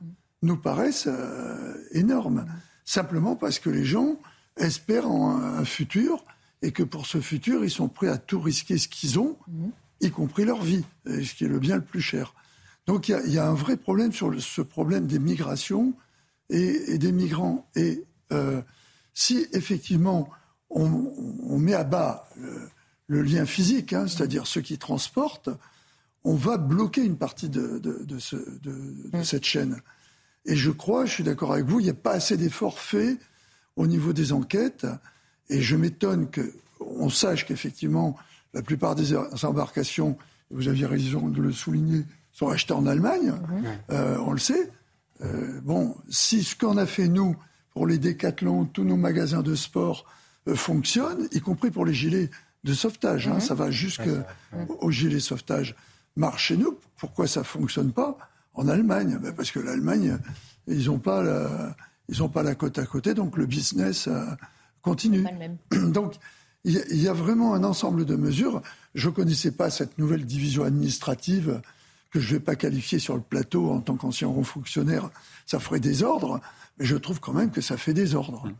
[0.41, 2.45] nous paraissent euh, énormes.
[2.85, 4.17] Simplement parce que les gens
[4.57, 6.25] espèrent en un futur
[6.61, 9.37] et que pour ce futur, ils sont prêts à tout risquer ce qu'ils ont,
[10.01, 12.33] y compris leur vie, ce qui est le bien le plus cher.
[12.85, 15.93] Donc il y, a un vrai problème sur ce problème des migrations
[16.49, 17.69] et, des migrants.
[17.75, 18.61] Et euh,
[19.13, 20.29] si effectivement
[20.69, 22.27] on, met à bas
[23.07, 25.49] le, lien physique, hein, c'est-à-dire ceux qui transportent,
[26.23, 27.81] on va bloquer une partie de,
[29.13, 29.23] mm.
[29.23, 29.81] cette chaîne.
[30.45, 33.19] Et je crois, je suis d'accord avec vous, il n'y a pas assez d'efforts faits
[33.75, 34.87] au niveau des enquêtes.
[35.49, 38.15] Et je m'étonne qu'on sache qu'effectivement,
[38.53, 40.17] la plupart des embarcations,
[40.51, 43.31] vous aviez raison de le souligner, sont achetées en Allemagne.
[43.31, 43.65] Mm-hmm.
[43.91, 44.71] Euh, on le sait.
[45.21, 47.35] Euh, bon, si ce qu'on a fait nous
[47.73, 50.05] pour les décathlons, tous nos magasins de sport
[50.49, 52.29] euh, fonctionnent, y compris pour les gilets
[52.63, 53.41] de sauvetage, hein, mm-hmm.
[53.41, 55.75] ça va jusqu'au gilet sauvetage,
[56.15, 56.77] marche chez nous.
[56.97, 58.17] Pourquoi ça fonctionne pas
[58.53, 59.17] en Allemagne?
[59.21, 60.17] Ben Parce que l'Allemagne,
[60.67, 61.75] ils n'ont pas, la,
[62.09, 64.25] ils pas la côte à côté, donc le business euh,
[64.81, 65.25] continue.
[65.71, 66.15] Donc
[66.65, 68.61] il y, a vraiment un ensemble de mesures.
[68.93, 71.61] Je ne connaissais pas cette nouvelle division administrative
[72.11, 75.09] que je ne vais pas qualifier sur le plateau en tant qu'ancien haut fonctionnaire,
[75.45, 76.41] ça ferait désordre,
[76.77, 78.51] mais je trouve quand même que ça fait désordre.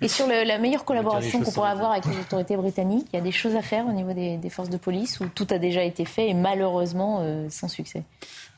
[0.00, 3.22] Et sur la meilleure collaboration qu'on pourrait avoir avec les autorités britanniques, il y a
[3.22, 6.04] des choses à faire au niveau des, forces de police où tout a déjà été
[6.04, 8.02] fait et malheureusement euh, sans succès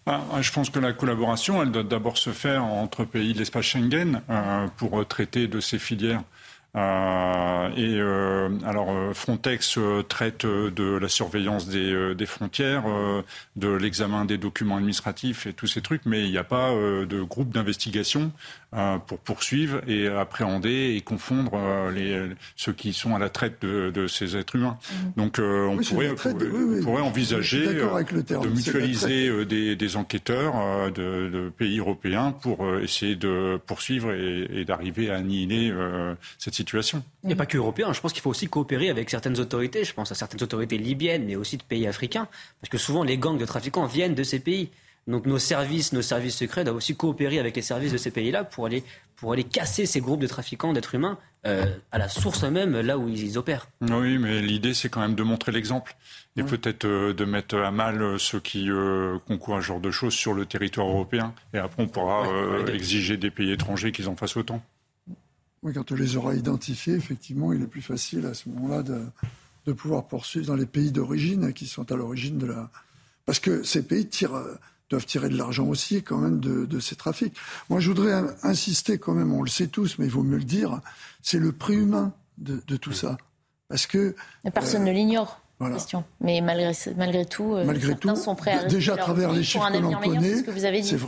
[0.05, 3.67] ah, je pense que la collaboration, elle doit d'abord se faire entre pays de l'espace
[3.67, 6.23] Schengen euh, pour traiter de ces filières
[6.75, 9.79] euh, et euh, alors euh, Frontex
[10.09, 12.85] traite de la surveillance des, des frontières,
[13.57, 17.23] de l'examen des documents administratifs et tous ces trucs, mais il n'y a pas de
[17.23, 18.33] groupe d'investigation
[19.07, 21.59] pour poursuivre et appréhender et confondre
[21.95, 24.79] les, ceux qui sont à la traite de, de ces êtres humains.
[24.91, 25.21] Mmh.
[25.21, 26.15] Donc on, pourrait,
[26.83, 34.13] pourrait, envisager de mutualiser des, des, enquêteurs de, de, pays européens pour essayer de poursuivre
[34.13, 35.73] et, et d'arriver à annihiler
[36.39, 36.62] cette situation
[37.25, 37.93] il n'y a pas que européen.
[37.93, 39.85] Je pense qu'il faut aussi coopérer avec certaines autorités.
[39.85, 42.29] Je pense à certaines autorités libyennes, mais aussi de pays africains.
[42.61, 44.71] Parce que souvent, les gangs de trafiquants viennent de ces pays.
[45.09, 48.45] Donc nos services, nos services secrets doivent aussi coopérer avec les services de ces pays-là
[48.45, 48.85] pour aller,
[49.17, 52.99] pour aller casser ces groupes de trafiquants d'êtres humains euh, à la source même, là
[52.99, 53.67] où ils, opèrent.
[53.81, 55.97] Oui, mais l'idée, c'est quand même de montrer l'exemple.
[56.37, 58.69] Et peut-être euh, de mettre à mal euh, ceux qui
[59.27, 61.35] concourent à ce genre de choses sur le territoire européen.
[61.53, 62.27] Et après, on pourra
[62.73, 64.63] exiger des pays étrangers qu'ils en fassent autant.
[65.63, 69.73] Oui, quand on les aura identifiés, effectivement, il est plus facile à ce moment-là de,
[69.73, 72.71] pouvoir poursuivre dans les pays d'origine qui sont à l'origine de la.
[73.27, 74.09] Parce que ces pays
[74.91, 77.37] doivent tirer de l'argent aussi, quand même, de, ces trafics.
[77.71, 78.13] Moi, je voudrais
[78.43, 80.81] insister, quand même, on le sait tous, mais il vaut mieux le dire,
[81.23, 83.17] c'est le prix humain de, tout ça.
[83.69, 84.17] Parce que.
[84.53, 85.39] personne euh, ne l'ignore.
[85.71, 86.03] Question.
[86.21, 89.45] Mais malgré, malgré tout, euh, malgré certains tout, sont prêts à déjà à travers les
[89.45, 90.43] chiffres que l'on connaît,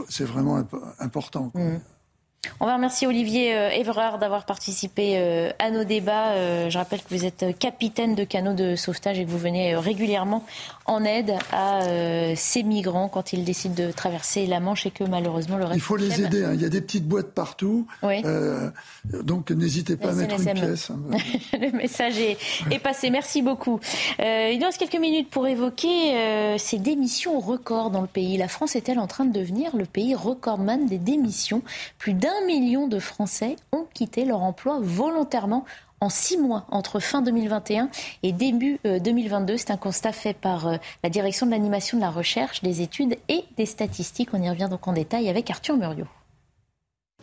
[0.08, 0.64] c'est vraiment
[1.00, 1.50] important.
[1.54, 1.78] Mm.
[2.60, 6.32] On va remercier Olivier euh, Évrard d'avoir participé euh, à nos débats.
[6.32, 9.76] Euh, je rappelle que vous êtes capitaine de canot de sauvetage et que vous venez
[9.76, 10.44] régulièrement
[10.86, 11.80] en aide à
[12.36, 15.76] ces migrants quand ils décident de traverser la Manche et que malheureusement le reste.
[15.76, 16.44] Il faut les aider.
[16.44, 16.52] Hein.
[16.54, 17.86] Il y a des petites boîtes partout.
[19.04, 20.90] donc n'hésitez pas à mettre une pièce.
[20.90, 21.16] Hein.
[21.60, 23.10] le message est, passé.
[23.10, 23.80] Merci beaucoup.
[24.18, 28.36] il nous reste quelques minutes pour évoquer ces démissions records dans le pays.
[28.36, 31.62] La France est-elle en train de devenir le pays recordman des démissions?
[31.98, 35.64] Plus d'un un million de Français ont quitté leur emploi volontairement
[36.00, 37.88] en six mois entre fin 2021
[38.22, 39.54] et début 2022.
[39.54, 42.82] Euh, C'est un constat fait par euh, la direction de l'animation de la recherche, des
[42.82, 44.30] études et des statistiques.
[44.32, 46.06] On y revient donc en détail avec Arthur Muriot.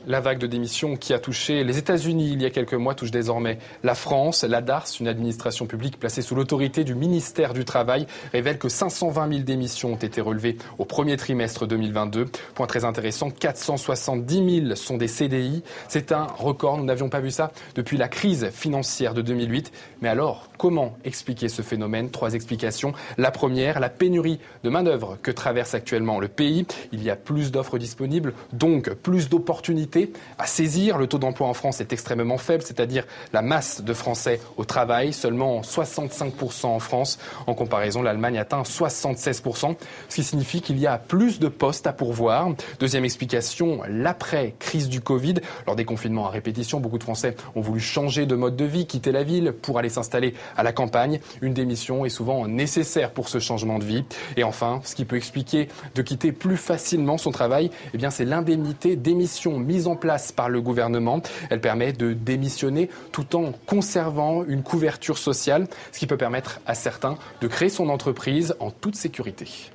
[0.07, 3.11] La vague de démissions qui a touché les États-Unis il y a quelques mois touche
[3.11, 4.43] désormais la France.
[4.43, 9.29] La DARS, une administration publique placée sous l'autorité du ministère du Travail, révèle que 520
[9.29, 12.25] 000 démissions ont été relevées au premier trimestre 2022.
[12.55, 15.61] Point très intéressant, 470 000 sont des CDI.
[15.87, 19.71] C'est un record, nous n'avions pas vu ça depuis la crise financière de 2008.
[20.01, 22.09] Mais alors, comment expliquer ce phénomène?
[22.09, 22.93] Trois explications.
[23.19, 26.65] La première, la pénurie de main-d'œuvre que traverse actuellement le pays.
[26.91, 29.90] Il y a plus d'offres disponibles, donc plus d'opportunités
[30.38, 30.97] à saisir.
[30.97, 35.13] Le taux d'emploi en France est extrêmement faible, c'est-à-dire la masse de Français au travail,
[35.13, 37.19] seulement 65% en France.
[37.47, 39.76] En comparaison, l'Allemagne atteint 76%,
[40.09, 42.49] ce qui signifie qu'il y a plus de postes à pourvoir.
[42.80, 45.35] Deuxième explication, l'après-crise du Covid.
[45.68, 48.85] Lors des confinements à répétition, beaucoup de Français ont voulu changer de mode de vie,
[48.85, 51.19] quitter la ville pour aller s'installer à la campagne.
[51.41, 54.03] Une démission est souvent nécessaire pour ce changement de vie.
[54.38, 58.26] Et enfin, ce qui peut expliquer de quitter plus facilement son travail, eh bien, c'est
[58.26, 61.21] l'indemnité d'émission mise en place par le gouvernement.
[61.49, 66.75] Elle permet de démissionner tout en conservant une couverture sociale, ce qui peut permettre à
[66.75, 69.71] certains de créer son entreprise en toute sécurité.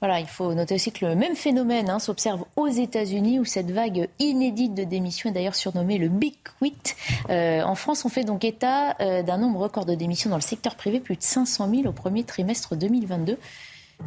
[0.00, 3.70] Voilà, il faut noter aussi que le même phénomène hein, s'observe aux États-Unis où cette
[3.70, 6.72] vague inédite de démissions est d'ailleurs surnommée le Big Quit.
[7.28, 10.42] Euh, en France, on fait donc état euh, d'un nombre record de démissions dans le
[10.42, 13.36] secteur privé, plus de 500 000 au premier trimestre 2022.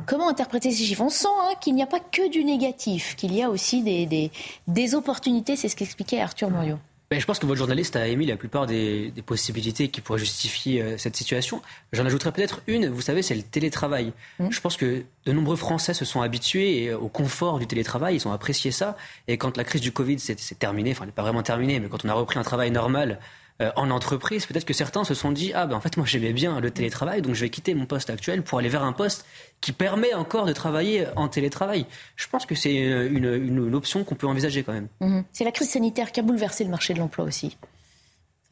[0.05, 1.01] Comment interpréter ces chiffres?
[1.01, 4.31] On sent hein, qu'il n'y a pas que du négatif, qu'il y a aussi des,
[4.67, 6.77] des, opportunités, c'est ce qu'expliquait Arthur Muriot.
[7.09, 10.81] Ben, je pense que votre journaliste a émis la plupart des, possibilités qui pourraient justifier
[10.81, 11.61] euh, cette situation.
[11.91, 14.13] J'en ajouterai peut-être une, vous savez, c'est le télétravail.
[14.39, 14.47] Mmh.
[14.49, 18.31] Je pense que de nombreux Français se sont habitués au confort du télétravail, ils ont
[18.31, 18.97] apprécié ça.
[19.27, 21.87] Et quand la crise du Covid s'est terminée, enfin, elle n'est pas vraiment terminée, mais
[21.87, 23.19] quand on a repris un travail normal,
[23.63, 26.33] euh, en entreprise, peut-être que certains se sont dit ah ben en fait moi j'aimais
[26.33, 29.25] bien le télétravail donc je vais quitter mon poste actuel pour aller vers un poste
[29.61, 31.85] qui permet encore de travailler en télétravail.
[32.15, 34.87] Je pense que c'est une, option qu'on peut envisager quand même.
[35.01, 35.23] Mhm.
[35.31, 37.57] C'est la crise sanitaire qui a bouleversé le marché de l'emploi aussi.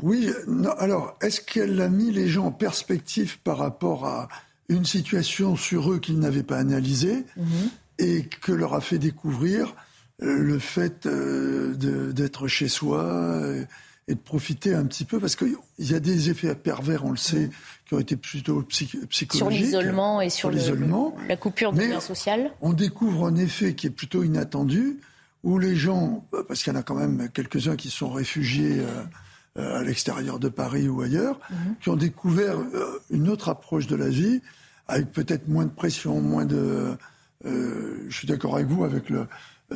[0.01, 0.31] Oui,
[0.79, 4.29] alors est-ce qu'elle a mis les gens en perspective par rapport à
[4.67, 7.69] une situation sur eux qu'ils n'avaient pas analysée mhm.
[7.99, 9.75] et que leur a fait découvrir
[10.23, 11.73] euh, le fait euh,
[12.13, 13.03] d'être chez soi
[14.07, 17.17] et de profiter un petit peu, parce qu'il y a des effets pervers, on le
[17.17, 17.49] sait,
[17.85, 19.33] qui ont été plutôt psychologiques.
[19.33, 21.15] Sur l'isolement et sur, l'isolement.
[21.27, 22.51] la coupure du lien social.
[22.61, 24.99] On découvre un effet qui est plutôt inattendu,
[25.43, 29.03] où les gens, parce qu'il y en a quand même quelques-uns qui sont réfugiés euh,
[29.59, 31.75] euh, à l'extérieur de Paris ou ailleurs, mhm.
[31.81, 34.41] qui ont découvert euh, une autre approche de la vie,
[34.87, 36.97] avec peut-être moins de pression, moins de...
[37.45, 39.27] je suis d'accord avec vous, avec le,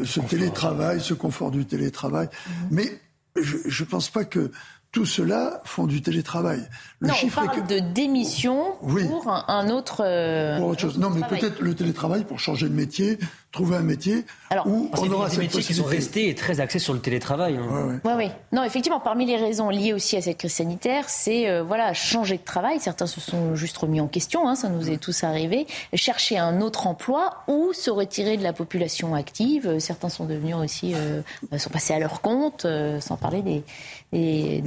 [0.04, 2.28] ce télétravail, ce confort du télétravail.
[2.48, 2.54] Mhm.
[2.72, 3.02] Mais
[3.36, 4.52] je ne pense pas que
[4.96, 6.70] tout cela font du télétravail.
[7.00, 10.02] Le non, chiffre on parle de démission pour un, autre.
[10.06, 10.98] Euh, pour autre chose.
[10.98, 13.20] Non, mais peut-être le télétravail pour changer de métier,
[13.56, 16.80] trouver un métier Alors, où on aura des métiers qui sont restés et très axés
[16.80, 17.58] sur le télétravail.
[17.58, 18.00] Hein.
[18.04, 18.30] Oui, oui.
[18.52, 22.38] Non, effectivement, parmi les raisons liées aussi à cette crise sanitaire, c'est euh, voilà changer
[22.38, 22.80] de travail.
[22.80, 25.66] Certains se sont juste remis en question, hein, ça nous est tous arrivé.
[25.94, 29.80] Chercher un autre emploi ou se retirer de la population active.
[29.80, 31.22] Certains sont devenus aussi euh,
[31.58, 32.68] sont passés à leur compte,
[33.00, 33.64] sans parler des,
[34.12, 34.62] des,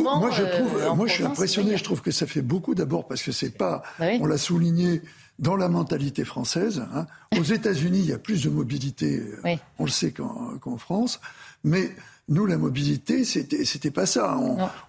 [0.00, 1.76] moi, je trouve, euh, moi, je suis impressionné.
[1.76, 5.02] Je trouve que ça fait beaucoup d'abord parce que c'est pas, bah on l'a souligné
[5.40, 6.84] dans la mentalité française.
[6.94, 7.06] Hein.
[7.36, 11.20] Aux États-Unis, il y a plus de mobilité, euh, on le sait qu'en France,
[11.64, 11.90] mais
[12.28, 14.38] nous, la mobilité, c'était, c'était pas ça.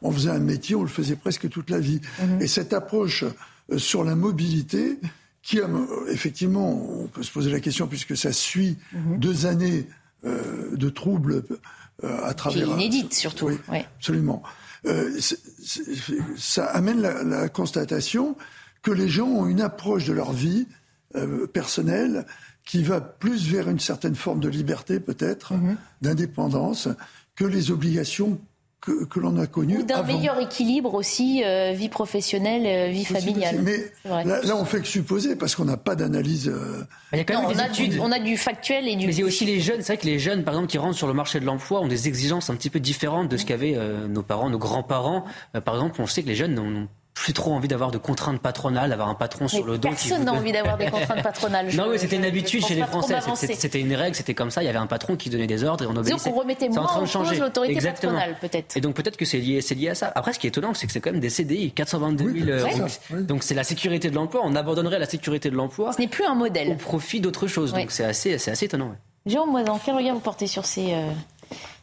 [0.01, 1.99] On, faisait un métier, on le faisait presque toute la vie.
[2.21, 2.41] Mhm.
[2.41, 4.99] Et cette approche euh, sur la mobilité,
[5.41, 5.67] qui a,
[6.09, 9.17] effectivement, on peut se poser la question puisque ça suit mhm.
[9.17, 9.87] deux années
[10.23, 11.43] de troubles
[12.03, 12.65] euh, à travers.
[12.65, 13.49] Qui est inédite surtout.
[13.69, 14.41] Oui, Absolument.
[14.87, 15.19] Euh,
[16.35, 18.35] ça amène la, constatation
[18.81, 20.67] que les gens ont une approche de leur vie
[21.15, 22.25] euh, personnelle
[22.65, 25.77] qui va plus vers une certaine forme de liberté peut-être, mhm.
[26.01, 26.87] d'indépendance,
[27.35, 28.39] que les obligations
[28.81, 29.77] que, l'on a connu.
[29.77, 33.59] Ou d'un meilleur équilibre aussi, euh, vie professionnelle, euh, vie familiale.
[33.61, 36.47] Mais là, là, on fait que supposer, parce qu'on n'a pas d'analyse.
[36.47, 36.83] Euh,
[37.13, 37.91] il y a quand même des on, études.
[37.91, 39.05] A du, on a du factuel et du.
[39.05, 39.81] Mais il y a aussi les jeunes.
[39.81, 41.87] C'est vrai que les jeunes, par exemple, qui rentrent sur le marché de l'emploi, ont
[41.87, 43.77] des exigences un petit peu différentes de ce qu'avaient
[44.09, 45.25] nos parents, nos grands-parents.
[45.63, 46.87] par exemple, on sait que les jeunes n'ont
[47.21, 49.89] plus trop envie d'avoir de contraintes patronales, d'avoir un patron sur le dos.
[49.89, 51.67] Personne n'a envie d'avoir des contraintes patronales.
[51.75, 53.19] non, oui, c'était une habitude chez les Français.
[53.35, 54.63] C'était une règle, c'était comme ça.
[54.63, 56.29] Il y avait un patron qui donnait des ordres et on obéissait.
[56.29, 58.75] Donc on remettait moins en, cause l'autorité patronale, peut-être.
[58.75, 60.11] Et donc peut-être que c'est lié, lié à ça.
[60.15, 62.49] Après, ce qui est étonnant, c'est que c'est quand même des CDI, 422 000.
[62.49, 64.41] Euh, donc c'est la sécurité de l'emploi.
[64.43, 65.93] On abandonnerait la sécurité de l'emploi.
[65.93, 66.69] Ce n'est plus un modèle.
[66.69, 67.71] Au profit d'autre chose.
[67.71, 68.95] Donc c'est assez, assez étonnant.
[69.27, 71.11] Jérôme Moisan, quel regard vous portez sur ces euh,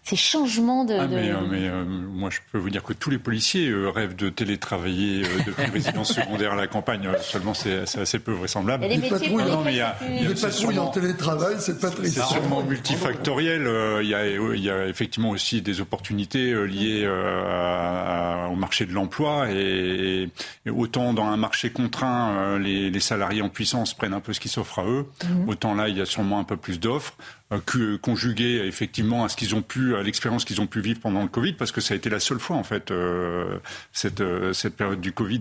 [0.09, 0.95] ces changements de.
[0.95, 4.17] Ah, mais, euh, euh, moi, je peux vous dire que tous les policiers euh, rêvent
[4.17, 7.11] de télétravailler depuis résidence secondaire à la campagne.
[7.21, 8.87] Seulement, c'est assez peu vraisemblable.
[8.87, 12.09] Les, patrouilles, non, mais il y a, il en télétravail, c'est pas très.
[12.09, 13.69] C'est sûrement multifactoriel.
[14.03, 19.51] Il y, a, il y a effectivement aussi des opportunités liées au marché de l'emploi
[19.51, 20.31] et,
[20.69, 24.49] autant dans un marché contraint, les, les, salariés en puissance prennent un peu ce qui
[24.49, 25.07] s'offre à eux.
[25.25, 25.49] Mhm.
[25.49, 27.15] Autant là, il y a sûrement un peu plus d'offres.
[27.51, 31.23] Euh, conjugué effectivement à ce qu'ils ont pu, à l'expérience qu'ils ont pu vivre pendant
[31.23, 33.59] le Covid, parce que ça a été la seule fois en fait euh,
[33.91, 35.41] cette, euh, cette période du Covid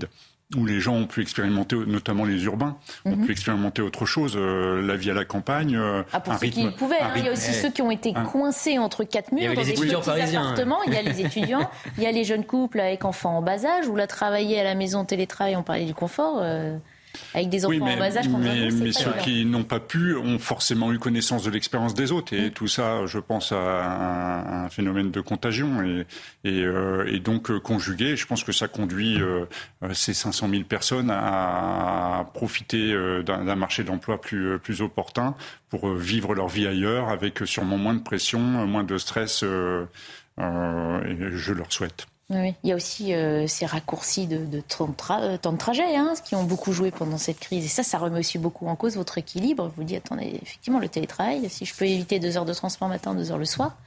[0.56, 3.26] où les gens ont pu expérimenter, notamment les urbains, ont mhm.
[3.26, 5.78] pu expérimenter autre chose, la vie à la campagne.
[6.14, 8.78] Ah, pour ceux qui pouvaient, hein, il y a aussi ceux qui ont été coincés
[8.78, 10.82] entre quatre murs dans des petits appartements.
[10.88, 13.66] Il y a les étudiants, il y a les jeunes couples avec enfants en bas
[13.66, 16.42] âge, ou la travailler à la maison, télétravail, on parlait du confort
[17.34, 18.28] avec des enfants en bas âge.
[18.30, 22.34] Mais, mais ceux qui n'ont pas pu ont forcément eu connaissance de l'expérience des autres.
[22.34, 22.52] Et mm.
[22.52, 25.82] tout ça, je pense à un, phénomène de contagion.
[25.84, 26.06] Et,
[26.44, 29.46] et, euh, donc, euh, conjugué, je pense que ça conduit euh,
[29.94, 35.36] ces 500 000 personnes à, profiter d'un marché d'emploi plus, plus opportun
[35.70, 39.44] pour vivre leur vie ailleurs avec sûrement moins de pression, moins de stress.
[39.44, 42.08] et je leur souhaite.
[42.30, 46.36] Oui, il y a aussi euh, ces raccourcis de, de temps, de trajet hein, qui
[46.36, 47.64] ont beaucoup joué pendant cette crise.
[47.64, 49.72] Et ça, ça remet aussi beaucoup en cause votre équilibre.
[49.78, 53.16] Vous dites, attendez, effectivement, le télétravail, si je peux éviter deux heures de transport matin,
[53.16, 53.78] deux heures le soir,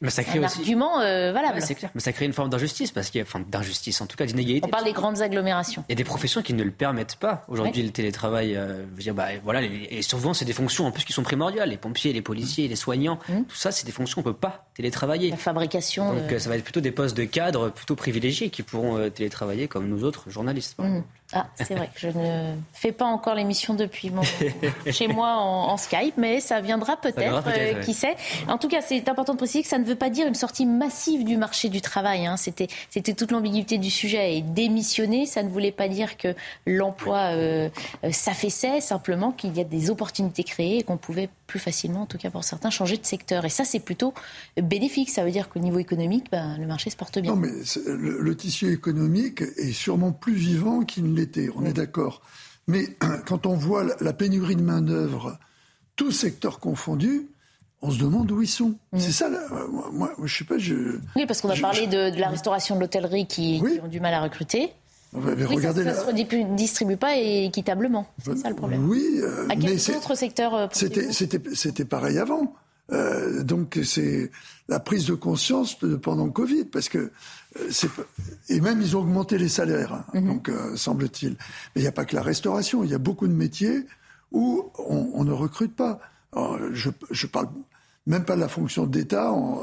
[0.00, 0.58] Mais ça crée un aussi...
[0.58, 1.60] argument euh, valable.
[1.60, 1.90] c'est clair.
[1.94, 4.26] Mais ça crée une forme d'injustice, parce qu'il y a, enfin, d'injustice, en tout cas
[4.26, 4.66] d'inégalité.
[4.66, 5.84] On parle des grandes agglomérations.
[5.88, 7.44] Il y a des professions qui ne le permettent pas.
[7.48, 10.92] Aujourd'hui, le télétravail, euh, je veux dire, bah, voilà, et souvent, c'est des fonctions en
[10.92, 11.70] plus qui sont primordiales.
[11.70, 13.42] Les pompiers, les policiers, les soignants, mmh.
[13.48, 15.30] tout ça, c'est des fonctions qu'on ne peut pas télétravailler.
[15.30, 16.14] La fabrication.
[16.14, 16.38] Donc, euh...
[16.38, 20.04] ça va être plutôt des postes de cadre plutôt privilégiés qui pourront télétravailler comme nous
[20.04, 20.76] autres journalistes.
[20.78, 21.02] Mmh.
[21.34, 24.22] Ah, c'est vrai que je ne fais pas encore l'émission depuis mon...
[24.90, 28.16] chez moi en, en, Skype, mais ça viendra peut-être, peut euh, qui sait.
[28.48, 30.64] En tout cas, c'est important de préciser que ça ne veut pas dire une sortie
[30.64, 32.24] massive du marché du travail.
[32.24, 32.38] Hein.
[32.38, 34.36] C'était, c'était toute l'ambiguïté du sujet.
[34.36, 36.34] Et démissionner, ça ne voulait pas dire que
[36.66, 37.68] l'emploi euh,
[38.04, 42.06] euh, s'affaissait, simplement qu'il y a des opportunités créées et qu'on pouvait plus facilement, en
[42.06, 43.44] tout cas pour certains, changer de secteur.
[43.44, 44.14] Et ça, c'est plutôt
[44.56, 45.10] bénéfique.
[45.10, 47.34] Ça veut dire qu'au niveau économique, ben, le marché se porte bien.
[47.34, 47.50] Non, mais
[47.86, 51.17] le, le, tissu économique est sûrement plus vivant qu'il ne
[51.56, 52.22] On est d'accord.
[52.66, 52.84] Mais
[53.26, 55.38] quand on voit la pénurie de main-d'œuvre,
[55.96, 57.28] tous secteurs confondus,
[57.80, 58.74] on se demande où ils sont.
[58.92, 58.98] Mmh.
[58.98, 59.40] C'est ça, là.
[59.70, 60.58] Moi, moi, je sais pas.
[60.58, 63.60] Je, oui, parce qu'on a je, parlé je, de, de, la restauration de l'hôtellerie qui,
[63.62, 63.74] oui.
[63.74, 64.72] qui, ont du mal à recruter.
[65.12, 68.06] Mais oui, regardez ça ne se redistribue pas équitablement.
[68.22, 68.86] C'est ça le problème.
[68.88, 69.20] Oui.
[69.22, 72.52] Euh, à quel mais autre secteur euh, C'était pareil avant.
[72.90, 74.30] Euh, donc c'est
[74.68, 77.10] la prise de conscience de, pendant Covid, parce que
[77.60, 77.70] euh,
[78.48, 80.26] et même ils ont augmenté les salaires, hein, Mhm.
[80.26, 81.32] donc euh, semble-t-il.
[81.32, 83.84] Mais il n'y a pas que la restauration, il y a beaucoup de métiers
[84.32, 86.00] où on, on ne recrute pas.
[86.34, 87.48] Alors, je, je parle
[88.08, 89.60] même pas de la fonction d'État, on,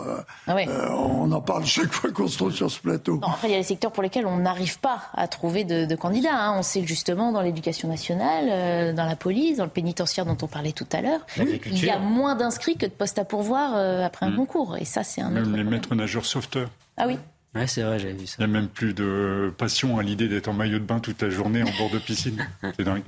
[0.48, 0.68] ah ouais.
[0.70, 3.18] euh, on, en parle chaque fois qu'on se trouve sur ce plateau.
[3.22, 5.86] Non, après, il y a les secteurs pour lesquels on n'arrive pas à trouver de,
[5.86, 6.34] de candidats.
[6.38, 6.56] Hein.
[6.58, 10.38] On sait que justement dans l'éducation nationale, euh, dans la police, dans le pénitentiaire dont
[10.42, 13.74] on parlait tout à l'heure, il y a moins d'inscrits que de postes à pourvoir
[13.76, 14.36] euh, après un Mm.
[14.38, 14.78] concours.
[14.78, 15.70] Et ça, c'est un Même autre les problème.
[15.70, 16.70] maîtres nageurs sauveteurs.
[16.98, 17.18] Ah oui.
[17.56, 18.36] Ouais, c'est vrai, j'avais vu ça.
[18.40, 21.22] Il n'y a même plus de passion à l'idée d'être en maillot de bain toute
[21.22, 22.46] la journée en bord de piscine.
[22.78, 23.04] C'est dingue.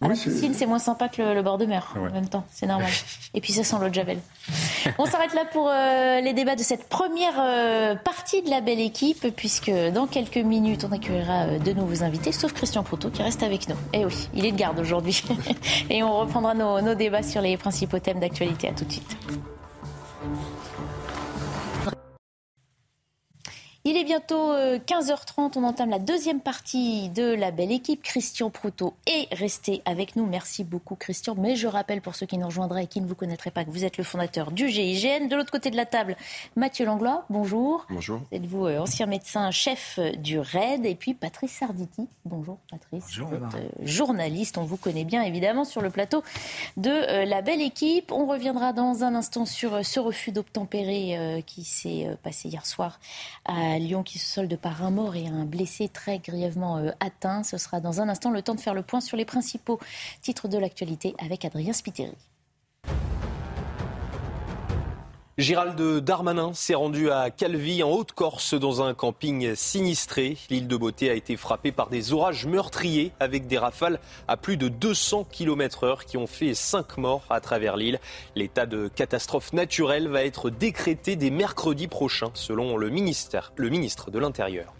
[0.00, 2.08] À la piscine, c'est moins sympa que le, le bord de mer Ouais.
[2.08, 2.90] en même temps, c'est normal.
[3.34, 4.18] Et puis ça sent l'eau de Javel.
[4.96, 8.78] On s'arrête là pour euh, les débats de cette première euh, partie de la belle
[8.80, 13.22] équipe, puisque dans quelques minutes, on accueillera euh, de nouveaux invités, sauf Christian Proutot qui
[13.22, 13.76] reste avec nous.
[13.92, 15.20] Et oui, il est de garde aujourd'hui.
[15.90, 18.68] Et on reprendra nos, nos débats sur les principaux thèmes d'actualité.
[18.68, 19.16] À tout de suite.
[23.84, 28.02] Il est bientôt euh, 15h30, on entame la deuxième partie de la belle équipe.
[28.02, 30.26] Christian Proutot est resté avec nous.
[30.26, 31.34] Merci beaucoup Christian.
[31.38, 33.70] Mais je rappelle pour ceux qui nous rejoindraient et qui ne vous connaîtraient pas que
[33.70, 35.28] vous êtes le fondateur du GIGN.
[35.28, 36.16] De l'autre côté de la table,
[36.56, 37.86] Mathieu Langlois, bonjour.
[37.88, 38.20] Bonjour.
[38.32, 42.08] Êtes-vous euh, ancien médecin, chef euh, du RAID Et puis Patrice Sarditi.
[42.24, 43.04] Bonjour Patrice.
[43.06, 46.22] Bonjour, Vous êtes, euh, journaliste, on vous connaît bien évidemment sur le plateau
[46.76, 48.12] de euh, la belle équipe.
[48.12, 52.48] On reviendra dans un instant sur euh, ce refus d'obtempérer euh, qui s'est euh, passé
[52.48, 52.98] hier soir
[53.44, 57.42] à Lyon qui se solde par un mort et un blessé très grièvement euh, atteint.
[57.42, 59.78] Ce sera dans un instant le temps de faire le point sur les principaux
[60.22, 62.16] titres de l'actualité avec Adrien Spiteri.
[65.38, 70.36] Gérald Darmanin s'est rendu à Calvi en Haute-Corse dans un camping sinistré.
[70.50, 74.56] L'île de Beauté a été frappée par des orages meurtriers avec des rafales à plus
[74.56, 78.00] de 200 km heure qui ont fait 5 morts à travers l'île.
[78.34, 84.10] L'état de catastrophe naturelle va être décrété dès mercredi prochain selon le ministère, le ministre
[84.10, 84.74] de l'Intérieur.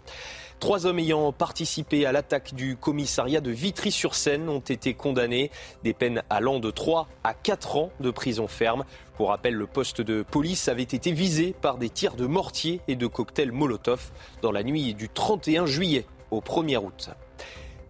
[0.59, 5.51] Trois hommes ayant participé à l'attaque du commissariat de Vitry-sur-Seine ont été condamnés.
[5.83, 8.83] Des peines allant de 3 à 4 ans de prison ferme.
[9.15, 12.97] Pour rappel, le poste de police avait été visé par des tirs de mortier et
[12.97, 14.11] de cocktails Molotov
[14.41, 17.09] dans la nuit du 31 juillet au 1er août.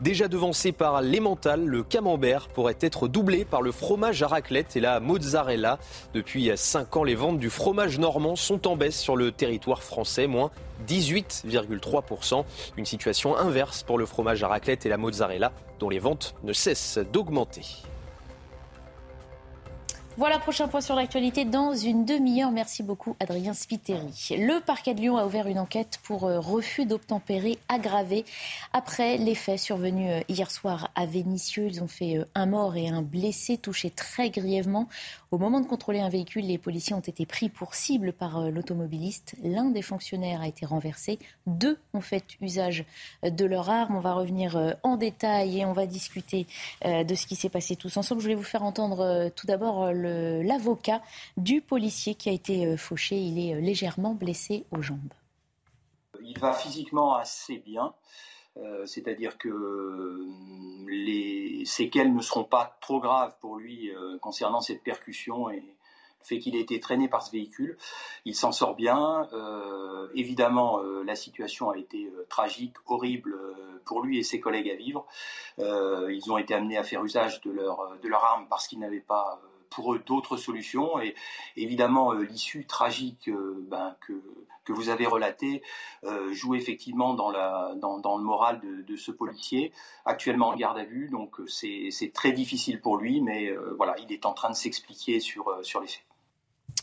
[0.01, 4.79] Déjà devancé par l'emmental, le camembert pourrait être doublé par le fromage à raclette et
[4.79, 5.77] la mozzarella.
[6.13, 10.25] Depuis 5 ans, les ventes du fromage normand sont en baisse sur le territoire français,
[10.25, 10.51] moins
[10.87, 12.45] 18,3%.
[12.77, 16.53] Une situation inverse pour le fromage à raclette et la mozzarella, dont les ventes ne
[16.53, 17.65] cessent d'augmenter.
[20.19, 22.51] Voilà, prochain point sur l'actualité dans une demi-heure.
[22.51, 24.11] Merci beaucoup, Adrien Spiteri.
[24.31, 28.25] Le parquet de Lyon a ouvert une enquête pour euh, refus d'obtempérer aggravé
[28.73, 31.67] après les faits survenus euh, hier soir à Vénissieux.
[31.67, 34.89] Ils ont fait euh, un mort et un blessé touché très grièvement.
[35.31, 39.35] Au moment de contrôler un véhicule, les policiers ont été pris pour cible par l'automobiliste.
[39.41, 41.17] L'un des fonctionnaires a été renversé.
[41.47, 42.83] Deux ont fait usage
[43.23, 43.95] de leur arme.
[43.95, 46.47] On va revenir en détail et on va discuter
[46.83, 48.21] de ce qui s'est passé tous ensemble.
[48.21, 50.08] Je voulais vous faire entendre tout d'abord le-
[50.43, 51.01] l'avocat
[51.37, 53.17] du policier qui a été euh, fauché.
[53.17, 55.13] Il est euh, légèrement blessé aux jambes.
[56.21, 57.93] Il va physiquement assez bien,
[58.57, 60.27] euh, c'est-à-dire que euh,
[60.87, 63.91] les séquelles ne seront pas trop graves pour lui
[64.21, 67.77] concernant cette percussion et le fait qu'il ait été traîné par ce véhicule.
[68.25, 69.29] Il s'en sort bien.
[70.13, 73.37] Évidemment, la situation a été tragique, horrible
[73.85, 75.05] pour lui et ses collègues à vivre.
[75.57, 78.99] Ils ont été amenés à faire usage de leur, de leur arme parce qu'ils n'avaient
[78.99, 80.99] pas pour eux d'autres solutions.
[81.01, 81.15] Et
[81.55, 83.29] évidemment, l'issue tragique
[83.69, 84.13] ben, que,
[84.71, 85.63] vous avez relatée
[86.31, 89.71] joue effectivement dans, le moral de, ce policier,
[90.05, 91.09] actuellement en garde à vue.
[91.09, 95.51] Donc c'est très difficile pour lui, mais voilà, il est en train de s'expliquer sur,
[95.81, 96.03] les faits.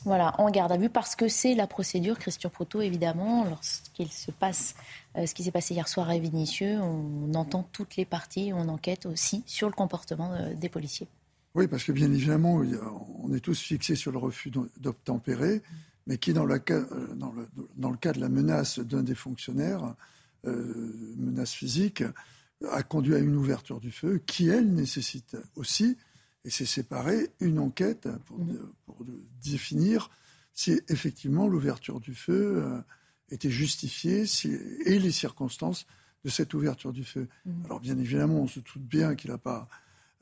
[0.04, 4.30] Voilà, en garde à vue parce que c'est la procédure, Christian Proto, évidemment, lorsqu'il se
[4.30, 4.74] passe
[5.16, 8.68] euh, ce qui s'est passé hier soir à Vénissieux, on entend toutes les parties, on
[8.68, 11.08] enquête aussi sur le comportement euh, des policiers.
[11.56, 12.62] Oui, parce que bien évidemment,
[13.22, 15.62] on est tous fixés sur le refus d'obtempérer,
[16.06, 19.02] mais qui, dans le, cas, euh, dans, le, dans le cas de la menace d'un
[19.02, 19.94] des fonctionnaires,
[20.44, 22.04] menace physique,
[22.70, 25.96] a conduit à une ouverture du feu qui, elle, nécessite aussi
[26.46, 28.72] et c'est séparé une enquête pour, mmh.
[28.86, 29.04] pour,
[29.42, 30.10] définir
[30.54, 32.80] si effectivement l'ouverture du feu euh,
[33.30, 35.86] était justifiée si, et les circonstances
[36.24, 37.28] de cette ouverture du feu.
[37.44, 37.64] Mmh.
[37.64, 39.68] Alors bien évidemment, on se doute bien qu'il a pas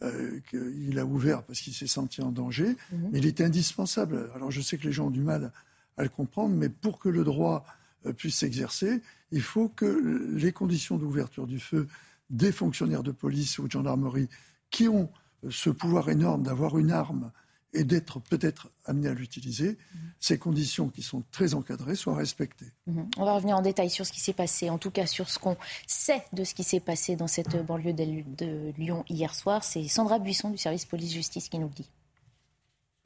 [0.05, 2.97] euh, qu'il a ouvert parce qu'il s'est senti en danger, mmh.
[3.13, 4.31] mais il était indispensable.
[4.35, 5.53] Alors je sais que les gens ont du mal
[5.97, 7.65] à le comprendre, mais pour que le droit
[8.07, 9.01] euh, puisse s'exercer,
[9.31, 11.89] il faut que les conditions d'ouverture du feu
[12.31, 14.29] des fonctionnaires de police ou de gendarmerie
[14.71, 15.11] qui ont
[15.51, 17.31] ce pouvoir énorme d'avoir une arme
[17.75, 20.01] et d'être peut-être amené à l'utiliser, mhm.
[20.21, 22.73] ces conditions qui sont très encadrées soient respectées.
[22.87, 23.09] Mhm.
[23.19, 25.39] On va revenir en détail sur ce qui s'est passé, en tout cas sur ce
[25.39, 25.57] qu'on
[25.87, 29.65] sait de ce qui s'est passé dans cette banlieue de Lyon hier soir.
[29.65, 31.91] C'est Sandra Buisson du service police-justice qui nous le dit.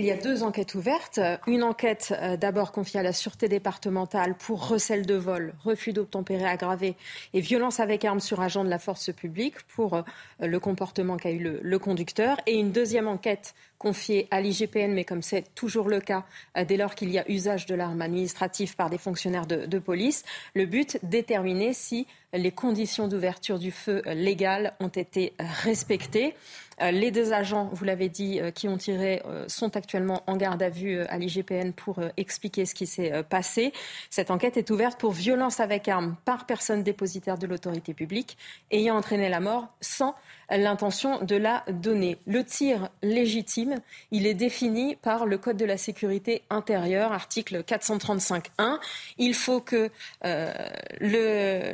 [0.00, 1.18] Il y a deux enquêtes ouvertes.
[1.48, 6.44] Une enquête euh, d'abord confiée à la Sûreté départementale pour recel de vol, refus d'obtempérer
[6.44, 6.94] aggravé
[7.34, 10.02] et violence avec arme sur agent de la force publique pour euh,
[10.38, 12.36] le comportement qu'a eu le, conducteur.
[12.46, 16.24] Et une deuxième enquête confiée à l'IGPN, mais comme c'est toujours le cas
[16.56, 19.78] euh, dès lors qu'il y a usage de l'arme administrative par des fonctionnaires de, de
[19.78, 20.24] police.
[20.54, 26.34] Le but, déterminer si les conditions d'ouverture du feu légales ont été respectées.
[26.80, 30.36] Euh, les deux agents, vous l'avez dit, euh, qui ont tiré euh, sont actuellement en
[30.36, 33.72] garde à vue à l'IGPN pour expliquer ce qui s'est passé.
[34.10, 38.36] Cette enquête est ouverte pour violence avec arme par personne dépositaire de l'autorité publique
[38.70, 40.14] ayant entraîné la mort sans
[40.50, 42.18] l'intention de la donner.
[42.26, 43.67] Le tir légitime,
[44.10, 48.78] il est défini par le Code de la sécurité intérieure, article 435.1.
[49.18, 49.90] Il faut que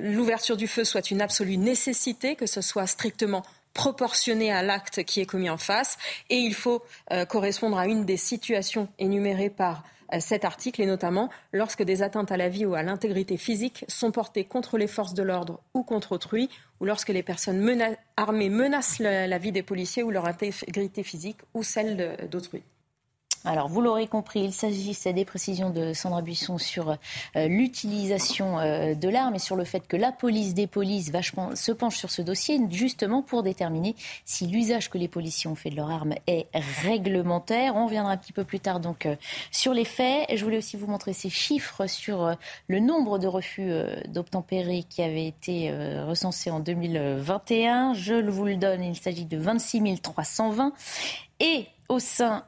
[0.01, 3.45] l'ouverture du feu soit une absolue nécessité, que ce soit strictement
[3.75, 5.99] proportionné à l'acte qui est commis en face
[6.31, 10.87] et il faut euh, correspondre à une des situations énumérées par euh, cet article et
[10.87, 14.87] notamment lorsque des atteintes à la vie ou à l'intégrité physique sont portées contre les
[14.87, 16.49] forces de l'ordre ou contre autrui
[16.81, 21.63] ou lorsque les personnes armées menacent la, vie des policiers ou leur intégrité physique ou
[21.63, 22.63] celle d'autrui.
[23.47, 26.97] Alors, vous l'aurez compris, il s'agissait des précisions de Sandra Buisson sur
[27.37, 31.55] euh, l'utilisation euh, de l'arme et sur le fait que la police des polices vachement,
[31.55, 35.69] se penche sur ce dossier justement pour déterminer si l'usage que les policiers ont fait
[35.69, 37.77] de leur arme est réglementaire.
[37.77, 39.15] On reviendra un petit peu plus tard donc euh,
[39.51, 40.27] sur les faits.
[40.35, 42.35] Je voulais aussi vous montrer ces chiffres sur
[42.69, 43.71] le nombre de refus
[44.09, 45.71] d'obtempérer qui avaient été
[46.03, 47.93] recensés en 2021.
[47.95, 50.73] Je vous le donne, il s'agit de 26 320.
[51.41, 52.45] Et au sein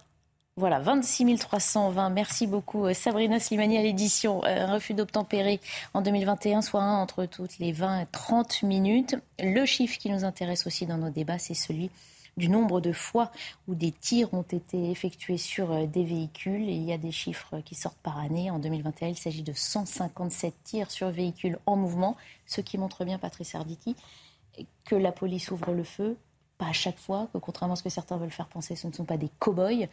[0.58, 2.08] voilà, 26 320.
[2.08, 4.42] Merci beaucoup euh, Sabrina Slimani à l'édition.
[4.46, 5.60] Euh, un refus d'obtempérer
[5.92, 9.16] en 2021, soit un entre toutes les 20 et 30 minutes.
[9.38, 11.90] Le chiffre qui nous intéresse aussi dans nos débats, c'est celui
[12.38, 13.30] du nombre de fois
[13.68, 16.70] où des tirs ont été effectués sur euh, des véhicules.
[16.70, 18.50] Et il y a des chiffres qui sortent par année.
[18.50, 22.16] En 2021, il s'agit de 157 tirs sur véhicules en mouvement,
[22.46, 23.94] ce qui montre bien, Patrice Arditi,
[24.86, 26.16] que la police ouvre le feu,
[26.56, 28.92] pas à chaque fois, que contrairement à ce que certains veulent faire penser, ce ne
[28.92, 29.86] sont pas des cow-boys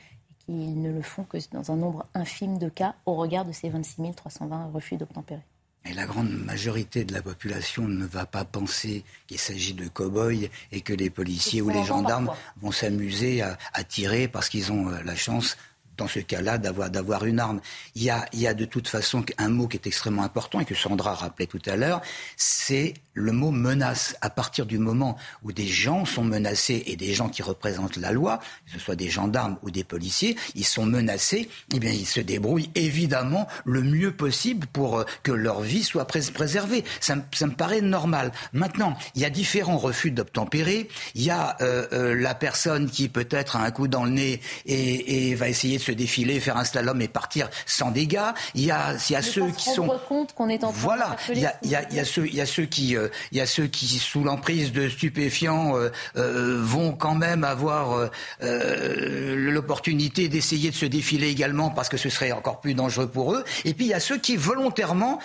[0.46, 3.70] qu'ils ne le font que dans un nombre infime de cas au regard de ces
[3.70, 5.42] 26 320 refus d'obtempérer.
[5.86, 10.48] Et la grande majorité de la population ne va pas penser qu'il s'agit de cow-boys
[10.72, 15.04] et que les policiers ou les gendarmes vont s'amuser à, tirer parce qu'ils ont euh,
[15.04, 15.58] la chance
[15.98, 17.60] dans ce cas-là, d'avoir, d'avoir une arme.
[17.96, 20.60] Il y, a, il y a de toute façon un mot qui est extrêmement important
[20.60, 22.02] et que Sandra rappelait tout à l'heure,
[22.38, 24.16] c'est le mot menace.
[24.22, 28.12] À partir du moment où des gens sont menacés et des gens qui représentent la
[28.12, 32.06] loi, que ce soit des gendarmes ou des policiers, ils sont menacés, eh bien ils
[32.06, 36.84] se débrouillent évidemment le mieux possible pour euh, que leur vie soit préservée.
[37.00, 38.32] Ça, ça, me paraît normal.
[38.54, 40.88] Maintenant, il y a différents refus d'obtempérer.
[41.16, 44.42] Il y a euh, euh, la personne qui peut-être a un coup dans le nez
[44.66, 48.20] et, et va essayer de se défiler, faire un slalom et partir sans dégâts.
[48.56, 51.16] Il y a, il y a ceux qui sont compte qu'on est en voilà.
[51.30, 52.96] Il y a, il y a, il y a ceux, il y a ceux qui
[52.96, 57.44] euh, il y a ceux qui, sous l'emprise de stupéfiants, euh, euh, vont quand même
[57.44, 58.10] avoir
[58.42, 63.44] l'opportunité d'essayer de se défiler également parce que ce serait encore plus dangereux pour eux.
[63.66, 65.20] Et puis il y a ceux qui volontairement,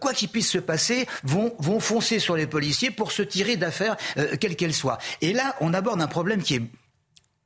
[0.00, 3.96] quoi qu'il puisse se passer, vont, vont foncer sur les policiers pour se tirer d'affaires,
[4.40, 4.98] quelles qu'elles soient.
[5.20, 6.62] Et là, on aborde un problème qui est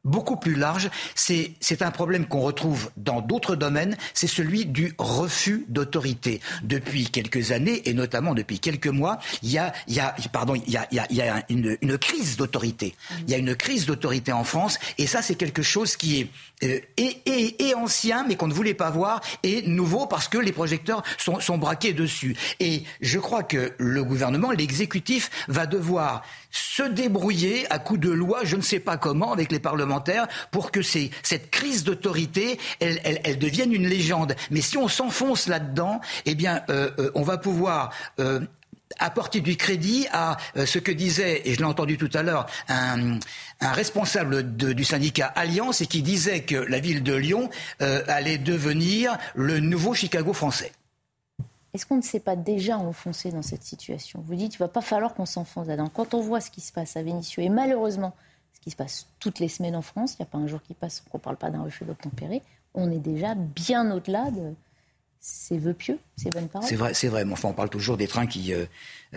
[0.04, 0.90] beaucoup plus large.
[1.14, 6.40] C'est un problème qu'on retrouve dans d'autres domaines, c'est celui du refus d'autorité.
[6.62, 10.54] Depuis quelques années, et notamment depuis quelques mois, il y a, il y a, pardon,
[10.54, 12.94] il y a, il y a une, une, crise d'autorité.
[13.26, 16.28] Il y a une crise d'autorité en France, et ça, c'est quelque chose qui est
[16.64, 20.38] euh, et, et, et, ancien, mais qu'on ne voulait pas voir, et nouveau parce que
[20.38, 22.36] les projecteurs sont, sont braqués dessus.
[22.58, 28.40] Et je crois que le gouvernement, l'exécutif, va devoir se débrouiller à coup de loi,
[28.44, 33.72] je ne sais pas comment, avec les parlementaires, pour que cette crise d'autorité, elle, devienne
[33.72, 34.34] une légende.
[34.50, 38.40] Mais si on s'enfonce là-dedans, eh bien, euh, euh, on va pouvoir euh,
[38.98, 43.18] apporter du crédit à ce que disait, et je l'ai entendu tout à l'heure, un,
[43.60, 47.50] responsable du syndicat Alliance et qui disait que la ville de Lyon
[47.80, 50.72] allait devenir le nouveau Chicago français.
[51.74, 54.22] Est-ce qu'on ne s'est pas déjà enfoncé dans cette situation?
[54.24, 55.90] Vous dites, il ne va pas falloir qu'on s'enfonce là-dedans.
[55.92, 58.14] Quand on voit ce qui se passe à Vénissieux, et malheureusement,
[58.54, 60.62] ce qui se passe toutes les semaines en France, il n'y a pas un jour
[60.62, 62.42] qui passe qu'on ne parle pas d'un refus d'obtempérer,
[62.74, 64.54] on est déjà bien au-delà de,
[65.20, 66.68] ces vœux pieux, ces bonnes paroles.
[66.68, 67.24] C'est vrai, c'est vrai.
[67.24, 68.66] Mais enfin, on parle toujours des trains qui, euh,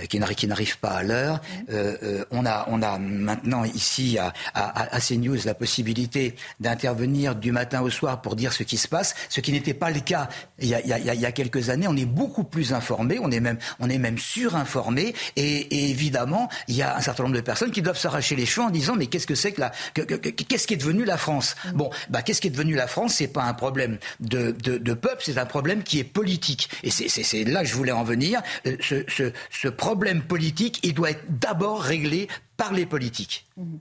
[0.10, 1.42] qui n'arrivent pas à l'heure.
[1.70, 7.36] Euh, euh, on, a, on a maintenant ici à, à, à CNews la possibilité d'intervenir
[7.36, 10.00] du matin au soir pour dire ce qui se passe, ce qui n'était pas le
[10.00, 11.88] cas il y, a, il, y a, il y a quelques années.
[11.88, 15.14] On est beaucoup plus informé, on est même, on est même surinformé.
[15.36, 18.46] Et, et évidemment, il y a un certain nombre de personnes qui doivent s'arracher les
[18.46, 21.56] cheveux en disant mais qu'est-ce que c'est que la, qu'est-ce qui est devenu la France?
[21.74, 23.16] Bon, bah qu'est-ce qui est devenu la France?
[23.16, 26.70] C'est pas un problème de, de, de peuple, c'est un problème qui est politique.
[26.84, 28.42] Et c'est là que je voulais en venir.
[28.66, 33.48] Euh, ce, ce, ce problème politique, il doit être d'abord réglé par les politiques.
[33.58, 33.78] Mmh.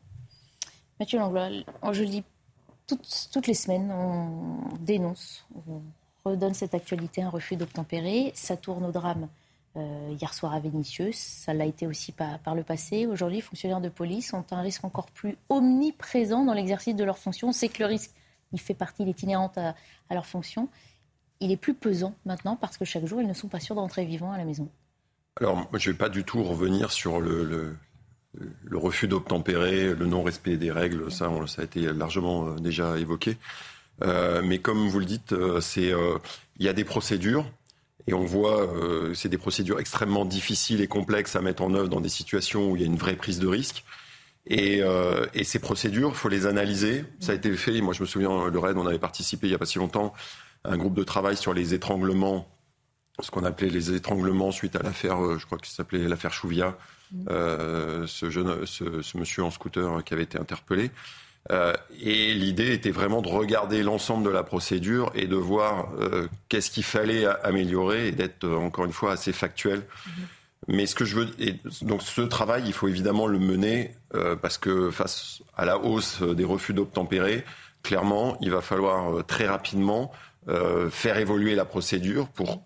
[0.99, 1.51] Mathieu Langlois,
[1.93, 2.25] je le dis
[2.87, 5.83] toutes, toutes, les semaines, on dénonce, on
[6.25, 8.33] redonne cette actualité, un refus d'obtempérer.
[8.35, 9.29] Ça tourne au drame
[9.77, 13.07] euh, hier soir à Vénissieux, ça l'a été aussi par, le passé.
[13.07, 17.19] Aujourd'hui, les fonctionnaires de police ont un risque encore plus omniprésent dans l'exercice de leurs
[17.19, 17.49] fonctions.
[17.49, 18.13] On sait que le risque,
[18.53, 19.75] il fait partie, il est inhérent à,
[20.09, 20.71] à leur fonction
[21.41, 23.81] il est plus pesant maintenant parce que chaque jour, ils ne sont pas sûrs de
[23.81, 24.69] rentrer vivants à la maison.
[25.41, 27.77] Alors, je ne vais pas du tout revenir sur le, le,
[28.63, 31.11] le refus d'obtempérer, le non-respect des règles.
[31.11, 33.39] Ça, ça a été largement euh, déjà évoqué.
[34.03, 36.19] Euh, mais comme vous le dites, euh, euh,
[36.59, 37.47] il y a des procédures.
[38.07, 41.89] Et on voit, euh, c'est des procédures extrêmement difficiles et complexes à mettre en œuvre
[41.89, 43.85] dans des situations où il y a une vraie prise de risque.
[44.47, 44.81] Et,
[45.35, 47.05] et ces procédures, faut les analyser.
[47.21, 47.81] Ça a été fait.
[47.83, 50.13] Moi, je me souviens, le RAID, on avait participé il n'y a pas si longtemps
[50.65, 52.49] un groupe de travail sur les étranglements,
[53.23, 56.33] ce qu'on appelait les étranglements suite à l'affaire, euh, je crois que ça s'appelait l'affaire
[56.33, 56.77] Chouvia,
[57.13, 57.25] mmh.
[57.31, 60.91] euh, ce, jeune, ce, ce, monsieur en scooter qui avait été interpellé.
[61.51, 61.73] Euh,
[62.03, 66.71] et l'idée était vraiment de regarder l'ensemble de la procédure et de voir euh, qu'est-ce
[66.71, 69.81] qu'il fallait améliorer et d'être euh, encore une fois assez factuel.
[69.81, 70.11] Mmh.
[70.69, 74.37] Mais ce que je veux, et donc ce travail, il faut évidemment le mener euh,
[74.37, 77.45] parce que face à la hausse des refus d'obtempérer,
[77.83, 80.13] clairement, il va falloir très rapidement
[80.49, 82.63] euh, faire évoluer la procédure pour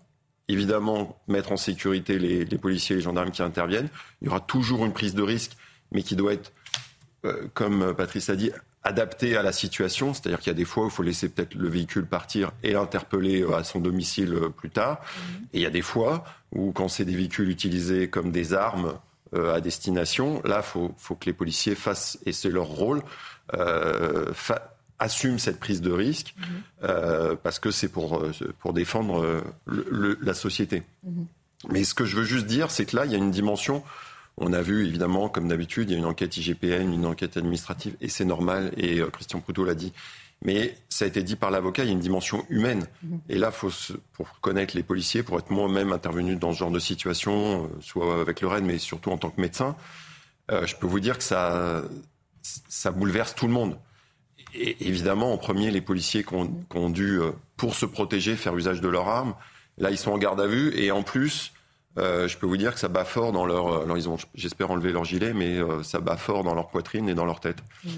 [0.47, 3.89] évidemment mettre en sécurité les, les, policiers et les gendarmes qui interviennent.
[4.21, 5.57] Il y aura toujours une prise de risque,
[5.91, 6.51] mais qui doit être,
[7.25, 8.51] euh, comme Patrice a dit,
[8.83, 10.13] adaptée à la situation.
[10.13, 12.73] C'est-à-dire qu'il y a des fois où il faut laisser peut-être le véhicule partir et
[12.73, 15.01] l'interpeller euh, à son domicile euh, plus tard.
[15.01, 15.43] Mmh.
[15.53, 18.93] Et il y a des fois où, quand c'est des véhicules utilisés comme des armes
[19.35, 23.01] euh, à destination, là, il faut, faut, que les policiers fassent, et c'est leur rôle,
[23.53, 24.31] euh,
[24.99, 26.43] assume cette prise de risque mmh.
[26.83, 30.83] euh, parce que c'est pour, euh, pour défendre euh, le, le, la société.
[31.03, 31.23] Mmh.
[31.69, 33.83] Mais ce que je veux juste dire, c'est que là, il y a une dimension.
[34.37, 37.95] On a vu, évidemment, comme d'habitude, il y a une enquête IGPN, une enquête administrative,
[38.01, 39.93] et c'est normal, et euh, Christian Proutot l'a dit.
[40.43, 42.85] Mais ça a été dit par l'avocat, il y a une dimension humaine.
[43.03, 43.17] Mmh.
[43.29, 46.71] Et là, faut se, pour connaître les policiers, pour être moi-même intervenu dans ce genre
[46.71, 49.75] de situation, euh, soit avec le RAID, mais surtout en tant que médecin,
[50.47, 51.81] je peux vous dire que ça,
[52.43, 53.79] ça bouleverse tout le monde.
[54.57, 58.35] Et évidemment, en premier, les policiers qui ont, qui ont, dû, euh, pour se protéger,
[58.35, 59.35] faire usage de leurs armes.
[59.77, 60.73] Là, ils sont en garde à vue.
[60.77, 61.51] Et en plus,
[61.97, 63.67] euh, je peux vous dire que ça bat fort dans leur...
[63.67, 66.67] Euh, alors, ils ont, j'espère, enlevé leur gilet, mais euh, ça bat fort dans leur
[66.67, 67.57] poitrine et dans leur tête.
[67.83, 67.89] Mmh.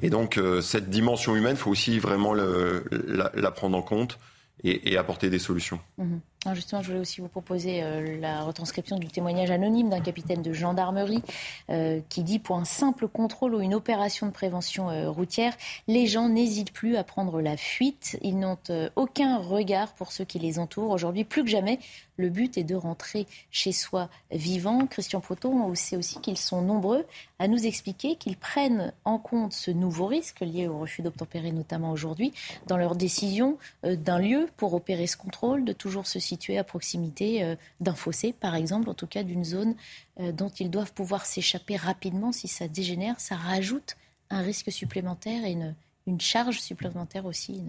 [0.00, 3.82] Et donc, euh, cette dimension humaine, il faut aussi vraiment le, la, la, prendre en
[3.82, 4.18] compte
[4.62, 5.80] et, et apporter des solutions.
[5.98, 6.16] Mmh.
[6.52, 10.52] Justement, je voulais aussi vous proposer euh, la retranscription du témoignage anonyme d'un capitaine de
[10.52, 11.22] gendarmerie
[11.70, 15.56] euh, qui dit pour un simple contrôle ou une opération de prévention euh, routière,
[15.88, 18.18] les gens n'hésitent plus à prendre la fuite.
[18.20, 18.58] Ils n'ont
[18.96, 20.90] aucun regard pour ceux qui les entourent.
[20.90, 21.78] Aujourd'hui, plus que jamais,
[22.16, 24.86] le but est de rentrer chez soi vivant.
[24.86, 27.06] Christian Proto, on sait aussi qu'ils sont nombreux
[27.38, 31.90] à nous expliquer qu'ils prennent en compte ce nouveau risque lié au refus d'obtempérer, notamment
[31.90, 32.32] aujourd'hui,
[32.66, 37.44] dans leur décision d'un lieu pour opérer ce contrôle, de toujours se situé à proximité
[37.44, 39.74] euh, d'un fossé, par exemple, en tout cas d'une zone
[40.18, 43.20] euh, dont ils doivent pouvoir s'échapper rapidement si ça dégénère.
[43.20, 43.96] Ça rajoute
[44.30, 47.62] un risque supplémentaire et une, charge supplémentaire aussi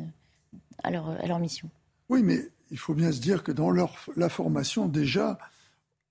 [0.84, 1.70] à leur, mission.
[2.10, 2.40] Oui, mais
[2.72, 5.38] il faut bien se dire que dans leur, la formation, déjà,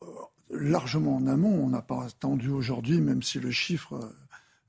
[0.03, 0.07] euh,
[0.51, 4.15] largement en amont, on n'a pas attendu aujourd'hui, même si le chiffre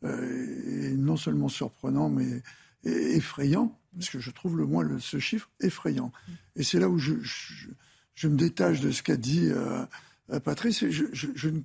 [0.03, 2.41] est non seulement surprenant, mais
[2.84, 6.11] effrayant, parce que je trouve le moins ce chiffre effrayant.
[6.55, 9.85] Et c'est là où je, je, me détache de ce qu'a dit euh,
[10.39, 10.89] Patrice.
[10.89, 11.61] Je, je ne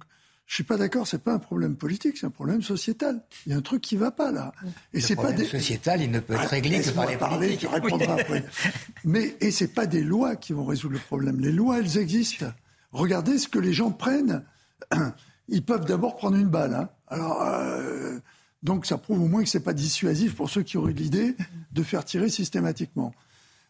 [0.51, 3.23] je suis pas d'accord, c'est pas un problème politique, c'est un problème sociétal.
[3.47, 4.52] Il y a un truc qui va pas là.
[4.93, 7.47] Et c'est pas des sociétal, il ne peut être ah, réglé que par les parler,
[7.47, 7.70] politiques.
[7.70, 8.44] répondra après.
[9.05, 11.39] Mais et c'est pas des lois qui vont résoudre le problème.
[11.39, 12.52] Les lois, elles existent.
[12.90, 14.44] Regardez ce que les gens prennent.
[15.48, 16.74] Ils peuvent d'abord prendre une balle.
[16.74, 16.89] Hein.
[17.07, 18.19] Alors euh,
[18.62, 21.35] donc ça prouve au moins que c'est pas dissuasif pour ceux qui auraient l'idée
[21.73, 23.15] de faire tirer systématiquement.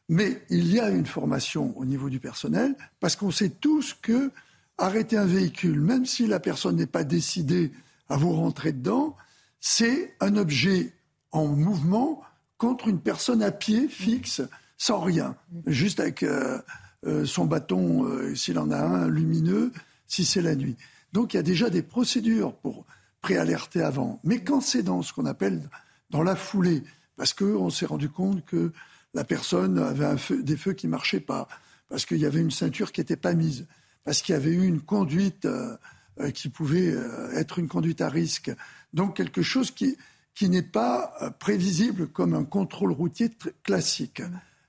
[0.08, 4.32] Mais il y a une formation au niveau du personnel parce qu'on sait tous que
[4.78, 7.70] arrêter un véhicule, même si la personne n'est pas décidée
[8.08, 9.14] à vous rentrer dedans,
[9.60, 10.92] c'est un objet
[11.32, 12.22] en mouvement
[12.58, 14.42] contre une personne à pied fixe,
[14.78, 15.36] sans rien,
[15.66, 16.58] juste avec euh,
[17.06, 19.70] euh, son bâton, euh, s'il en a un, lumineux,
[20.06, 20.76] si c'est la nuit.
[21.12, 22.84] Donc il y a déjà des procédures pour
[23.20, 24.20] préalerter avant.
[24.24, 25.68] Mais quand c'est dans ce qu'on appelle
[26.10, 26.82] dans la foulée,
[27.16, 28.72] parce qu'on s'est rendu compte que
[29.14, 31.48] la personne avait des feux qui ne marchaient pas,
[31.88, 33.66] parce qu'il y avait une ceinture qui n'était pas mise,
[34.04, 35.76] parce qu'il y avait eu une conduite euh,
[36.20, 38.50] euh, qui pouvait euh, être une conduite à risque.
[38.92, 39.96] Donc quelque chose qui,
[40.34, 43.30] qui n'est pas prévisible comme un contrôle routier
[43.62, 44.22] classique.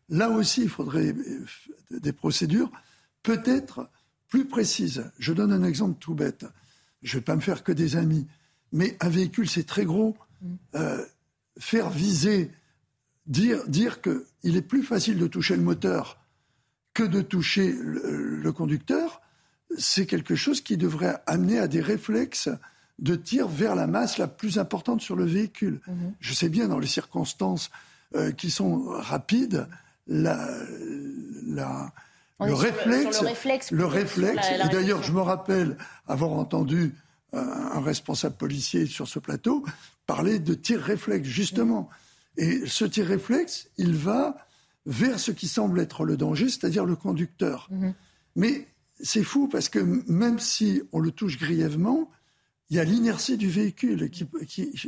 [0.10, 1.16] Là aussi, il faudrait
[1.90, 2.72] des procédures
[3.24, 3.90] peut-être
[4.28, 5.10] plus précises.
[5.18, 6.46] Je donne un exemple tout bête.
[7.02, 8.28] Je ne vais pas me faire que des amis,
[8.72, 10.16] mais un véhicule, c'est très gros.
[11.60, 12.52] faire viser,
[13.28, 16.22] dire, dire qu'il est plus facile de toucher le moteur
[16.94, 19.22] que de toucher le, conducteur,
[19.78, 22.50] c'est quelque chose qui devrait amener à des réflexes
[23.00, 25.80] de tir vers la masse la plus importante sur le véhicule.
[25.88, 26.14] Mhm.
[26.20, 27.72] Je sais bien, dans les circonstances
[28.16, 29.68] euh, qui sont rapides,
[30.08, 30.38] la,
[32.40, 33.22] le, réflexe,
[33.72, 35.78] le réflexe, et d'ailleurs, je me rappelle
[36.08, 36.92] avoir entendu euh,
[37.34, 39.64] un responsable policier sur ce plateau
[40.06, 41.90] parler de tir réflexe, justement.
[42.38, 44.36] Et ce tir réflexe, il va
[44.86, 47.68] vers ce qui semble être le danger, c'est-à-dire le conducteur.
[47.72, 47.94] Mhm.
[48.36, 48.68] Mais
[49.00, 52.10] c'est fou parce que même si on le touche grièvement,
[52.70, 54.26] il y a l'inertie du véhicule qui,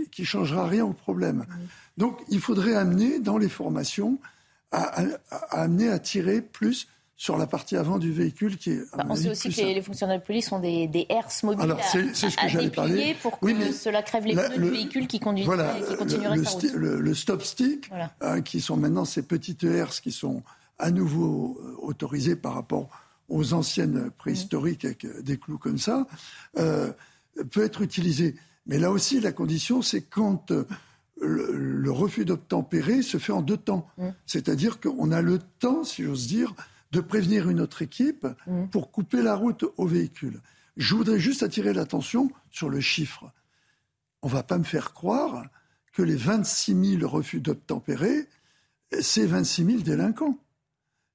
[0.10, 1.46] qui, changera rien au problème.
[1.48, 1.68] Mhm.
[1.98, 4.20] Donc il faudrait amener dans les formations
[4.72, 5.04] à,
[5.52, 6.88] amener à tirer plus
[7.24, 8.82] sur la partie avant du véhicule qui est.
[8.98, 11.80] Bah, on sait aussi que les, fonctionnaires de police ont des, des herses mobiles Alors,
[11.82, 15.96] c'est, ce que déplier pour que cela crève les pneus du véhicule qui, conduit, qui
[15.96, 16.74] continuerait le, sa route.
[16.74, 17.90] Le, stop stick,
[18.20, 20.44] hein, qui sont maintenant ces petites herses qui sont
[20.78, 22.90] à nouveau euh, autorisées par rapport
[23.30, 26.06] aux anciennes préhistoriques avec euh, des clous comme ça,
[26.58, 26.92] euh,
[27.52, 28.36] peut être utilisé.
[28.66, 30.52] Mais là aussi, la condition, c'est quand
[31.22, 33.88] le, refus d'obtempérer se fait en deux temps.
[34.26, 36.54] C'est-à-dire qu'on a le temps, si j'ose dire,
[36.94, 38.68] de prévenir une autre équipe mmh.
[38.68, 40.40] pour couper la route au véhicule.
[40.78, 43.32] Je voudrais juste attirer l'attention sur le chiffre.
[44.22, 45.44] On ne va pas me faire croire
[45.92, 48.28] que les 26 000 refus d'obtempérer,
[49.02, 50.38] c'est 26 000 délinquants.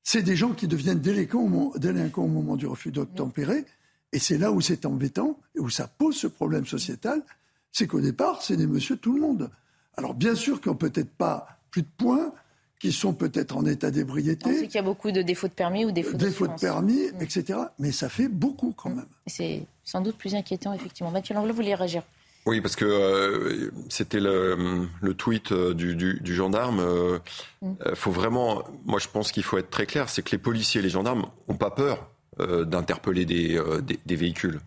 [0.02, 3.64] C'est des gens qui deviennent délinquants au, moment du refus d'obtempérer.
[4.12, 7.22] Et c'est là où c'est embêtant et où ça pose ce problème sociétal.
[7.70, 9.50] C'est qu'au départ, c'est des monsieur tout le monde.
[9.96, 12.32] Alors bien sûr qu'on peut-être pas plus de points,
[12.78, 14.48] qui sont peut-être en état d'ébriété.
[14.48, 17.10] On sait qu'il y a beaucoup de défauts de permis ou défauts, défauts de, permis,
[17.12, 17.22] mm.
[17.22, 17.58] etc.
[17.78, 18.96] Mais ça fait beaucoup quand mm.
[18.96, 19.06] même.
[19.26, 21.10] C'est sans doute plus inquiétant, effectivement.
[21.10, 22.02] Mathieu Langlois, vous voulez réagir?
[22.46, 26.80] Oui, parce que euh, c'était le, le, tweet euh, du, du, du gendarme.
[26.80, 27.18] Euh,
[27.62, 27.94] mm.
[27.94, 30.82] faut vraiment, moi je pense qu'il faut être très clair, c'est que les policiers et
[30.82, 34.60] les gendarmes n'ont pas peur d'interpeller des, des, des, véhicules.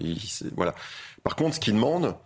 [0.00, 0.18] Ils,
[0.56, 0.74] voilà.
[1.22, 2.16] Par contre, ce qu'ils demandent,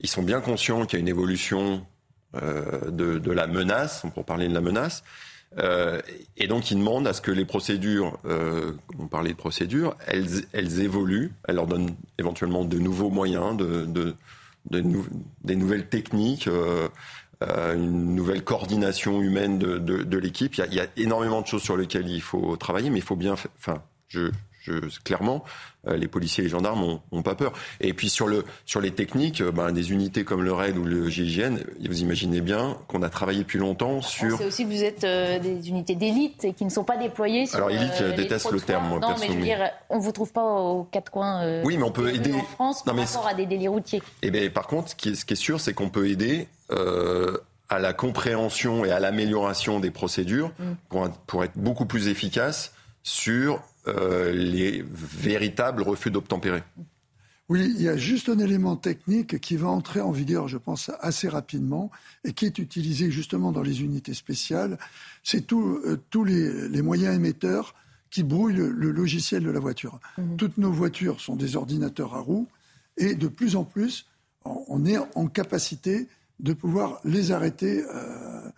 [0.00, 1.86] ils sont bien conscients qu'il y a une évolution
[2.34, 5.02] de, de, la menace, pour parler de la menace.
[5.58, 6.00] Euh,
[6.36, 10.44] et donc, ils demandent à ce que les procédures, euh, on parlait de procédures, elles,
[10.52, 14.14] elles, évoluent, elles leur donnent éventuellement de nouveaux moyens, de, de,
[14.70, 14.82] de
[15.42, 16.88] des nouvelles techniques, euh,
[17.42, 20.54] euh, une nouvelle coordination humaine de, de l'équipe.
[20.56, 23.16] Il, il, y a énormément de choses sur lesquelles il faut travailler, mais il faut
[23.16, 24.30] bien, enfin, je,
[25.04, 25.44] clairement,
[25.86, 27.52] euh, les policiers et les gendarmes n'ont pas peur.
[27.80, 30.84] Et puis sur, le, sur les techniques, euh, ben, des unités comme le RAID ou
[30.84, 31.58] le GIGN,
[31.88, 34.36] vous imaginez bien qu'on a travaillé depuis longtemps sur...
[34.36, 37.46] C'est aussi que vous êtes euh, des unités d'élite et qui ne sont pas déployées
[37.46, 40.02] sur Alors élite, je déteste le terme, moi, Non, mais je veux dire, on ne
[40.02, 42.32] vous trouve pas aux quatre coins oui, mais on peut aider...
[42.32, 44.02] en France par rapport à des délits routiers.
[44.22, 46.48] Eh bien, par contre, ce qui est, ce qui est sûr, c'est qu'on peut aider
[47.70, 50.72] à la compréhension et à l'amélioration des procédures mm.
[50.88, 56.62] pour, pour être beaucoup plus efficace sur euh, les véritables refus d'obtempérer.
[57.48, 60.90] Oui, il y a juste un élément technique qui va entrer en vigueur, je pense,
[61.00, 61.90] assez rapidement
[62.24, 64.78] et qui est utilisé justement dans les unités spéciales.
[65.24, 67.74] C'est tous les, moyens émetteurs
[68.10, 69.98] qui brouillent le, logiciel de la voiture.
[70.16, 70.36] Mmh.
[70.36, 72.46] Toutes nos voitures sont des ordinateurs à roues
[72.96, 74.06] et de plus en plus,
[74.44, 76.06] on est en capacité
[76.38, 78.50] de pouvoir les arrêter, euh,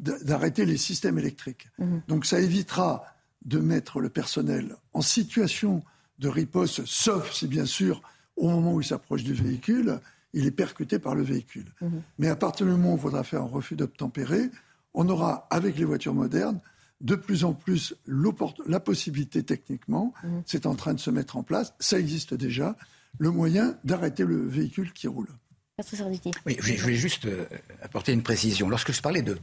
[0.00, 1.68] d'arrêter les systèmes électriques.
[1.78, 2.02] Mhm.
[2.08, 3.04] Donc ça évitera
[3.44, 5.82] de mettre le personnel en situation
[6.18, 8.02] de riposte, sauf si bien sûr,
[8.36, 10.00] au moment où il s'approche du véhicule,
[10.32, 11.66] il est percuté par le véhicule.
[11.80, 12.02] Mhm.
[12.18, 14.50] Mais à partir du moment où il faudra faire un refus d'obtempérer,
[14.92, 16.60] on aura, avec les voitures modernes,
[17.00, 20.42] de plus en plus la possibilité techniquement, mhm.
[20.46, 22.76] c'est en train de se mettre en place, ça existe déjà,
[23.18, 25.28] le moyen d'arrêter le véhicule qui roule.
[26.46, 27.46] Oui, je voulais juste euh,
[27.82, 28.68] apporter une précision.
[28.68, 29.36] Lorsque je parlais de,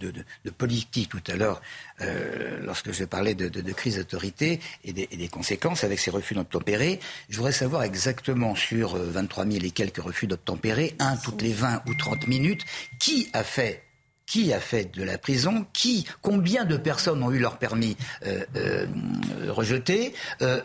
[0.57, 1.61] politique tout à l'heure,
[1.99, 7.35] euh, lorsque je parlais de, crise d'autorité et, des conséquences avec ces refus d'obtempérer, je
[7.35, 11.83] voudrais savoir exactement sur 23 euh, 000 et quelques refus d'obtempérer, un toutes les 20
[11.87, 12.63] ou 30 minutes,
[12.97, 13.83] qui a fait
[14.31, 18.45] qui a fait de la prison, qui, combien de personnes ont eu leur permis euh,
[18.55, 18.85] euh,
[19.49, 20.13] rejeté?
[20.41, 20.61] Euh,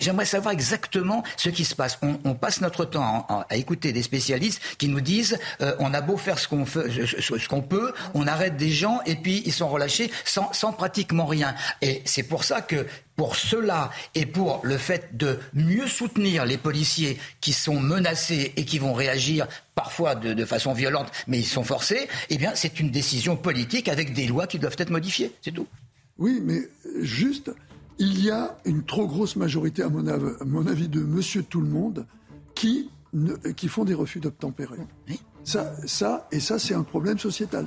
[0.00, 2.00] j'aimerais savoir exactement ce qui se passe.
[2.02, 5.38] On, passe notre temps à, écouter des spécialistes qui nous disent
[5.78, 9.68] on a beau faire ce qu'on peut, on arrête des gens et puis ils sont
[9.68, 11.54] relâchés sans, sans pratiquement rien.
[11.82, 12.84] Et c'est pour ça que
[13.18, 18.64] pour cela et pour le fait de mieux soutenir les policiers qui sont menacés et
[18.64, 22.92] qui vont réagir parfois de, façon violente, mais ils sont forcés, eh bien c'est une
[22.92, 25.66] décision politique avec des lois qui doivent être modifiées, c'est tout.
[26.18, 26.60] Oui, mais
[27.00, 27.50] juste,
[27.98, 32.06] il y a une trop grosse majorité, à mon, avis, de monsieur tout le monde
[32.54, 32.88] qui,
[33.56, 34.78] qui font des refus d'obtempérer.
[35.42, 37.66] Ça, ça, et ça, c'est un problème sociétal.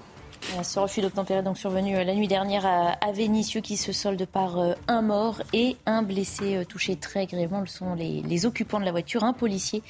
[0.64, 4.60] Ce refus d'obtempérer donc survenu euh, la nuit dernière à Vénissieux qui se solde par
[4.60, 7.66] euh, un mort et un blessé euh, touché très grièvement.
[7.66, 9.24] Ce sont les, occupants de la voiture.
[9.24, 9.82] Un policier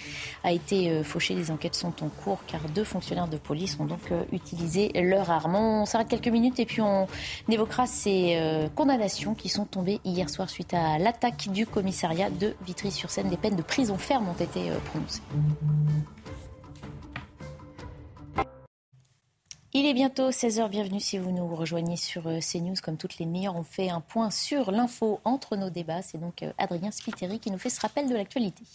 [0.43, 1.35] a été fauché.
[1.35, 5.55] Les enquêtes sont en cours car deux fonctionnaires de police ont donc utilisé leur arme.
[5.55, 7.07] On s'arrête quelques minutes et puis on
[7.49, 13.29] évoquera ces condamnations qui sont tombées hier soir suite à l'attaque du commissariat de Vitry-sur-Seine.
[13.29, 15.21] Des peines de prison ferme ont été prononcées.
[19.73, 22.75] Il est bientôt 16h, bienvenue si vous nous rejoignez sur euh, CNews.
[22.83, 26.01] Comme toutes les meilleures, on fait un point sur l'info entre nos débats.
[26.01, 28.65] C'est donc euh, Adrien Spiteri qui nous fait ce rappel de l'actualité.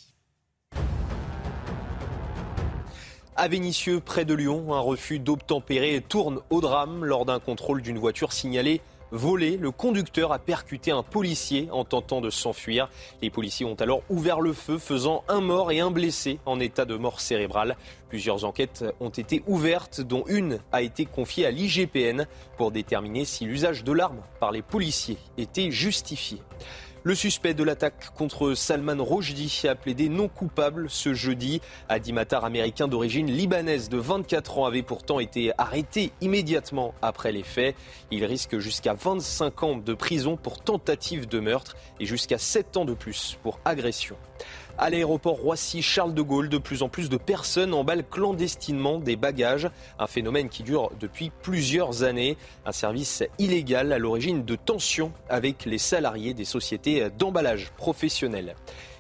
[3.37, 7.99] À Vénissieux, près de Lyon, un refus d'obtempérer tourne au drame lors d'un contrôle d'une
[7.99, 9.57] voiture signalée volé.
[9.57, 12.89] Le conducteur a percuté un policier en tentant de s'enfuir.
[13.23, 16.85] Les policiers ont alors ouvert le feu, faisant un mort et un blessé en état
[16.85, 17.77] de mort cérébrale.
[18.09, 22.27] Plusieurs enquêtes ont été ouvertes, dont une a été confiée à l'IGPN
[22.57, 26.39] pour déterminer si l'usage de l'arme par les policiers était justifié.
[27.07, 31.61] Le suspect de l'attaque contre Salman Rushdie a plaidé non coupable ce jeudi.
[31.89, 37.77] Adimatar américain d'origine libanaise de 24 ans avait pourtant été arrêté immédiatement après les faits.
[38.11, 42.85] Il risque jusqu'à 25 ans de prison pour tentative de meurtre et jusqu'à 7 ans
[42.85, 44.17] de plus pour agression.
[44.79, 49.71] À l'aéroport Roissy-Charles de Gaulle, de plus en plus de personnes emballent clandestinement des bagages,
[49.99, 52.37] un phénomène qui dure depuis plusieurs années,
[52.67, 58.55] un service illégal à l'origine de tensions avec les salariés des sociétés d'emballage professionnelles.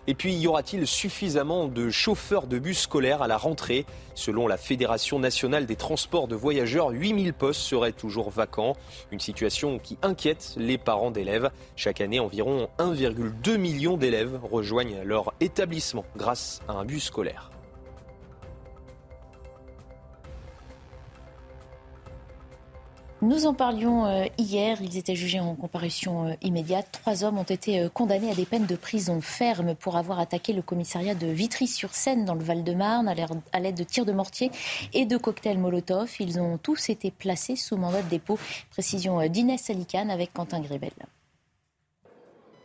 [0.08, 3.84] Et puis, y aura-t-il suffisamment de chauffeurs de bus scolaires à la rentrée?
[4.14, 8.76] Selon la Fédération nationale des transports de voyageurs, 8000 postes seraient toujours vacants.
[9.10, 11.50] Une situation qui inquiète les parents d'élèves.
[11.74, 17.50] Chaque année, environ 1,2 million d'élèves rejoignent leur établissement grâce à un bus scolaire.
[23.26, 26.86] Nous en parlions euh, hier, ils étaient jugés en comparution euh, immédiate.
[26.92, 30.52] Trois hommes ont été euh, condamnés à des peines de prison ferme pour avoir attaqué
[30.52, 33.12] le commissariat de Vitry-sur-Seine dans le Val-de-Marne
[33.52, 34.52] à l'aide de tirs de mortier
[34.94, 36.08] et de cocktails Molotov.
[36.20, 38.38] Ils ont tous été placés sous mandat de dépôt.
[38.70, 40.92] Précision d'Inès Alicane avec Quentin Grébel.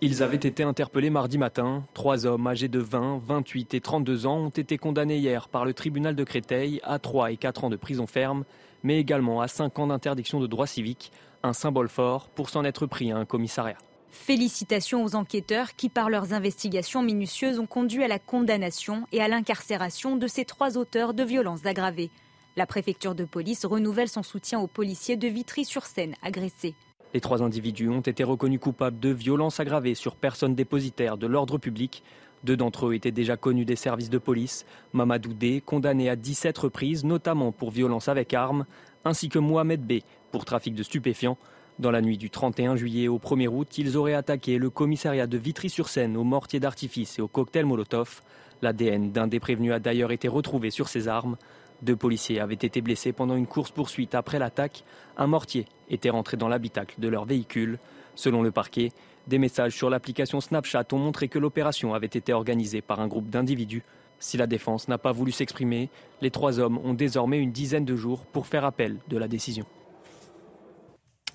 [0.02, 1.84] Ils avaient été interpellés mardi matin.
[1.96, 5.74] Trois hommes âgés de 20, 28 et 32 ans ont été condamnés hier par le
[5.74, 8.44] tribunal de Créteil à 3 et 4 ans de prison ferme
[8.84, 11.12] mais également à 5 ans d'interdiction de droit civique,
[11.44, 13.78] un symbole fort pour s'en être pris à un commissariat.
[14.12, 19.28] Félicitations aux enquêteurs qui, par leurs investigations minutieuses, ont conduit à la condamnation et à
[19.28, 22.10] l'incarcération de ces trois auteurs de violences aggravées.
[22.58, 26.76] La préfecture de police renouvelle son soutien aux policiers de Vitry-sur-Seine agressés.
[27.14, 31.58] Les trois individus ont été reconnus coupables de violences aggravées sur personnes dépositaires de l'ordre
[31.58, 32.04] public,
[32.44, 34.66] deux d'entre eux étaient déjà connus des services de police.
[34.94, 38.66] Mamadou D, condamné à 17 reprises, notamment pour violence avec armes,
[39.06, 40.00] ainsi que Mohamed B,
[40.32, 41.38] pour trafic de stupéfiants.
[41.80, 45.38] Dans la nuit du 31 juillet au 1er août, ils auraient attaqué le commissariat de
[45.38, 48.22] Vitry-sur-Seine au mortier d'artifice et au cocktail Molotov.
[48.62, 51.38] L'ADN d'un des prévenus a d'ailleurs été retrouvé sur ses armes.
[51.82, 54.84] Deux policiers avaient été blessés pendant une course-poursuite après l'attaque.
[55.18, 57.80] Un mortier était rentré dans l'habitacle de leur véhicule.
[58.14, 58.92] Selon le parquet,
[59.28, 63.30] des messages sur l'application Snapchat ont montré que l'opération avait été organisée par un groupe
[63.30, 63.84] d'individus.
[64.20, 65.90] Si la défense n'a pas voulu s'exprimer,
[66.22, 69.66] les trois hommes ont désormais une dizaine de jours pour faire appel de la décision.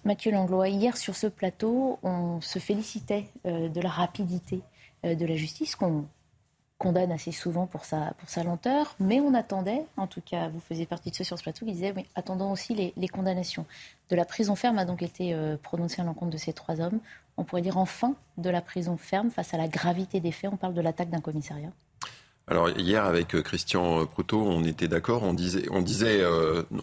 [0.04, 4.60] Mathieu Langlois, hier sur ce plateau, on se félicitait euh, de la rapidité
[5.04, 6.06] euh, de la justice qu'on
[6.78, 8.14] condamne assez souvent pour sa,
[8.44, 11.64] lenteur, mais on attendait, en tout cas vous faisiez partie de ceux sur ce plateau
[11.64, 13.64] qui disaient, mais attendons aussi les, condamnations.
[14.10, 17.00] De la prison ferme a donc été euh, prononcée à l'encontre de ces trois hommes.
[17.36, 20.50] On pourrait dire enfin de la prison ferme face à la gravité des faits.
[20.52, 21.70] On parle de l'attaque d'un commissariat.
[22.48, 26.24] Alors hier avec Christian Proutot, on était d'accord, on disait, on disait,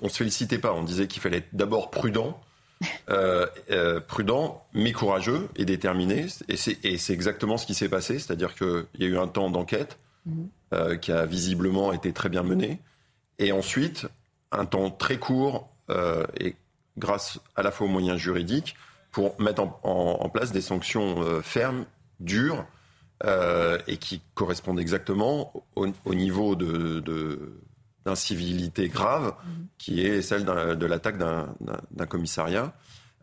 [0.01, 2.37] on se félicitait pas, on disait qu'il fallait être d'abord prudent
[3.09, 6.27] euh, euh, prudent, mais courageux et déterminé.
[6.47, 8.19] Et c'est exactement ce qui s'est passé.
[8.19, 10.49] C'est-à-dire qu'il y a eu un temps d'enquête mhm.
[10.73, 12.79] euh, qui a visiblement été très bien mené.
[13.39, 14.07] Et ensuite,
[14.51, 15.69] un temps très court,
[16.39, 16.55] et
[16.97, 18.75] grâce à la fois aux moyens juridiques,
[19.13, 21.85] pour mettre en, place des sanctions fermes,
[22.19, 22.65] dures,
[23.87, 26.99] et qui correspondent exactement au, niveau de
[28.05, 29.67] d'incivilité grave, mhm.
[29.77, 32.73] qui est celle de l'attaque d'un commissariat.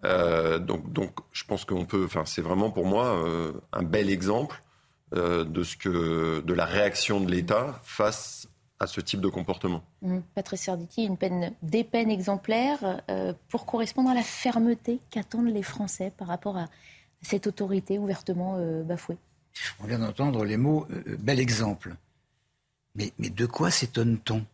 [0.05, 2.05] Euh, donc, donc, je pense qu'on peut.
[2.05, 4.63] Enfin, c'est vraiment pour moi euh, un bel exemple
[5.15, 8.49] euh, de ce que de la réaction de l'État face
[8.81, 9.83] à ce type de comportement.
[10.03, 10.19] Mmh.
[10.35, 13.03] Patrice Sarditi, une peine, des peines exemplaires
[13.49, 16.67] pour correspondre à la fermeté qu'attendent les Français par rapport à
[17.23, 19.19] cette autorité ouvertement bafouée.
[19.81, 20.87] On vient d'entendre les mots
[21.19, 21.95] bel exemple.
[22.95, 24.45] Mais, mais de quoi s'étonne-t-on?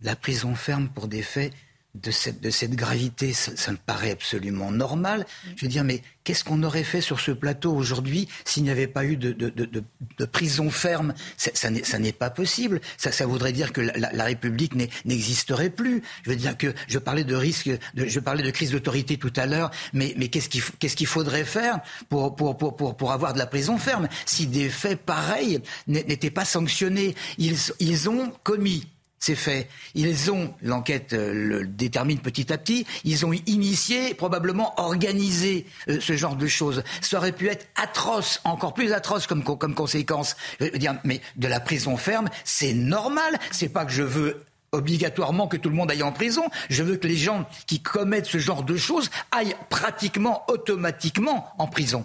[0.00, 1.52] La prison ferme pour des faits
[1.94, 5.26] de cette, de cette gravité, ça, me paraît absolument normal.
[5.56, 8.86] Je veux dire, mais qu'est-ce qu'on aurait fait sur ce plateau aujourd'hui s'il n'y avait
[8.86, 9.82] pas eu de, de, de,
[10.18, 11.14] de prison ferme?
[11.36, 12.80] Ça, n'est pas possible.
[12.98, 14.74] Ça, ça voudrait dire que la, la République
[15.04, 16.02] n'existerait plus.
[16.22, 19.46] Je veux dire que je parlais de risque, je parlais de crise d'autorité tout à
[19.46, 23.32] l'heure, mais, mais qu'est-ce qu'il qu'est-ce qu'il faudrait faire pour, pour, pour, pour, pour avoir
[23.32, 27.14] de la prison ferme si des faits pareils n'étaient pas sanctionnés?
[27.38, 28.86] Ils, ils ont commis
[29.18, 29.68] c'est fait.
[29.94, 35.98] Ils ont, l'enquête euh, le détermine petit à petit, ils ont initié, probablement organisé euh,
[36.00, 36.82] ce genre de choses.
[37.00, 40.36] Ça aurait pu être atroce, encore plus atroce comme, comme conséquence.
[40.60, 43.38] Je veux dire, mais de la prison ferme, c'est normal.
[43.50, 46.44] C'est pas que je veux obligatoirement que tout le monde aille en prison.
[46.68, 51.66] Je veux que les gens qui commettent ce genre de choses aillent pratiquement automatiquement en
[51.66, 52.04] prison.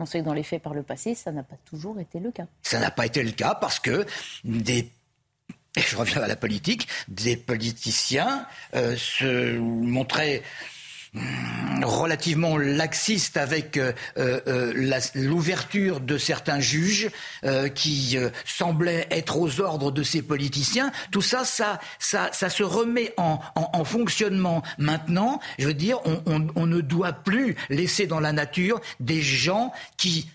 [0.00, 2.30] On sait que dans les faits par le passé, ça n'a pas toujours été le
[2.30, 2.46] cas.
[2.62, 4.04] Ça n'a pas été le cas parce que
[4.44, 4.90] des
[5.76, 10.42] et je reviens à la politique, des politiciens euh, se montraient
[11.14, 14.72] hmm, relativement laxistes avec euh, euh,
[15.14, 17.10] l'ouverture de certains juges
[17.74, 20.92] qui semblaient être aux ordres de ces politiciens.
[21.10, 25.40] Tout ça, ça, ça, ça se remet en, en, fonctionnement maintenant.
[25.58, 30.28] Je veux dire, on ne doit plus laisser dans la nature des gens qui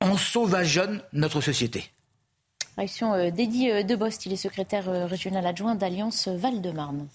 [0.00, 1.90] ensauvageonnent notre société.
[2.76, 7.06] Réaction euh, d'Eddie euh, Debost, il est secrétaire euh, régional adjoint d'Alliance Val-de-Marne.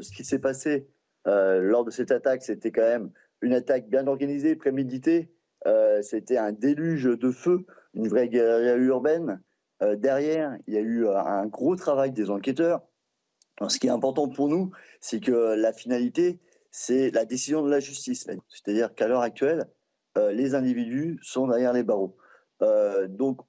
[0.00, 0.88] Ce qui s'est passé
[1.26, 3.10] lors de cette attaque, c'était quand même
[3.42, 5.30] une attaque bien organisée, préméditée.
[6.00, 9.42] c'était un déluge de feu, une vraie guerre urbaine.
[9.98, 12.80] derrière, il y a eu un gros travail des enquêteurs.
[13.68, 14.70] ce qui est important pour nous,
[15.00, 18.26] c'est que la finalité, c'est la décision de la justice.
[18.48, 19.68] C'est-à-dire qu'à l'heure actuelle,
[20.16, 22.16] les individus sont derrière les barreaux.
[23.10, 23.42] donc,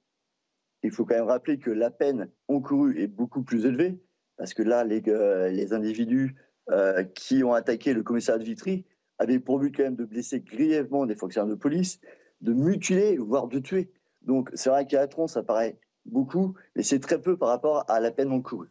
[0.82, 4.00] il faut quand même rappeler que la peine encourue est beaucoup plus élevée,
[4.36, 6.34] parce que là, les, euh, individus
[6.70, 8.84] euh, qui ont attaqué le commissariat de Vitry
[9.18, 12.00] avaient pour but quand même de blesser grièvement des fonctionnaires de police,
[12.40, 13.92] de mutiler, voire de tuer.
[14.22, 18.00] Donc c'est vrai qu'à Atron, ça paraît beaucoup, mais c'est très peu par rapport à
[18.00, 18.68] la peine encourue.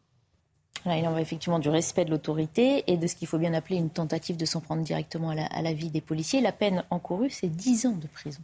[0.86, 3.78] il en va effectivement du respect de l'autorité et de ce qu'il faut bien appeler
[3.78, 6.42] une tentative de s'en prendre directement à la, à la vie des policiers.
[6.42, 8.42] La peine encourue, c'est 10 ans de prison.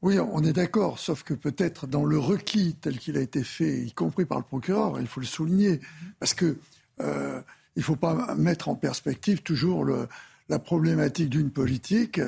[0.00, 3.80] Oui, on est d'accord, sauf que peut-être dans le requis tel qu'il a été fait,
[3.80, 5.80] y compris par le procureur, il faut le souligner,
[6.20, 6.56] parce que
[7.00, 7.40] euh,
[7.74, 10.08] il ne faut pas mettre en perspective toujours le,
[10.48, 12.20] la problématique d'une politique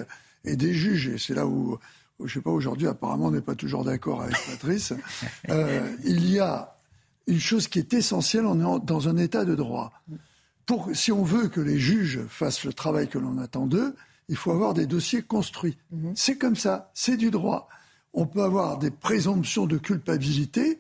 [0.45, 1.09] et des juges.
[1.09, 1.79] Et c'est là où,
[2.19, 4.93] je ne sais pas, aujourd'hui, apparemment, on n'est pas toujours d'accord avec Patrice.
[5.49, 6.77] Euh, il y a
[7.27, 9.93] une chose qui est essentielle, on est dans un état de droit.
[10.67, 13.97] Pour, si on veut que les juges fassent le travail que l'on attend d'eux,
[14.31, 15.77] il faut avoir des dossiers construits.
[15.91, 16.13] Mhm.
[16.15, 17.69] C'est comme ça, c'est du droit.
[18.15, 20.79] On peut avoir des présomptions de culpabilité.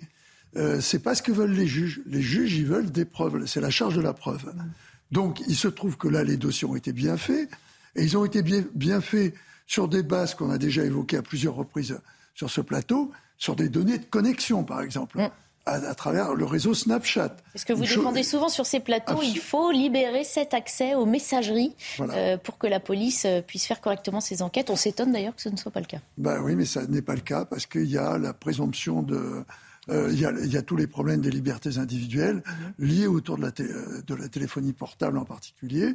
[0.56, 2.00] Euh, c'est pas ce que veulent les juges.
[2.06, 3.44] Les juges, ils veulent des preuves.
[3.46, 4.46] C'est la charge de la preuve.
[4.46, 4.70] Mhm.
[5.10, 7.50] Donc, il se trouve que là, les dossiers ont été bien faits.
[7.96, 9.34] Et ils ont été bien, bien faits
[9.66, 11.98] sur des bases qu'on a déjà évoquées à plusieurs reprises
[12.36, 15.18] sur ce plateau, sur des données de connexion, par exemple.
[15.66, 17.36] À, travers le réseau Snapchat.
[17.54, 21.74] Ce que vous défendez souvent sur ces plateaux, il faut libérer cet accès aux messageries
[22.00, 24.70] euh, pour que la police euh, puisse faire correctement ses enquêtes.
[24.70, 26.00] On s'étonne d'ailleurs que ce ne soit pas le cas.
[26.18, 29.44] Ben oui, mais ça n'est pas le cas parce qu'il y a la présomption de...
[29.88, 32.86] Euh, il, y a, tous les problèmes des libertés individuelles mhm.
[32.86, 35.94] liés autour de la, de la téléphonie portable en particulier,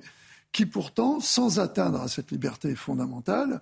[0.52, 3.62] qui pourtant, sans atteindre à cette liberté fondamentale,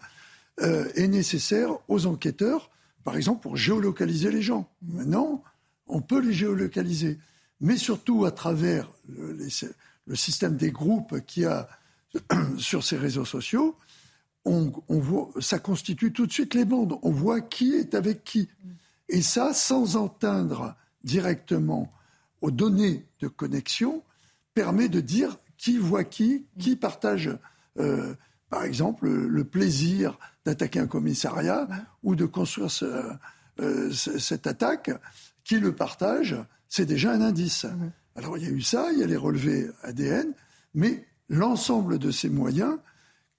[0.59, 2.69] est nécessaire aux enquêteurs,
[3.03, 4.69] par exemple pour géolocaliser les gens.
[4.84, 5.43] Maintenant,
[5.88, 7.19] on peut les géolocaliser,
[7.60, 11.68] mais surtout à travers le, système des groupes qu'il y a
[12.57, 13.77] sur ces réseaux sociaux,
[14.45, 16.97] on, voit, ça constitue tout de suite les bandes.
[17.01, 18.49] On voit qui est avec qui.
[19.07, 21.93] Et ça, sans atteindre directement
[22.41, 24.03] aux données de connexion,
[24.53, 27.31] permet de dire qui voit qui, qui partage,
[27.80, 28.15] euh,
[28.49, 31.68] par exemple, le plaisir d'attaquer un commissariat
[32.03, 32.69] ou de construire
[33.60, 34.91] euh, cette attaque
[35.43, 36.35] qui le partage,
[36.67, 37.65] c'est déjà un indice.
[38.15, 40.33] Alors il y a eu ça, il y a les relevés ADN,
[40.73, 42.77] mais l'ensemble de ces moyens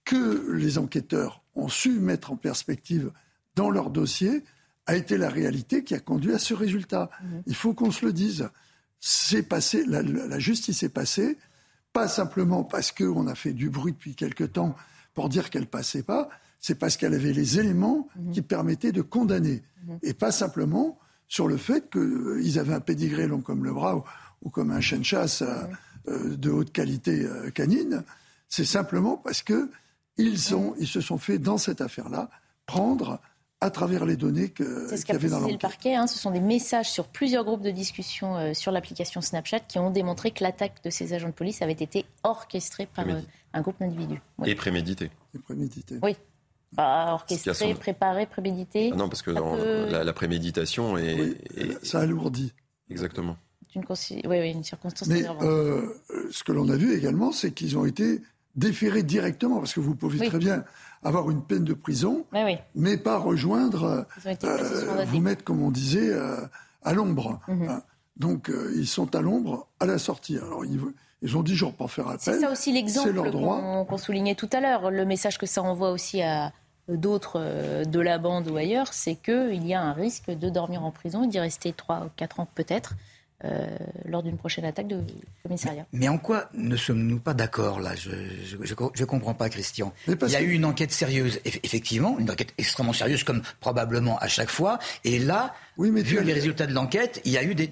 [0.04, 3.10] que les enquêteurs ont su mettre en perspective
[3.54, 4.44] dans leur dossier
[4.86, 7.10] a été la réalité qui a conduit à ce résultat.
[7.46, 8.48] Il faut qu'on se le dise.
[9.00, 11.38] C'est passé, la, justice est passée,
[11.92, 14.74] pas simplement parce qu'on a fait du bruit depuis quelque temps
[15.14, 16.28] pour dire qu'elle passait pas,
[16.58, 18.32] c'est parce qu'elle avait les éléments mhm.
[18.32, 19.62] qui permettaient de condamner.
[20.02, 20.98] Et pas simplement
[21.28, 24.04] sur le fait qu'ils avaient un pédigré long comme le bras
[24.42, 25.64] ou, comme un chien de chasse euh,
[26.08, 28.04] euh, de haute qualité euh, canine.
[28.48, 29.70] C'est simplement parce que
[30.16, 30.38] ils,
[30.78, 32.30] ils se sont fait, dans cette affaire-là,
[32.66, 33.20] prendre
[33.60, 35.94] à travers les données qu'il y avait dans le parquet.
[35.94, 36.06] Hein.
[36.06, 40.30] ce sont des messages sur plusieurs groupes de discussion sur l'application Snapchat qui ont démontré
[40.32, 43.06] que l'attaque de ces agents de police avait été orchestrée par
[43.54, 44.20] un groupe d'individus.
[44.44, 45.10] Et prémédité.
[45.34, 45.98] Et prémédité.
[46.02, 46.14] Oui.
[46.76, 48.90] Pas orchestré, préparé, prémédité.
[48.92, 51.38] Ah non, parce que dans la, préméditation est,
[51.82, 52.52] Ça alourdit.
[52.90, 53.36] Exactement.
[53.74, 55.82] Une, oui, oui, une circonstance Mais euh,
[56.30, 58.22] ce que l'on a vu également, c'est qu'ils ont été
[58.54, 60.64] déférés directement, parce que vous pouvez très bien
[61.02, 62.24] avoir une peine de prison,
[62.74, 66.36] mais, pas rejoindre, euh, vous mettre, comme on disait, euh,
[66.82, 67.40] à l'ombre.
[67.48, 67.68] Mhm.
[67.68, 67.82] Hein.
[68.16, 70.38] Donc, ils sont à l'ombre à la sortie.
[70.38, 70.78] Alors, ils,
[71.24, 72.20] ils ont dit jours pour faire appel.
[72.20, 73.12] C'est ça aussi l'exemple
[73.88, 74.90] qu'on soulignait tout à l'heure.
[74.90, 76.52] Le message que ça envoie aussi à,
[76.88, 80.84] d'autres euh, de la bande ou ailleurs, c'est qu'il y a un risque de dormir
[80.84, 82.94] en prison d'y rester 3 ou 4 ans peut-être.
[83.44, 83.66] Euh,
[84.06, 85.02] lors d'une prochaine attaque de
[85.42, 85.84] commissariat.
[85.92, 87.94] Mais en quoi ne sommes-nous pas d'accord là?
[87.94, 89.92] Je ne comprends pas, Christian.
[90.06, 94.28] Il y a eu une enquête sérieuse, effectivement, une enquête extrêmement sérieuse, comme probablement à
[94.28, 94.78] chaque fois.
[95.04, 97.66] Et là, oui, mais vu les résultats de l'enquête, il y a eu de,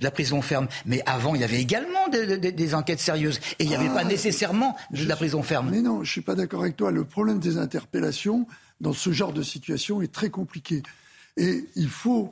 [0.00, 0.68] la prison ferme.
[0.84, 3.40] Mais avant, il y avait également des enquêtes sérieuses.
[3.58, 5.70] Et il n'y avait pas ah, nécessairement de la prison ferme.
[5.72, 6.92] Mais non, je ne suis pas d'accord avec toi.
[6.92, 8.46] Le problème des interpellations
[8.80, 10.84] dans ce genre de situation est très compliqué.
[11.36, 12.30] Et il faut,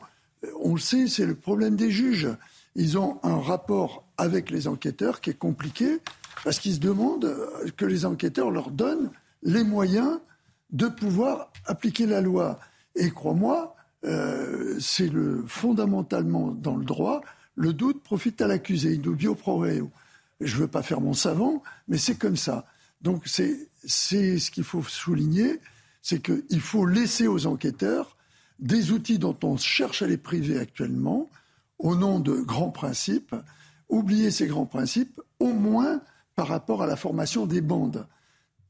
[0.60, 2.28] on le sait, c'est le problème des juges
[2.76, 5.98] ils ont un rapport avec les enquêteurs qui est compliqué
[6.42, 7.36] parce qu'ils se demandent
[7.76, 9.10] que les enquêteurs leur donnent
[9.42, 10.20] les moyens
[10.70, 12.58] de pouvoir appliquer la loi.
[12.96, 17.22] Et crois-moi, euh, c'est le fondamentalement dans le droit,
[17.54, 19.90] le doute profite à l'accusé, dubio pro reo.
[20.40, 22.66] Je ne veux pas faire mon savant, mais c'est comme ça.
[23.00, 25.60] Donc c'est ce qu'il faut souligner,
[26.02, 28.16] c'est qu'il faut laisser aux enquêteurs
[28.58, 31.28] des outils dont on cherche à les priver actuellement,
[31.78, 33.34] au nom de grands principes,
[33.88, 36.00] oublier ces grands principes, au moins
[36.34, 38.06] par rapport à la formation des bandes.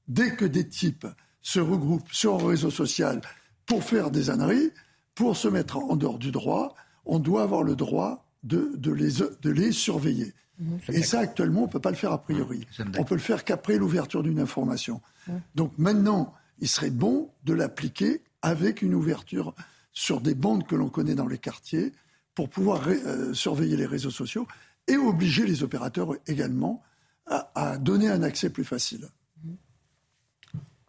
[0.08, 1.06] Dès que des types
[1.40, 3.20] se regroupent sur un réseau social
[3.66, 4.70] pour faire des âneries,
[5.14, 6.74] pour se mettre en dehors du droit,
[7.06, 9.12] on doit avoir le droit de, les,
[9.42, 10.34] de les, surveiller.
[10.58, 10.76] Mmh.
[10.88, 12.66] Et ça, actuellement, on ne peut pas le faire a priori.
[12.78, 12.92] Mmh.
[12.98, 15.00] On peut le faire qu'après l'ouverture d'une information.
[15.26, 15.32] Mmh.
[15.54, 19.54] Donc maintenant, il serait bon de l'appliquer avec une ouverture
[19.92, 21.92] sur des bandes que l'on connaît dans les quartiers,
[22.34, 24.46] pour pouvoir euh, surveiller les réseaux sociaux
[24.86, 26.82] et obliger les opérateurs également
[27.26, 29.08] à, donner un accès plus facile.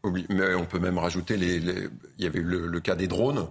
[0.04, 3.48] Oui, mais on peut même rajouter, les, il y avait le, le cas des drones,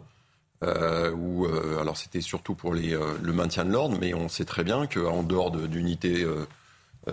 [0.62, 4.44] euh, où, euh, alors c'était surtout pour les, le maintien de l'ordre, mais on sait
[4.44, 6.26] très bien qu'en dehors d'unités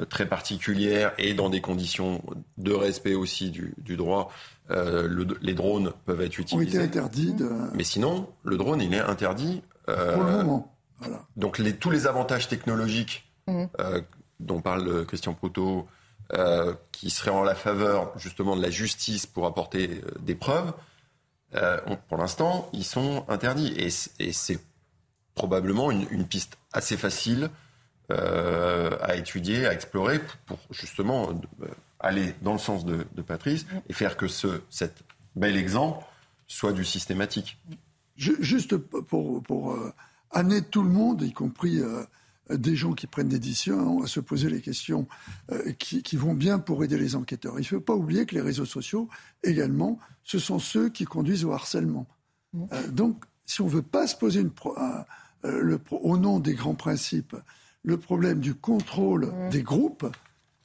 [0.10, 2.22] très particulières et dans des conditions
[2.58, 4.30] de respect aussi du, du droit,
[4.70, 6.78] les drones peuvent être utilisés.
[6.78, 7.34] Ont été interdits.
[7.74, 10.76] Mais sinon, le drone, il est interdit euh, Pour le moment.
[11.36, 13.70] Donc les, tous les avantages technologiques mhm.
[13.80, 14.02] euh,
[14.40, 15.88] dont parle euh, Christian Proto,
[16.94, 20.72] qui seraient en la faveur justement de la justice pour apporter des preuves,
[22.08, 23.74] pour l'instant, ils sont interdits.
[23.76, 24.60] Et, c'est
[25.36, 27.50] probablement une, piste assez facile
[28.10, 31.34] à étudier, à explorer, pour, justement
[32.00, 33.82] aller dans le sens de, Patrice mhm.
[33.90, 35.04] et faire que ce, cet
[35.36, 36.06] bel exemple
[36.48, 37.58] soit du systématique.
[38.22, 39.92] Juste pour, pour euh,
[40.30, 41.82] amener tout le monde, y compris
[42.50, 45.08] des gens qui prennent des décisions, à se poser les questions
[45.80, 47.56] qui, qui, vont bien pour aider les enquêteurs.
[47.58, 49.10] Il ne faut pas oublier que les réseaux sociaux,
[49.44, 52.08] également, ce sont ceux qui conduisent au harcèlement.
[52.54, 52.66] Mmh.
[52.92, 54.52] donc, si on ne veut pas se poser une
[55.44, 57.36] le, au nom des grands principes
[57.84, 59.50] le problème du contrôle mmh.
[59.50, 60.06] des groupes,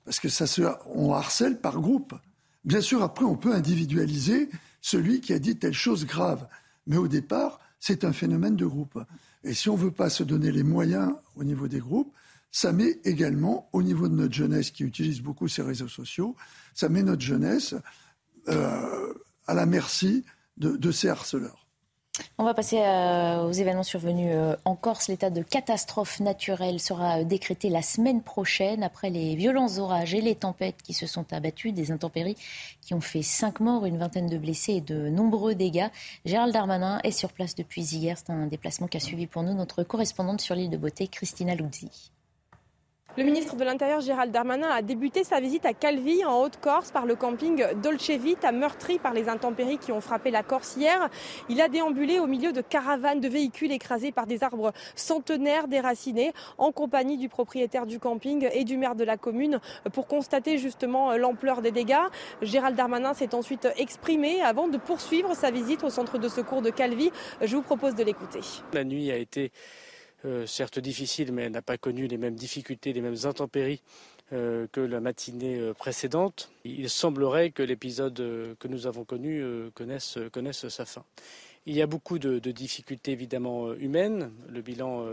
[0.04, 0.62] parce que ça se,
[0.94, 2.14] on harcèle par groupe.
[2.64, 4.50] Bien sûr, après, on peut individualiser
[4.80, 6.46] celui qui a dit telle chose grave.
[6.86, 8.98] Mais au départ, c'est un phénomène de groupe.
[9.44, 12.12] Et si on ne veut pas se donner les moyens au niveau des groupes,
[12.50, 16.36] ça met également, au niveau de notre jeunesse qui utilise beaucoup ces réseaux sociaux,
[16.74, 17.74] ça met notre jeunesse
[18.48, 19.12] euh,
[19.46, 20.24] à la merci
[20.56, 21.65] de, de ces harceleurs.
[22.38, 25.08] On va passer euh, aux événements survenus euh, en Corse.
[25.08, 30.20] L'état de catastrophe naturelle sera euh, décrété la semaine prochaine après les violents orages et
[30.20, 32.36] les tempêtes qui se sont abattus, des intempéries
[32.80, 35.88] qui ont fait cinq morts, une vingtaine de blessés et de nombreux dégâts.
[36.24, 38.16] Gérald Darmanin est sur place depuis hier.
[38.18, 42.12] C'est un déplacement qu'a suivi pour nous notre correspondante sur l'île de Beauté, Christina Luzzi.
[43.18, 47.06] Le ministre de l'Intérieur Gérald Darmanin a débuté sa visite à Calvi en Haute-Corse par
[47.06, 51.08] le camping Dolce Vita, meurtri par les intempéries qui ont frappé la Corse hier.
[51.48, 56.34] Il a déambulé au milieu de caravanes de véhicules écrasés par des arbres centenaires déracinés
[56.58, 59.60] en compagnie du propriétaire du camping et du maire de la commune
[59.94, 61.94] pour constater justement l'ampleur des dégâts.
[62.42, 66.68] Gérald Darmanin s'est ensuite exprimé avant de poursuivre sa visite au centre de secours de
[66.68, 67.10] Calvi.
[67.40, 68.40] Je vous propose de l'écouter.
[68.74, 69.52] La nuit a été
[70.26, 73.80] euh, certes difficile, mais n'a pas connu les mêmes difficultés, les mêmes intempéries
[74.32, 76.50] euh, que la matinée euh, précédente.
[76.64, 78.16] Il semblerait que l'épisode
[78.58, 79.44] que nous avons connu
[79.74, 80.18] connaisse,
[80.68, 81.04] sa fin.
[81.64, 84.32] Il y a beaucoup de, difficultés évidemment humaines.
[84.48, 85.06] Le bilan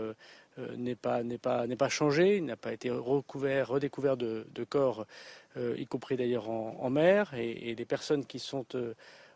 [0.76, 5.06] n'est pas, pas, pas, changé, il n'a pas été recouvert, redécouvert de, corps,
[5.56, 7.34] y compris d'ailleurs en, mer.
[7.34, 8.66] Et, et, les personnes qui sont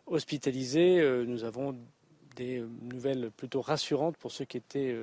[0.07, 1.77] hospitalisées, nous avons
[2.37, 4.95] des nouvelles plutôt rassurantes pour ceux qui étaient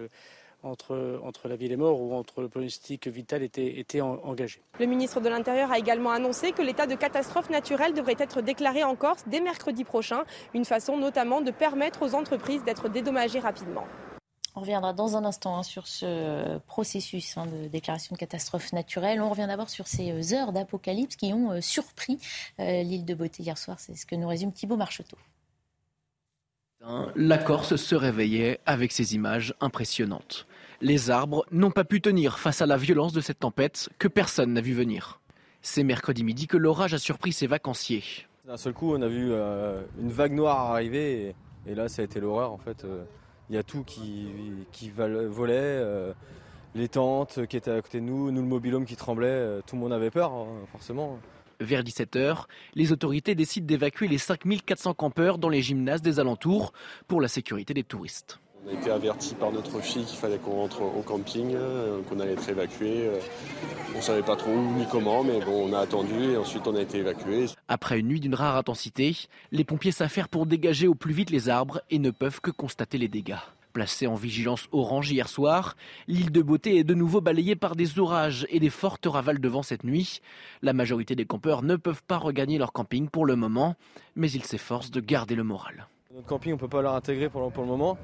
[0.65, 4.61] entre, entre la vie et les morts ou entre le pronostic vital était, était engagé.
[4.79, 8.83] Le ministre de l'Intérieur a également annoncé que l'état de catastrophe naturelle devrait être déclaré
[8.83, 10.23] en Corse dès mercredi prochain,
[10.53, 13.85] une façon notamment de permettre aux entreprises d'être dédommagées rapidement.
[14.57, 19.21] On reviendra dans un instant hein, sur ce processus hein, de déclaration de catastrophe naturelle.
[19.21, 22.19] On revient d'abord sur ces euh, heures d'apocalypse qui ont euh, surpris
[22.61, 23.81] euh, l'île de Beauté hier soir.
[23.81, 25.17] C'est ce que nous résume Thibault Marcheteau.
[27.15, 30.45] La Corse se réveillait avec ces images impressionnantes.
[30.81, 34.53] Les arbres n'ont pas pu tenir face à la violence de cette tempête que personne
[34.53, 35.21] n'a vu venir.
[35.61, 38.03] C'est mercredi midi que l'orage a surpris ses vacanciers.
[38.45, 41.33] D'un seul coup, on a vu euh, une vague noire arriver
[41.65, 42.83] et, là, ça a été l'horreur en fait.
[42.83, 43.03] Euh,
[43.49, 44.27] il y a tout qui,
[44.71, 46.13] qui volait, euh,
[46.73, 49.81] les tentes qui étaient à côté de nous, nous le mobilhome qui tremblait, tout le
[49.81, 51.19] monde avait peur hein, forcément.
[51.59, 56.73] Vers 17h, les autorités décident d'évacuer les 5400 campeurs dans les gymnases des alentours
[57.07, 58.39] pour la sécurité des touristes.
[58.65, 62.19] On a été averti par notre fille qu'il fallait qu'on rentre au camping, euh, qu'on
[62.19, 63.07] allait être évacué.
[63.07, 63.19] Euh,
[63.93, 66.65] on ne savait pas trop où ni comment, mais bon, on a attendu et ensuite
[66.67, 67.45] on a été évacué.
[67.67, 69.15] Après une nuit d'une rare intensité,
[69.51, 72.97] les pompiers s'affairent pour dégager au plus vite les arbres et ne peuvent que constater
[72.97, 73.37] les dégâts.
[73.71, 75.75] Placée en vigilance orange hier soir,
[76.07, 79.47] l'île de Beauté est de nouveau balayée par des orages et des fortes ravales de
[79.47, 80.21] vent cette nuit.
[80.63, 83.75] La majorité des campeurs ne peuvent pas regagner leur camping pour le moment,
[84.15, 85.87] mais ils s'efforcent de garder le moral.
[86.15, 87.97] Notre camping, on ne peut pas l'intégrer pour, pour le moment.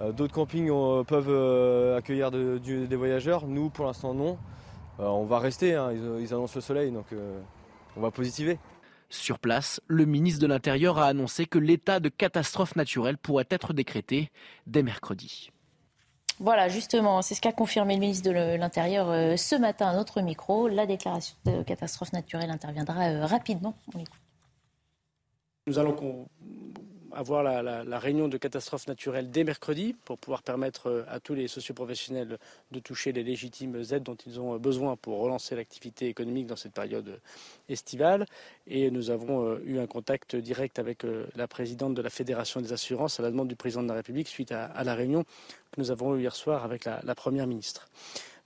[0.00, 3.46] Euh, d'autres campings euh, peuvent euh, accueillir des voyageurs.
[3.46, 4.38] Nous, pour l'instant, non.
[4.98, 5.74] on va rester.
[5.74, 5.92] Hein.
[5.92, 7.06] Ils, annoncent le soleil, donc
[7.96, 8.58] on va positiver.
[9.08, 13.72] Sur place, le ministre de l'Intérieur a annoncé que l'état de catastrophe naturelle pourrait être
[13.72, 14.30] décrété
[14.66, 15.50] dès mercredi.
[16.40, 20.68] Voilà, justement, c'est ce qu'a confirmé le ministre de l'Intérieur ce matin à notre micro.
[20.68, 23.74] La déclaration de catastrophe naturelle interviendra rapidement.
[25.66, 26.26] Nous allons
[27.12, 31.48] avoir la, réunion de catastrophe naturelle dès mercredi pour pouvoir permettre euh, à tous les
[31.48, 32.38] socioprofessionnels
[32.72, 36.72] de toucher les légitimes aides dont ils ont besoin pour relancer l'activité économique dans cette
[36.72, 37.20] période
[37.68, 38.26] estivale.
[38.66, 42.60] Et nous avons euh, eu un contact direct avec euh, la présidente de la Fédération
[42.60, 45.24] des assurances à la demande du président de la République suite à, la réunion
[45.72, 47.88] que nous avons eue hier soir avec la Première ministre.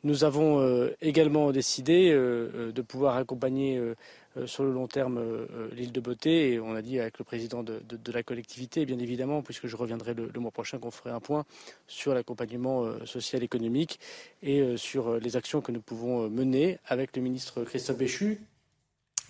[0.03, 3.79] Nous avons euh, également décidé euh, euh, de pouvoir accompagner
[4.47, 5.21] sur le long terme
[5.73, 6.53] l'île de Beauté.
[6.53, 7.83] Et on a dit avec le président de,
[8.13, 11.45] la collectivité, bien évidemment, puisque je reviendrai le, mois prochain, qu'on ferait un point
[11.87, 14.01] sur l'accompagnement social économique
[14.43, 18.41] et sur les actions que nous pouvons mener avec le ministre Christophe Béchu,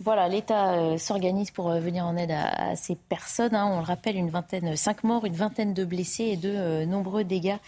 [0.02, 3.54] voilà, l'État s'organise pour venir en aide à, ces personnes.
[3.54, 3.68] Hein.
[3.70, 7.58] On le rappelle, une vingtaine, cinq morts, une vingtaine de blessés et de nombreux dégâts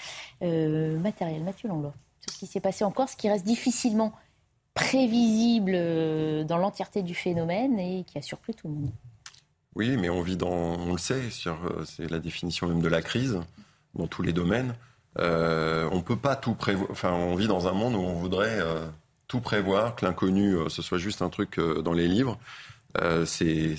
[0.41, 1.43] matériels.
[1.43, 1.93] Mathieu Langlois
[2.23, 4.13] tout ce qui s'est passé en Corse, qui reste difficilement
[4.75, 8.91] prévisible euh, dans l'entièreté du phénomène et qui a surpris tout le monde.
[9.75, 13.03] Oui, mais on vit dans, on le sait, euh, c'est la définition même de la
[13.03, 13.41] crise
[13.95, 14.75] dans tous les domaines.
[15.17, 16.91] on peut pas tout prévoir.
[16.91, 18.61] Enfin, on vit dans un monde où on voudrait
[19.29, 22.39] tout prévoir, que l'inconnu, ce soit juste un truc dans les livres.
[23.01, 23.77] Euh, c'est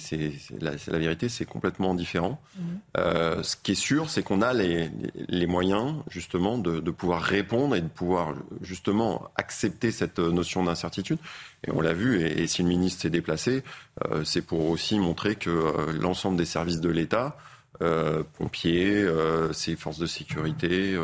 [0.60, 2.42] la, la, vérité, c'est complètement différent.
[2.58, 2.80] Mhm.
[2.98, 4.90] Euh, ce qui est sûr, c'est qu'on a les,
[5.28, 11.20] les, moyens justement de, de, pouvoir répondre et de pouvoir justement accepter cette notion d'incertitude.
[11.68, 12.22] Et on l'a vu.
[12.22, 13.64] Et, et, si le ministre s'est déplacé,
[14.06, 17.38] euh, c'est pour aussi montrer que euh, l'ensemble des services de l'État,
[17.82, 19.06] euh, pompiers,
[19.52, 20.98] ses forces de sécurité,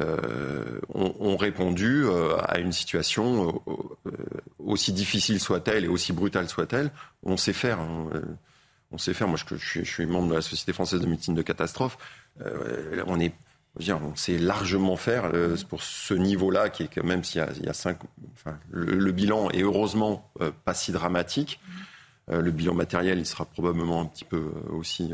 [0.00, 4.10] euh, ont, répondu euh, à une situation euh,
[4.58, 6.90] aussi difficile soit-elle et aussi brutale soit-elle.
[7.22, 7.80] On sait faire.
[7.80, 8.10] Hein,
[8.92, 9.28] on sait faire.
[9.28, 11.98] Moi, je, suis membre de la Société française de médecine de catastrophe.
[13.00, 15.32] on sait largement faire
[15.68, 17.98] pour ce niveau-là, qui est quand même s'il y, y a, cinq,
[18.70, 20.30] le, bilan est heureusement
[20.64, 21.60] pas si dramatique.
[22.28, 25.12] le bilan matériel, il sera probablement un petit peu aussi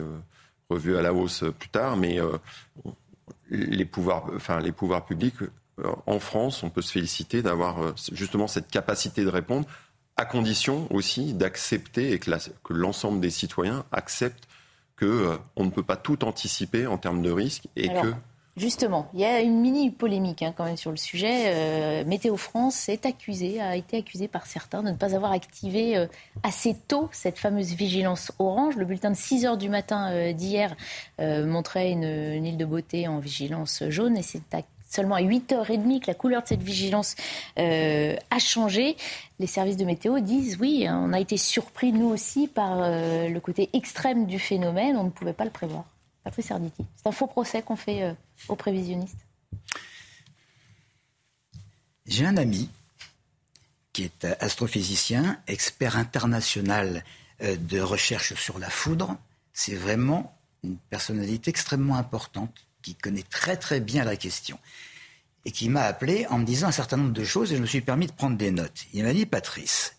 [0.69, 2.21] revu à la hausse plus tard, mais
[3.55, 5.37] les pouvoirs, enfin, les pouvoirs publics,
[5.81, 9.67] euh, en France, on peut se féliciter d'avoir euh, justement cette capacité de répondre,
[10.17, 12.31] à condition aussi d'accepter et que
[12.73, 14.47] l'ensemble des citoyens acceptent
[14.99, 18.15] qu'on euh, ne peut pas tout anticiper en termes de risques et que
[18.57, 21.47] Justement, il y a une mini polémique hein, quand même sur le sujet.
[21.47, 25.97] Euh, Météo France est accusé, a été accusé par certains de ne pas avoir activé
[25.97, 26.07] euh,
[26.45, 28.77] assez tôt cette fameuse vigilance orange.
[28.77, 30.77] Le bulletin de 6 heures du matin euh, d'hier
[31.19, 34.43] montrait une, île de beauté en vigilance jaune et c'est
[34.89, 37.17] seulement à 8h30 que la couleur de cette vigilance
[37.57, 38.97] a changé.
[39.41, 43.39] Les services de météo disent oui, hein, on a été surpris nous aussi par le
[43.39, 45.85] côté extrême du phénomène, on ne pouvait pas le prévoir.
[46.25, 48.17] Patrice Arditi, c'est un faux procès qu'on fait
[48.49, 49.27] aux prévisionnistes
[52.07, 52.71] J'ai un ami
[53.93, 57.05] qui est astrophysicien, expert international
[57.43, 59.17] euh, de recherche sur la foudre.
[59.53, 64.59] C'est vraiment une personnalité extrêmement importante qui connaît très très bien la question
[65.45, 67.67] et qui m'a appelé en me disant un certain nombre de choses et je me
[67.67, 68.85] suis permis de prendre des notes.
[68.93, 69.97] Il m'a dit Patrice,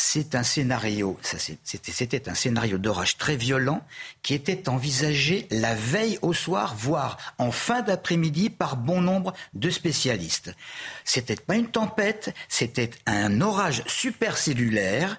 [0.00, 1.18] c'est un scénario,
[1.64, 3.84] c'était un scénario d'orage très violent
[4.22, 9.70] qui était envisagé la veille au soir, voire en fin d'après-midi par bon nombre de
[9.70, 10.54] spécialistes.
[11.04, 15.18] C'était pas une tempête, c'était un orage supercellulaire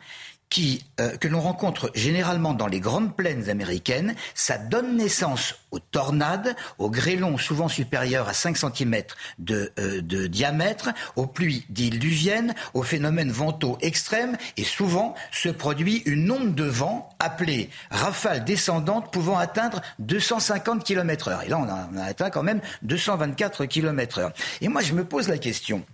[0.49, 5.79] qui, euh, que l'on rencontre généralement dans les grandes plaines américaines, ça donne naissance aux
[5.79, 9.03] tornades, aux grêlons souvent supérieurs à 5 cm
[9.37, 16.01] de, euh, de diamètre, aux pluies diluviennes, aux phénomènes ventaux extrêmes, et souvent se produit
[16.05, 21.43] une onde de vent appelée rafale descendante pouvant atteindre 250 km heure.
[21.43, 24.33] Et là, on a, on a atteint quand même 224 km heure.
[24.61, 25.85] Et moi, je me pose la question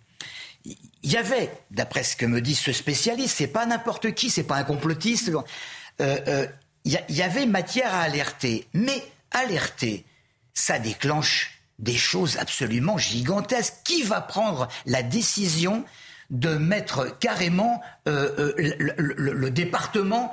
[0.65, 4.43] il y avait, d'après ce que me dit ce spécialiste, c'est pas n'importe qui, c'est
[4.43, 5.29] pas un complotiste.
[5.29, 6.47] Euh, euh,
[6.83, 10.05] il y, avait matière à alerter, mais alerter,
[10.53, 13.73] ça déclenche des choses absolument gigantesques.
[13.83, 15.83] Qui va prendre la décision
[16.29, 18.53] de mettre carrément euh,
[18.97, 20.31] le, département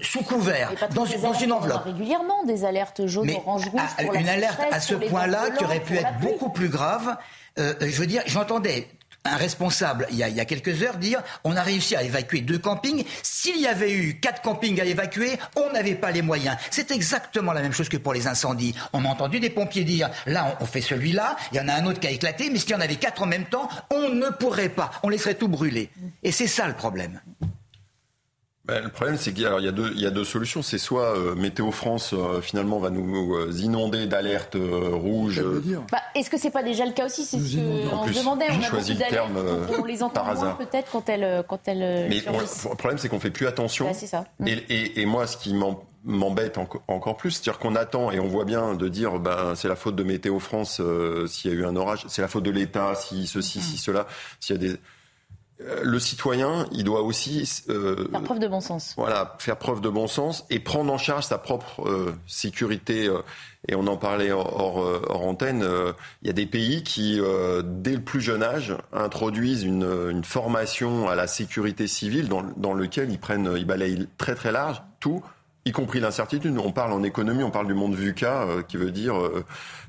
[0.00, 1.84] sous couvert dans, une enveloppe?
[1.84, 3.82] régulièrement des alertes jaunes, orange, rouge.
[4.14, 7.16] une alerte à ce point-là qui aurait pu être beaucoup plus grave.
[7.58, 8.88] je veux dire, j'entendais
[9.24, 13.04] un responsable, il y, a, quelques heures, dire on a réussi à évacuer deux campings.
[13.22, 16.56] S'il y avait eu quatre campings à évacuer, on n'avait pas les moyens.
[16.70, 18.74] C'est exactement la même chose que pour les incendies.
[18.92, 21.86] On a entendu des pompiers dire là, on, fait celui-là, il y en a un
[21.86, 24.28] autre qui a éclaté, mais s'il y en avait quatre en même temps, on ne
[24.30, 24.90] pourrait pas.
[25.02, 25.90] On laisserait tout brûler.
[26.22, 27.20] Et c'est ça le problème.
[28.64, 30.62] Ben, le problème, c'est qu'il y, a deux, il y a deux solutions.
[30.62, 35.42] C'est soit euh, Météo France, euh, finalement, va nous euh, inonder d'alertes rouges.
[35.90, 37.24] Bah, Est-ce que c'est pas déjà le cas aussi?
[37.24, 37.56] C'est ce
[37.90, 38.46] qu'on se demandait.
[38.50, 39.38] On a choisi le terme
[39.76, 43.30] on les entend moins peut-être quand elles, quand elles Mais le problème, c'est qu'on fait
[43.30, 43.92] plus attention.
[43.94, 44.24] C'est ça.
[44.46, 45.54] Et, et, et, moi, ce qui
[46.04, 49.76] m'embête encore plus, c'est-à-dire qu'on attend et on voit bien de dire ben, c'est la
[49.76, 50.80] faute de Météo France
[51.26, 54.06] s'il y a eu un orage, c'est la faute de l'État si ceci, si cela,
[54.38, 54.76] s'il y a des euh,
[55.82, 58.94] le citoyen, il doit aussi euh, faire preuve de bon sens.
[58.96, 63.10] Voilà, faire preuve de bon sens et prendre en charge sa propre euh, sécurité.
[63.68, 65.64] et on en parlait hors, antenne.
[66.22, 67.20] Il y a des pays qui,
[67.64, 73.10] dès le plus jeune âge, introduisent une, formation à la sécurité civile dans, dans lequel
[73.10, 75.22] ils prennent, ils balayent très très large tout
[75.64, 76.56] y compris l'incertitude.
[76.58, 79.44] On parle en économie, on parle du monde VUCA, euh, qui veut dire euh,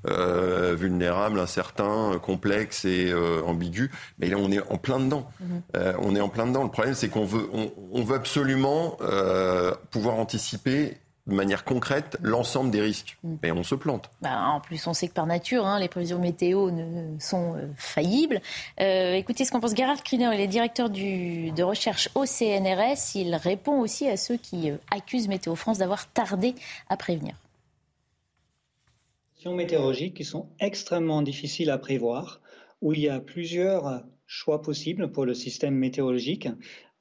[0.07, 3.13] euh, vulnérable, incertain, complexe et
[3.45, 3.91] ambigu.
[4.19, 5.29] Mais là, on est en plein dedans.
[5.39, 5.61] Mhm.
[5.99, 6.63] on est en plein dedans.
[6.63, 7.49] Le problème, c'est qu'on veut,
[7.91, 8.97] on veut absolument
[9.91, 10.97] pouvoir anticiper
[11.27, 13.17] de manière concrète l'ensemble des risques.
[13.23, 13.35] Mm.
[13.43, 14.09] Et on se plante.
[14.21, 17.67] Bah, en plus, on sait que par nature, hein, les prévisions météo ne, sont euh,
[17.77, 18.41] faillibles.
[18.81, 23.15] Euh, écoutez ce qu'en pense Gerhard Kriner, il est directeur du, de recherche au CNRS.
[23.15, 26.55] Il répond aussi à ceux qui euh, accusent Météo France d'avoir tardé
[26.89, 27.35] à prévenir.
[29.45, 32.41] météorologiques qui sont extrêmement difficiles à prévoir,
[32.81, 36.47] où il y a plusieurs choix possibles pour le système météorologique.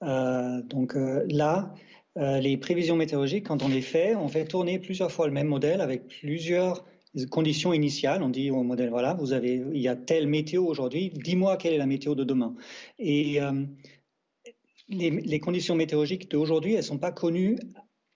[0.02, 1.72] Euh, donc euh, là,
[2.18, 5.48] euh, les prévisions météorologiques, quand on les fait, on fait tourner plusieurs fois le même
[5.48, 6.84] modèle avec plusieurs
[7.30, 8.22] conditions initiales.
[8.22, 11.74] On dit au modèle, voilà, vous avez, il y a telle météo aujourd'hui, dis-moi quelle
[11.74, 12.54] est la météo de demain.
[12.98, 13.38] Et
[14.88, 17.58] les, les, conditions météorologiques d'aujourd'hui, elles ne sont pas connues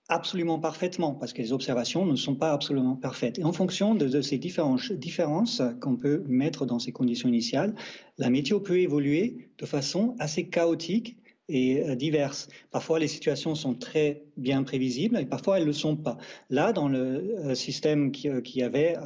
[0.09, 3.39] absolument parfaitement, parce que les observations ne sont pas absolument parfaites.
[3.39, 7.75] Et en fonction de, ces différences qu'on peut mettre dans ces conditions initiales,
[8.17, 11.17] la météo peut évoluer de façon assez chaotique
[11.49, 12.47] et euh, diverses.
[12.71, 16.17] Parfois, les situations sont très bien prévisibles et parfois, elles ne le sont pas.
[16.49, 18.97] Là, dans le euh, système qui, euh, y avait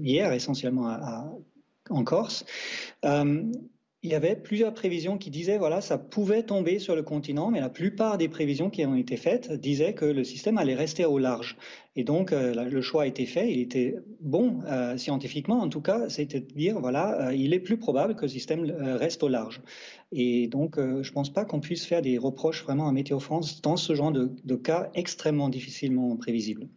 [0.00, 0.96] hier essentiellement
[1.90, 2.44] en Corse,
[4.04, 7.60] il y avait plusieurs prévisions qui disaient voilà ça pouvait tomber sur le continent, mais
[7.60, 11.18] la plupart des prévisions qui ont été faites disaient que le système allait rester au
[11.18, 11.56] large.
[11.94, 14.58] Et donc le choix a été fait, il était bon
[14.96, 18.64] scientifiquement en tout cas, c'était de dire voilà il est plus probable que le système
[18.98, 19.60] reste au large.
[20.12, 23.62] Et donc je ne pense pas qu'on puisse faire des reproches vraiment à Météo France
[23.62, 26.68] dans ce genre de cas extrêmement difficilement prévisibles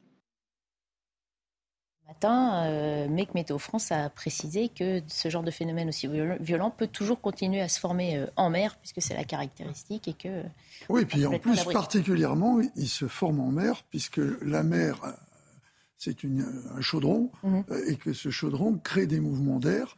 [2.07, 6.07] matin, euh, mais que Météo France a précisé que ce genre de phénomène aussi
[6.39, 10.13] violent peut toujours continuer à se former euh, en mer, puisque c'est la caractéristique et
[10.13, 10.43] que...
[10.89, 15.11] Oui, et puis en plus, particulièrement, il se forme en mer, puisque la mer, euh,
[15.97, 17.63] c'est un chaudron, mhm.
[17.87, 19.97] et que ce chaudron crée des mouvements d'air.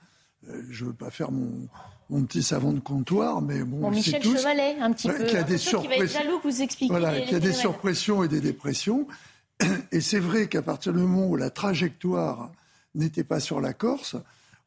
[0.69, 1.68] je ne veux pas faire mon,
[2.09, 5.25] mon petit savant de comptoir, mais bon, bon Michel Chevalet, un petit peu.
[5.25, 5.55] Qui a des
[6.61, 9.07] expliquez Voilà, qui a des surpressions et des dépressions.
[9.91, 12.51] Et c'est vrai qu'à partir du moment où la trajectoire
[12.95, 14.15] n'était pas sur la Corse,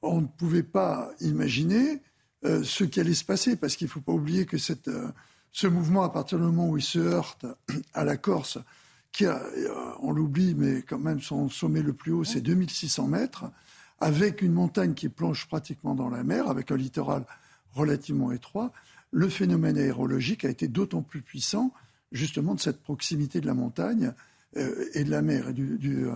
[0.02, 2.02] on ne pouvait pas imaginer
[2.44, 5.08] euh, ce qui allait se passer, parce qu'il ne faut pas oublier que cette, euh,
[5.52, 7.46] ce mouvement, à partir du moment où il se heurte
[7.94, 8.58] à la Corse,
[9.12, 13.08] qui a, euh, on l'oublie, mais quand même son sommet le plus haut, c'est 2600
[13.08, 13.44] mètres,
[14.01, 17.24] avec une montagne qui plonge pratiquement dans la mer, avec un littoral
[17.72, 18.72] relativement étroit,
[19.10, 21.72] le phénomène aérologique a été d'autant plus puissant,
[22.12, 24.12] justement, de cette proximité de la montagne
[24.56, 26.12] euh, et de la mer et du, euh,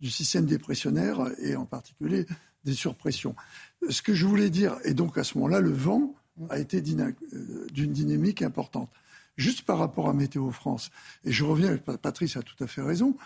[0.00, 2.26] du, système dépressionnaire et en particulier
[2.64, 3.34] des surpressions.
[3.88, 6.14] Ce que je voulais dire, et donc à ce moment-là, le vent
[6.50, 8.90] a été euh, d'une dynamique importante.
[9.36, 10.90] Juste par rapport à Météo France,
[11.24, 13.16] et je reviens, Patrice a tout à fait raison,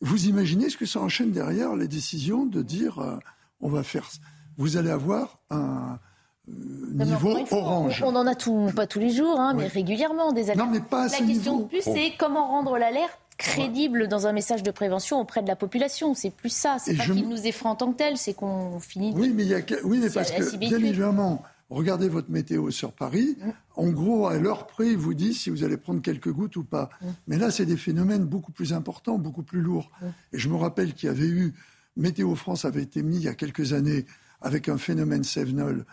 [0.00, 3.18] vous imaginez ce que ça enchaîne derrière les décisions de dire
[3.60, 4.08] on va faire.
[4.56, 5.98] Vous allez avoir un,
[6.46, 8.02] niveau orange.
[8.04, 10.58] On n'en a tout, pas tous les jours, hein, mais régulièrement des alertes.
[10.58, 14.32] Non, mais pas à La question de plus, c'est comment rendre l'alerte crédible dans un
[14.32, 16.14] message de prévention auprès de la population.
[16.14, 16.78] C'est plus ça.
[16.80, 19.12] C'est pas qu'il nous effraie en tant que tel, c'est qu'on finit.
[19.14, 22.92] Oui, mais il y a oui, mais parce que bien évidemment, regardez votre météo sur
[22.92, 23.36] Paris.
[23.40, 23.50] Mm.
[23.76, 26.64] En gros, à l'heure près, il vous dit si vous allez prendre quelques gouttes ou
[26.64, 26.90] pas.
[27.00, 27.06] Mm.
[27.28, 29.90] Mais là, c'est des phénomènes beaucoup plus importants, beaucoup plus lourds.
[30.00, 30.06] Mm.
[30.32, 31.54] Et je me rappelle qu'il y avait eu
[31.98, 34.06] Météo France avait été mis il y a quelques années
[34.40, 35.84] avec un phénomène Sevenol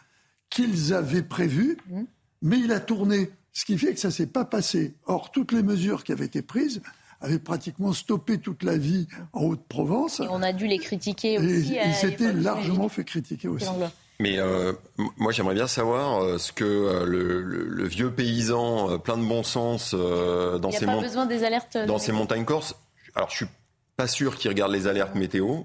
[0.49, 1.77] qu'ils avaient prévu,
[2.41, 3.31] mais il a tourné.
[3.51, 4.95] Ce qui fait que ça ne s'est pas passé.
[5.05, 6.81] Or, toutes les mesures qui avaient été prises
[7.21, 10.19] avait pratiquement stoppé toute la vie en Haute-Provence.
[10.19, 11.75] Et on a dû les critiquer aussi.
[11.75, 13.67] Et, il s'était largement fait critiquer aussi.
[14.19, 14.73] Mais euh,
[15.17, 19.93] moi, j'aimerais bien savoir euh, ce que euh, le, vieux paysan plein de bon sens
[19.93, 20.85] dans, ces,
[21.85, 22.75] dans ces montagnes corses.
[23.15, 23.45] Alors, je suis
[23.97, 25.61] pas sûr qu'il regarde les alertes météo.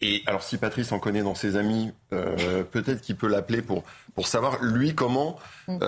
[0.00, 3.84] et alors, si Patrice en connaît dans ses amis, peut-être qu'il peut l'appeler pour
[4.14, 5.38] pour savoir lui comment
[5.68, 5.78] mm.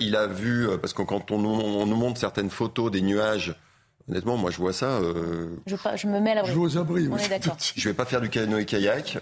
[0.00, 0.68] il a vu.
[0.80, 3.54] Parce que quand on, on nous montre certaines photos des nuages
[4.08, 4.98] Honnêtement, moi, je vois ça.
[4.98, 5.56] Euh...
[5.66, 6.50] Je, je, me mets à l'abri.
[6.50, 7.08] Je vais aux abris.
[7.10, 7.56] On est d'accord.
[7.76, 9.18] Je vais pas faire du canoë-kayak.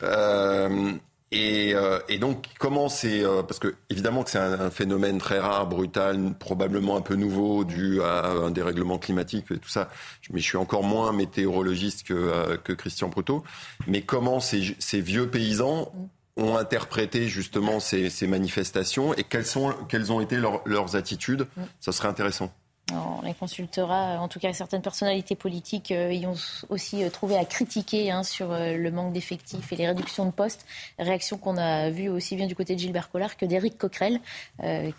[1.32, 5.38] Et, euh, et, donc, comment c'est euh, parce que évidemment que c'est un, phénomène très
[5.38, 9.88] rare, brutal, probablement un peu nouveau, dû à un dérèglement climatique et tout ça.
[10.32, 13.44] Mais je suis encore moins météorologiste que, euh, que Christian Proto.
[13.86, 15.92] Mais comment ces, ces vieux paysans
[16.36, 21.46] ont interprété justement ces, ces manifestations et quelles sont quelles ont été leurs, leurs attitudes?
[21.78, 22.52] Ça serait intéressant.
[22.92, 24.20] On les consultera.
[24.20, 26.36] En tout cas, certaines personnalités politiques euh, y ont
[26.68, 30.30] aussi euh, trouvé à critiquer hein, sur euh, le manque d'effectifs et les réductions de
[30.30, 30.66] postes.
[30.98, 34.20] Réaction qu'on a vue aussi bien du côté de Gilbert Collard que d'Éric Coquerel,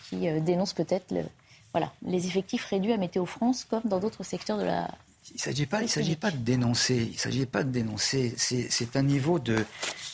[0.09, 1.13] qui dénonce peut-être
[1.73, 4.89] voilà, les effectifs réduits à Météo France comme dans d'autres secteurs de la.
[5.29, 7.09] Il ne s'agit pas, s'agit pas de dénoncer.
[7.11, 8.33] Il s'agit pas de dénoncer.
[8.37, 9.65] C'est un niveau de.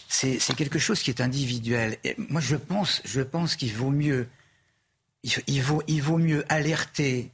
[0.07, 1.97] C'est quelque chose qui est individuel.
[2.03, 4.27] Et moi, je pense, je pense qu'il vaut mieux.
[5.47, 7.31] Il, vaut, il vaut mieux alerter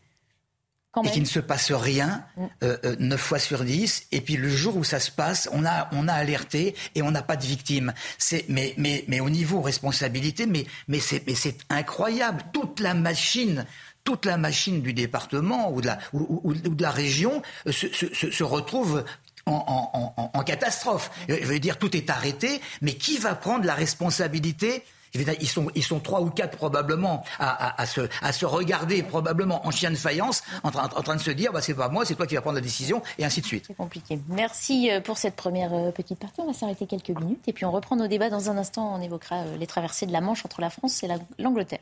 [1.03, 2.45] et qu'il ne se passe rien mm.
[2.63, 5.65] euh, euh, 9 fois sur 10 et puis le jour où ça se passe on
[5.65, 9.29] a on a alerté et on n'a pas de victimes c'est mais mais mais au
[9.29, 13.65] niveau responsabilité mais mais c'est mais c'est incroyable toute la machine
[14.03, 17.87] toute la machine du département ou de la ou, ou, de la région euh, se,
[17.87, 19.03] se, se retrouve
[19.45, 21.11] en, catastrophe.
[21.27, 24.83] Je veux dire, tout est arrêté, mais qui va prendre la responsabilité
[25.13, 29.71] ils sont, ils sont trois ou quatre probablement à, se, à se regarder probablement en
[29.71, 32.15] chien de faïence, en, train, en train de se dire bah, c'est pas moi, c'est
[32.15, 33.65] toi qui vas prendre la décision, et ainsi de suite.
[33.67, 34.19] C'est compliqué.
[34.27, 36.41] Merci euh, pour cette première euh, petite partie.
[36.41, 38.95] On va s'arrêter quelques minutes et puis on reprend nos débats dans un instant.
[38.95, 41.07] On évoquera euh, les traversées de la Manche entre la France et
[41.37, 41.79] l'Angleterre.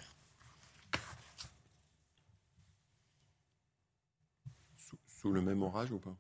[5.22, 6.16] Sous le même orage ou pas?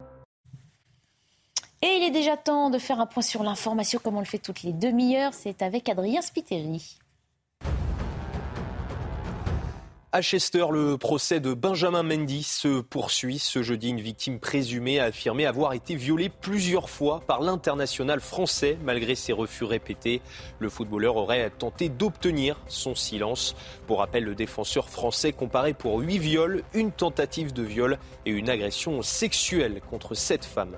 [1.81, 4.37] Et il est déjà temps de faire un point sur l'information comme on le fait
[4.37, 5.33] toutes les demi-heures.
[5.33, 6.99] C'est avec Adrien Spiteri.
[10.13, 13.39] À Chester, le procès de Benjamin Mendy se poursuit.
[13.39, 18.77] Ce jeudi, une victime présumée a affirmé avoir été violée plusieurs fois par l'international français
[18.83, 20.21] malgré ses refus répétés.
[20.59, 23.55] Le footballeur aurait tenté d'obtenir son silence.
[23.87, 28.49] Pour rappel, le défenseur français comparé pour huit viols, une tentative de viol et une
[28.49, 30.75] agression sexuelle contre sept femmes.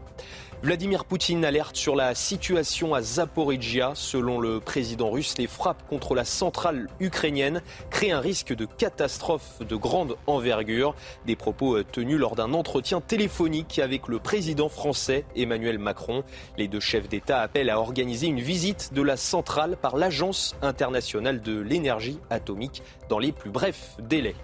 [0.64, 3.92] Vladimir Poutine alerte sur la situation à Zaporizhia.
[3.96, 9.60] Selon le président russe, les frappes contre la centrale ukrainienne créent un risque de catastrophe
[9.60, 10.96] de grande envergure.
[11.26, 16.24] Des propos euh, tenus lors d'un entretien téléphonique avec le président français Emmanuel Macron.
[16.58, 21.42] Les deux chefs d'État appellent à organiser une visite de la centrale par l'Agence internationale
[21.42, 24.36] de l'énergie atomique dans les plus brefs délais.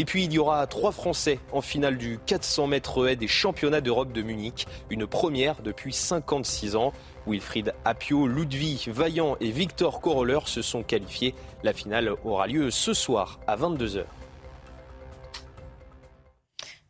[0.00, 3.80] Et puis il y aura trois Français en finale du 400 mètres haies des championnats
[3.80, 6.92] d'Europe de Munich, une première depuis 56 ans.
[7.26, 11.34] Wilfried Apio, Ludwig Vaillant et Victor Coroller se sont qualifiés.
[11.64, 14.04] La finale aura lieu ce soir à 22h.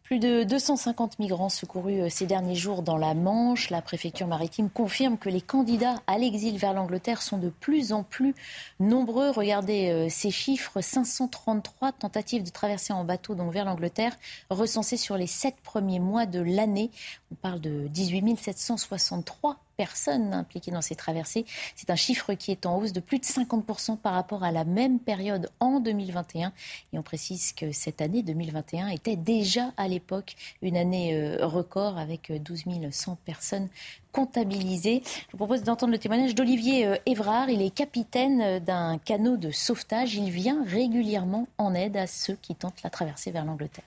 [0.09, 3.69] Plus de 250 migrants secourus euh, ces derniers jours dans la Manche.
[3.69, 8.05] La préfecture maritime confirme que les candidats à l'exil vers l'Angleterre sont de plus en
[8.05, 8.35] plus
[8.81, 9.29] nombreux.
[9.29, 14.17] Regardez euh, ces chiffres 533 tentatives de traversée en bateau donc vers l'Angleterre
[14.49, 16.91] recensées sur les sept premiers mois de l'année.
[17.31, 21.47] On parle de 18 763 personnes impliquées dans ces traversées.
[21.77, 24.65] C'est un chiffre qui est en hausse de plus de 50% par rapport à la
[24.65, 26.53] même période en 2021.
[26.93, 31.97] Et on précise que cette année 2021 était déjà à l'époque une année euh, record
[31.97, 33.69] avec 12 euh, 100 personnes
[34.11, 35.03] comptabilisées.
[35.05, 37.49] Je vous propose d'entendre le témoignage d'Olivier euh, Évrard.
[37.49, 40.17] Il est capitaine d'un canot de sauvetage.
[40.17, 43.85] Il vient régulièrement en aide à ceux qui tentent la traversée vers l'Angleterre.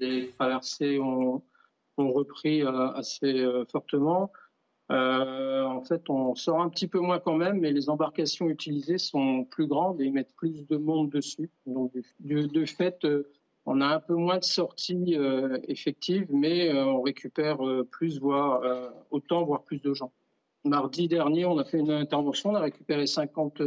[0.00, 1.40] Les traversées ont,
[1.98, 2.62] ont repris
[2.96, 4.32] assez fortement.
[4.92, 8.98] Euh, en fait, on sort un petit peu moins quand même, mais les embarcations utilisées
[8.98, 11.50] sont plus grandes et ils mettent plus de monde dessus.
[11.66, 13.28] Donc, de, fait, euh,
[13.64, 17.58] on a un peu moins de sorties euh, effectives, mais on récupère
[17.90, 18.62] plus, voire
[19.10, 20.12] autant, voire plus de gens.
[20.64, 23.62] Mardi dernier, on a fait une intervention, on a récupéré 50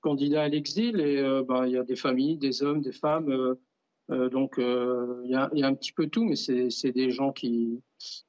[0.00, 3.54] candidats à l'exil et ben, il y a des familles, des hommes, des femmes euh,
[4.08, 7.82] donc euh, il y, a, un petit peu tout, mais c'est des gens qui,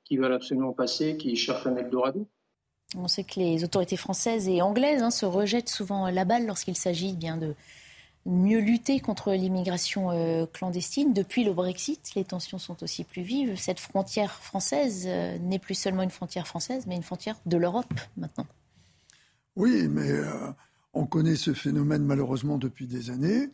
[0.04, 2.28] qui veulent absolument passer, qui cherchent un Eldorado.
[2.98, 6.76] On sait que les autorités françaises et anglaises hein, se rejettent souvent la balle lorsqu'il
[6.76, 7.54] s'agit bien de
[8.26, 11.14] mieux lutter contre l'immigration euh, clandestine.
[11.14, 13.56] Depuis le Brexit, les tensions sont aussi plus vives.
[13.58, 15.08] Cette frontière française
[15.42, 18.48] n'est plus seulement une frontière française, mais une frontière de l'Europe maintenant.
[19.56, 20.10] Oui, mais
[20.94, 23.50] on connaît ce phénomène malheureusement depuis des années.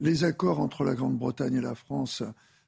[0.00, 2.22] Les accords entre la Grande-Bretagne et la France,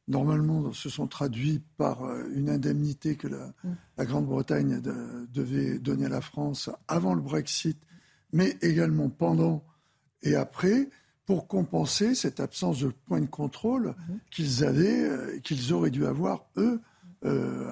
[0.06, 4.04] normalement, se sont traduits par euh, une indemnité que la, mm.
[4.04, 4.80] Grande-Bretagne
[5.32, 7.78] devait donner à la France avant le Brexit,
[8.32, 9.64] mais également pendant
[10.22, 10.88] et après,
[11.26, 14.14] pour compenser cette absence de point de contrôle mm.
[14.30, 16.80] qu'ils avaient, euh, qu'ils auraient dû avoir, eux,
[17.24, 17.68] euh,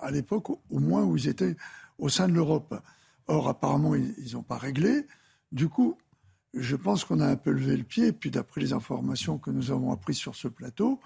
[0.00, 1.56] à l'époque, au moins où ils étaient
[1.98, 2.74] au sein de l'Europe.
[3.26, 5.06] Or, apparemment, ils n'ont pas réglé.
[5.52, 5.98] Du coup,
[6.54, 8.08] je pense qu'on a un peu levé le pied.
[8.08, 11.00] Et puis, d'après les informations que nous avons apprises sur ce plateau,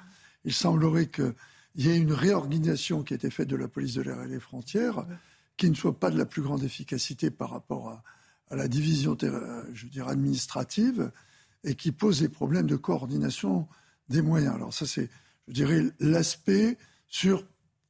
[0.44, 1.34] il semblerait qu'il
[1.76, 4.40] y ait une réorganisation qui a été faite de la police de l'air et des
[4.40, 5.06] frontières,
[5.56, 8.02] qui ne soit pas de la plus grande efficacité par rapport à,
[8.50, 9.16] la division,
[9.72, 11.10] je dirais, administrative,
[11.64, 13.66] et qui pose des problèmes de coordination
[14.08, 14.54] des moyens.
[14.54, 15.08] Alors ça, c'est,
[15.48, 17.44] je dirais, l'aspect sur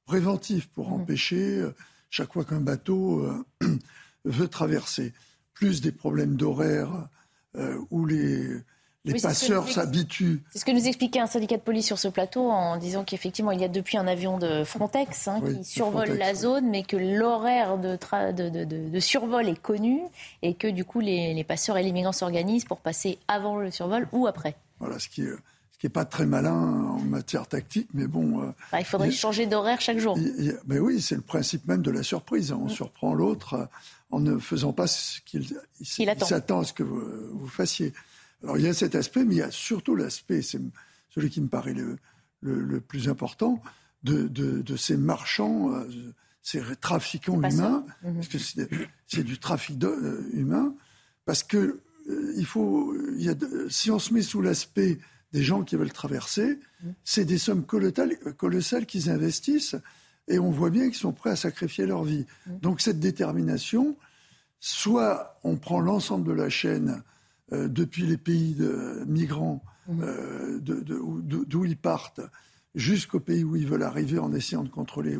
[0.07, 0.93] préventif pour mmh.
[0.93, 1.75] empêcher euh,
[2.09, 3.45] chaque fois qu'un bateau euh,
[4.25, 5.13] veut traverser,
[5.55, 7.09] plus des problèmes d'horaire
[7.57, 8.49] euh, où les,
[9.05, 10.43] les passeurs s'habituent.
[10.51, 13.51] C'est ce que nous expliquait un syndicat de police sur ce plateau en disant qu'effectivement,
[13.51, 16.97] il y a depuis un avion de Frontex hein, qui survole la zone, mais que
[16.97, 17.99] l'horaire de,
[18.33, 20.01] de, de, survol est connu
[20.43, 23.71] et que du coup, les, les passeurs et les migrants s'organisent pour passer avant le
[23.71, 24.57] survol ou après.
[24.81, 25.35] Voilà, ce qui est,
[25.73, 28.41] ce qui est pas très malin en matière tactique, mais bon.
[28.41, 30.19] Euh, bah, il faudrait changer d'horaire chaque jour.
[30.67, 32.53] mais oui, c'est le principe même de la surprise.
[32.53, 33.69] On surprend l'autre
[34.15, 35.45] en ne faisant pas ce qu'il
[35.83, 37.93] s'attend à ce que vous, fassiez.
[38.43, 40.61] Alors il y a cet aspect, mais il y a surtout l'aspect, c'est
[41.11, 41.97] celui qui me paraît le,
[42.43, 43.63] le, plus important,
[44.05, 45.89] de, de, ces marchands, euh,
[46.43, 48.15] ces trafiquants humains, Mhm.
[48.17, 48.39] parce que
[49.09, 50.75] c'est du trafic de- euh, humain,
[51.25, 51.81] parce que
[52.11, 54.99] euh, il faut, il y a de- si on se met sous l'aspect
[55.33, 56.59] des gens qui veulent traverser,
[57.03, 59.75] c'est des sommes colossales, colossales qu'ils investissent,
[60.29, 62.27] et on voit bien qu'ils sont prêts à sacrifier leur vie.
[62.63, 63.97] Donc cette détermination,
[64.61, 67.03] soit on prend l'ensemble de la chaîne
[67.53, 69.63] euh, depuis les pays de, migrants,
[70.01, 72.21] euh, de- de- où- d'où ils partent,
[72.75, 75.19] jusqu'au pays où ils veulent arriver en essayant de contrôler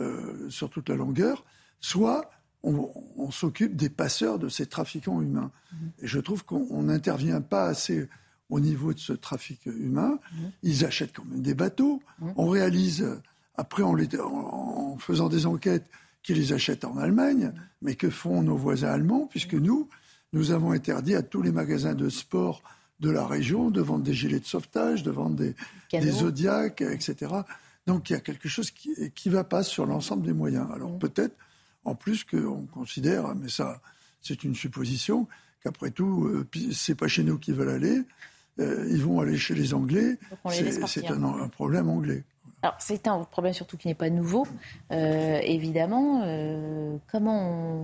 [0.00, 1.44] euh, sur toute la longueur,
[1.80, 2.30] soit
[2.64, 5.50] on, on s'occupe des passeurs de ces trafiquants humains.
[6.00, 8.08] Et je trouve qu'on on n'intervient pas assez
[8.50, 10.18] au niveau de ce trafic humain.
[10.62, 12.02] Ils achètent quand même des bateaux.
[12.36, 13.16] On réalise, euh,
[13.56, 15.86] après en, les- en- en faisant des enquêtes,
[16.22, 17.52] qu'ils les achètent en Allemagne.
[17.82, 19.88] Mais que font nos voisins allemands Puisque nous,
[20.32, 22.62] nous avons interdit à tous les magasins de sport
[23.00, 25.54] de la région de vendre des gilets de sauvetage, de vendre des,
[26.00, 27.32] des Zodiacs, etc.
[27.88, 28.94] Donc il y a quelque chose qui
[29.26, 30.68] ne va pas sur l'ensemble des moyens.
[30.72, 31.34] Alors peut-être,
[31.84, 33.80] en plus, qu'on considère, mais ça,
[34.20, 35.26] c'est une supposition,
[35.64, 38.02] qu'après tout, euh, c'est pas chez nous qu'ils veulent aller,
[38.60, 40.16] euh, ils vont aller chez les Anglais.
[40.52, 41.02] C'est partir.
[41.02, 42.22] c'est un, un problème anglais.
[42.62, 44.46] Alors, c'est un problème surtout qui n'est pas nouveau,
[44.92, 46.22] euh, évidemment.
[46.24, 47.40] Euh, comment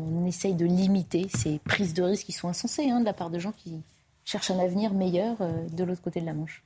[0.07, 3.31] on essaye de limiter ces prises de risques qui sont insensées hein, de la part
[3.31, 3.83] de gens qui
[4.25, 6.63] cherchent un avenir meilleur euh, de l'autre côté de la Manche?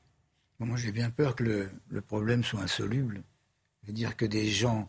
[0.58, 3.22] Moi, j'ai bien peur que le, problème soit insoluble.
[3.82, 4.88] C'est-à-dire que des gens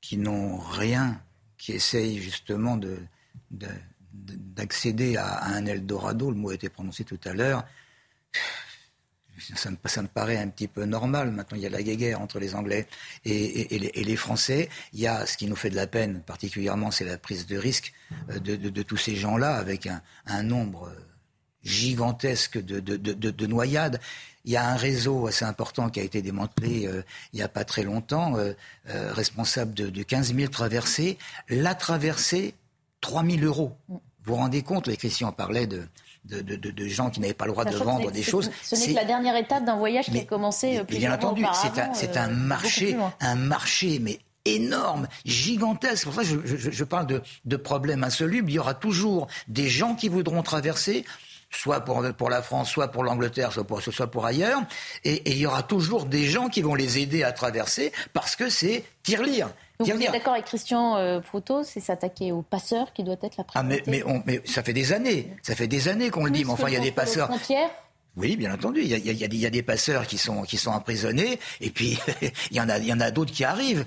[0.00, 1.20] qui n'ont rien,
[1.56, 2.98] qui essayent justement de,
[3.50, 3.66] de-
[4.12, 7.64] de- d'accéder à un Eldorado, le mot a été prononcé tout à l'heure,
[9.56, 11.30] ça me, paraît un petit peu normal.
[11.30, 12.86] Maintenant, il y a la guerre entre les Anglais
[13.24, 14.68] et, les, Français.
[14.92, 17.56] Il y a ce qui nous fait de la peine, particulièrement, c'est la prise de
[17.56, 17.92] risque
[18.30, 19.86] euh, de, tous ces gens-là, avec
[20.26, 20.90] un, nombre
[21.62, 24.00] gigantesque de, de- de- de- de noyades.
[24.44, 27.02] Il y a un réseau assez important qui a été démantelé euh,
[27.32, 28.54] il n'y a pas très longtemps, euh,
[28.86, 31.18] responsable de, de 15 000 traversées.
[31.48, 32.54] La traversée,
[33.00, 33.76] 3 000 euros.
[33.88, 35.86] Vous vous rendez compte, les Christian parlait de,
[36.24, 38.50] de, de- de- de gens qui n'avaient pas le droit de vendre des choses.
[38.62, 41.44] Ce n'est que la dernière étape d'un voyage qui a commencé euh, plusieurs bien entendu,
[41.54, 46.04] c'est un, euh, un marché, plus un marché, mais énorme, gigantesque.
[46.04, 48.50] Pour ça je, je- je parle de, de problèmes insolubles.
[48.50, 51.04] Il y aura toujours des gens qui voudront traverser,
[51.50, 54.60] soit pour, pour la France, soit pour l'Angleterre, soit pour, soit pour ailleurs.
[55.04, 58.36] Et, et il y aura toujours des gens qui vont les aider à traverser parce
[58.36, 59.48] que c'est tirelire.
[59.78, 63.36] Donc vous êtes d'accord avec Christian euh, Proutot, c'est s'attaquer aux passeurs qui doit être
[63.36, 66.10] la Ah, mais, priorité mais, on- mais ça fait des années, ça fait des années
[66.10, 67.28] qu'on le dit, mais enfin il y a des passeurs.
[67.28, 67.70] Frontières
[68.16, 68.80] Oui, bien entendu.
[68.80, 70.70] Il y a, il y a- il y a des- passeurs qui sont, qui sont
[70.72, 71.96] emprisonnés, et puis
[72.50, 73.84] il y en a, il y en a d'autres qui arrivent.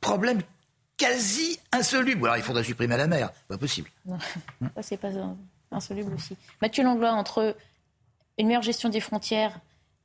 [0.00, 0.40] Problème
[0.96, 2.24] quasi insoluble.
[2.26, 3.32] Alors il faudrait supprimer la mer.
[3.48, 3.90] Pas possible.
[4.06, 4.18] Non,
[4.76, 5.08] ça c'est pas
[5.72, 6.36] insoluble aussi.
[6.60, 7.56] Mathieu Langlois, entre
[8.38, 9.58] une meilleure gestion des frontières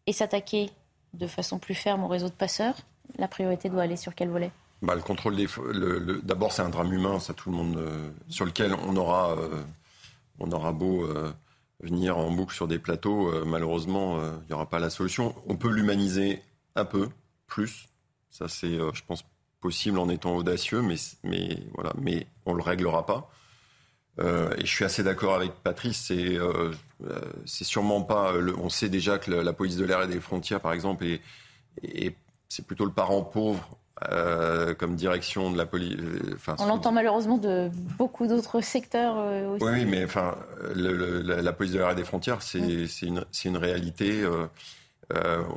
[0.07, 0.71] et s'attaquer
[1.13, 2.75] de façon plus ferme au réseau de passeurs,
[3.19, 4.49] la priorité doit aller sur quel volet?
[4.81, 5.47] Bah, le contrôle des.
[5.73, 7.77] le- D'abord, c'est un drame humain, ça tout le monde.
[7.77, 9.63] euh, sur lequel on aura, euh,
[10.39, 11.31] on aura beau euh,
[11.81, 15.35] venir en boucle sur des plateaux, malheureusement, il n'y aura pas la solution.
[15.47, 16.41] On peut l'humaniser
[16.75, 17.09] un peu,
[17.47, 17.87] plus.
[18.31, 19.23] Ça, c'est, je pense,
[19.61, 23.29] possible en étant audacieux, mais, mais, voilà, mais on le réglera pas.
[24.19, 26.37] Et je suis assez d'accord avec Patrice, c'est
[27.45, 28.33] c'est sûrement pas.
[28.57, 31.05] on sait déjà que la police de l'air et des frontières, par exemple,
[31.83, 32.15] est-
[32.49, 33.77] c'est plutôt le parent pauvre
[34.11, 35.97] euh, comme direction de la police.
[36.35, 39.65] enfin, On l'entend malheureusement de beaucoup d'autres secteurs euh, aussi.
[39.65, 40.35] oui, mais enfin,
[40.75, 44.21] le- le- la, la police de et des frontières, c'est une, réalité.
[44.23, 44.47] euh,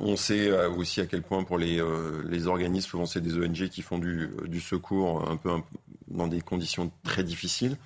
[0.01, 1.83] on sait aussi à quel point pour les,
[2.25, 5.65] les organismes, souvent c'est des ONG qui font du, du secours un peu un-
[6.09, 7.77] dans des conditions très difficiles,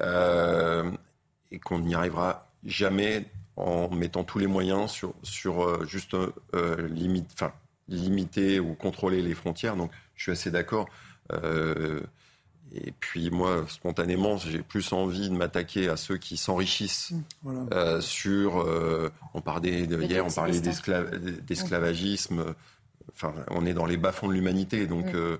[0.00, 6.16] et qu'on n'y arrivera jamais en mettant tous les moyens sur, sur juste
[6.90, 7.52] limite, enfin,
[7.88, 9.76] limiter ou contrôler les frontières.
[9.76, 10.88] Donc je suis assez d'accord.
[11.32, 12.00] Euh,
[12.74, 17.66] et puis moi, spontanément, j'ai plus envie de m'attaquer à ceux qui s'enrichissent Voilà.
[17.72, 18.58] euh, sur.
[18.60, 20.60] euh, on parlait de, hier, on parlait
[21.46, 22.54] d'esclavagisme.
[23.12, 25.16] Enfin, on est dans les bas-fonds de l'humanité, donc Mm.
[25.16, 25.36] euh,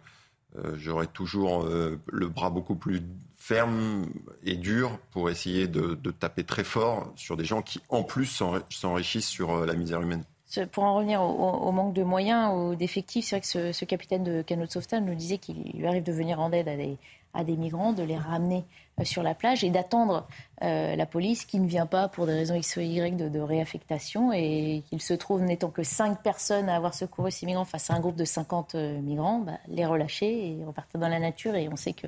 [0.58, 3.02] euh, j'aurais toujours euh, le bras beaucoup plus
[3.36, 4.06] ferme
[4.44, 8.26] et dur pour essayer de, de taper très fort sur des gens qui, en plus,
[8.26, 10.24] s'enri- s'enrichissent sur la misère humaine.
[10.72, 14.42] Pour en revenir au, manque de moyens, ou d'effectifs, c'est vrai que ce, capitaine de
[14.42, 17.92] canot de sauvetage nous disait qu'il lui arrive de venir en aide à des, migrants,
[17.92, 18.64] de les ramener
[19.00, 20.26] euh, sur la plage et d'attendre
[20.62, 23.40] euh, la police qui ne vient pas pour des raisons X ou Y de, de
[23.40, 27.90] réaffectation et qu'il se trouve n'étant que 5 personnes à avoir secouru ces migrants face
[27.90, 31.54] à un groupe de 50 euh, migrants, bah, les relâcher et repartir dans la nature.
[31.56, 32.06] Et on sait que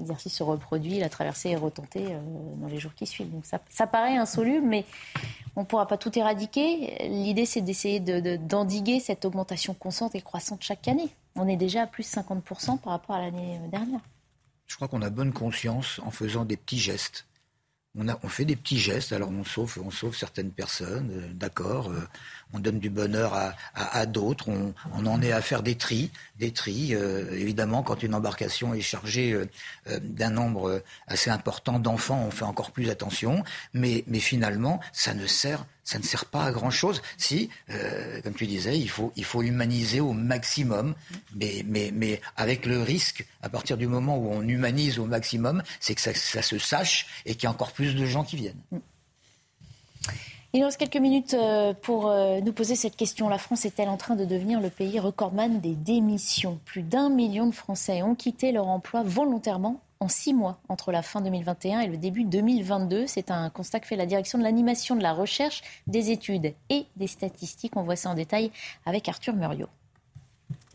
[0.00, 2.20] l'exercice se reproduit, la traversée est retentée euh,
[2.56, 3.30] dans les jours qui suivent.
[3.30, 4.84] Donc ça, ça paraît insoluble, mais
[5.56, 7.08] on ne pourra pas tout éradiquer.
[7.08, 11.08] L'idée, c'est d'essayer de- de- d'endiguer cette augmentation constante et croissante chaque année.
[11.36, 14.00] On est déjà à plus de 50% par rapport à l'année dernière.
[14.66, 17.26] Je crois qu'on a bonne conscience en faisant des petits gestes.
[17.98, 21.90] On, fait des petits gestes, alors on sauve, on sauve certaines personnes, euh, d'accord.
[21.90, 22.06] Euh,
[22.52, 23.34] on donne du bonheur
[23.74, 24.48] à, d'autres.
[24.48, 26.94] On, en est à faire des tris, des tris.
[26.94, 29.36] Euh, évidemment, quand une embarcation est chargée
[29.86, 33.44] d'un nombre assez important d'enfants, on fait encore plus attention.
[33.74, 35.64] Mais, finalement, ça ne sert
[36.30, 37.02] pas à grand chose.
[37.16, 39.12] Si, euh, comme tu disais, il faut,
[39.42, 40.94] humaniser au maximum,
[41.34, 46.00] mais, avec le risque, à partir du moment où on humanise au maximum, c'est que
[46.00, 48.62] ça, se sache et qu'il y a encore plus de gens qui viennent.
[50.52, 53.28] Il nous reste quelques minutes euh, pour euh, nous poser cette question.
[53.28, 56.58] La France est-elle en train de devenir le pays recordman des démissions?
[56.64, 61.02] Plus d'un million de Français ont quitté leur emploi volontairement en six mois entre la
[61.02, 63.06] fin 2021 et le début 2022.
[63.06, 66.86] C'est un constat que fait la direction de l'animation de la recherche, des études et
[66.96, 67.76] des statistiques.
[67.76, 68.50] On voit ça en détail
[68.86, 69.68] avec Arthur Muriot.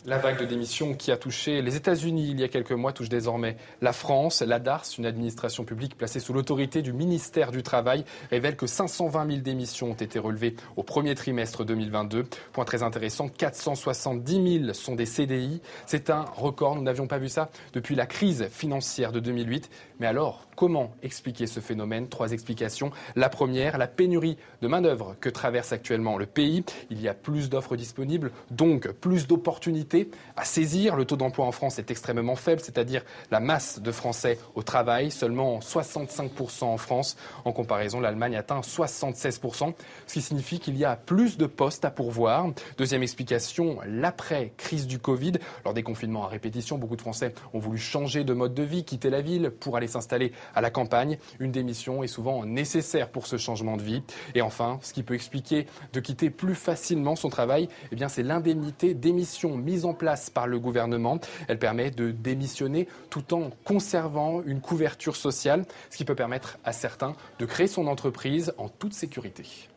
[0.08, 3.10] La vague de démission qui a touché les États-Unis il y a quelques mois touche
[3.10, 4.44] désormais la France.
[4.44, 9.28] La DARS, une administration publique placée sous l'autorité du ministère du Travail, révèle que 520
[9.28, 12.28] 000 démissions ont été relevées au premier trimestre 2022.
[12.54, 15.60] Point très intéressant, 470 000 sont des CDI.
[15.88, 16.76] C'est un record.
[16.76, 19.72] Nous n'avions pas vu ça depuis la crise financière de 2008.
[20.00, 22.10] Mais alors, comment expliquer ce phénomène?
[22.10, 22.92] Trois explications.
[23.16, 26.64] La première, la pénurie de main-d'œuvre que traverse actuellement le pays.
[26.92, 29.95] Il y a plus d'offres disponibles, donc plus d'opportunités
[30.36, 30.96] à saisir.
[30.96, 35.12] Le taux d'emploi en France est extrêmement faible, c'est-à-dire la masse de Français au travail,
[35.12, 37.18] seulement 65% en France.
[37.46, 39.74] En comparaison, l'Allemagne atteint 76%,
[40.08, 42.48] ce qui signifie qu'il y a plus de postes à pourvoir.
[42.78, 45.34] Deuxième explication, l'après-crise du Covid.
[45.64, 48.84] Lors des confinements à répétition, beaucoup de Français ont voulu changer de mode de vie,
[48.84, 51.18] quitter la ville pour aller s'installer à la campagne.
[51.40, 54.04] Une démission est souvent nécessaire pour ce changement de vie.
[54.34, 58.94] Et enfin, ce qui peut expliquer de quitter plus facilement son travail, eh c'est l'indemnité
[58.94, 61.20] démission mise en place par le gouvernement.
[61.48, 66.74] Elle permet de démissionner tout en conservant une couverture sociale, ce qui peut permettre à
[66.74, 69.70] certains de créer son entreprise en toute sécurité.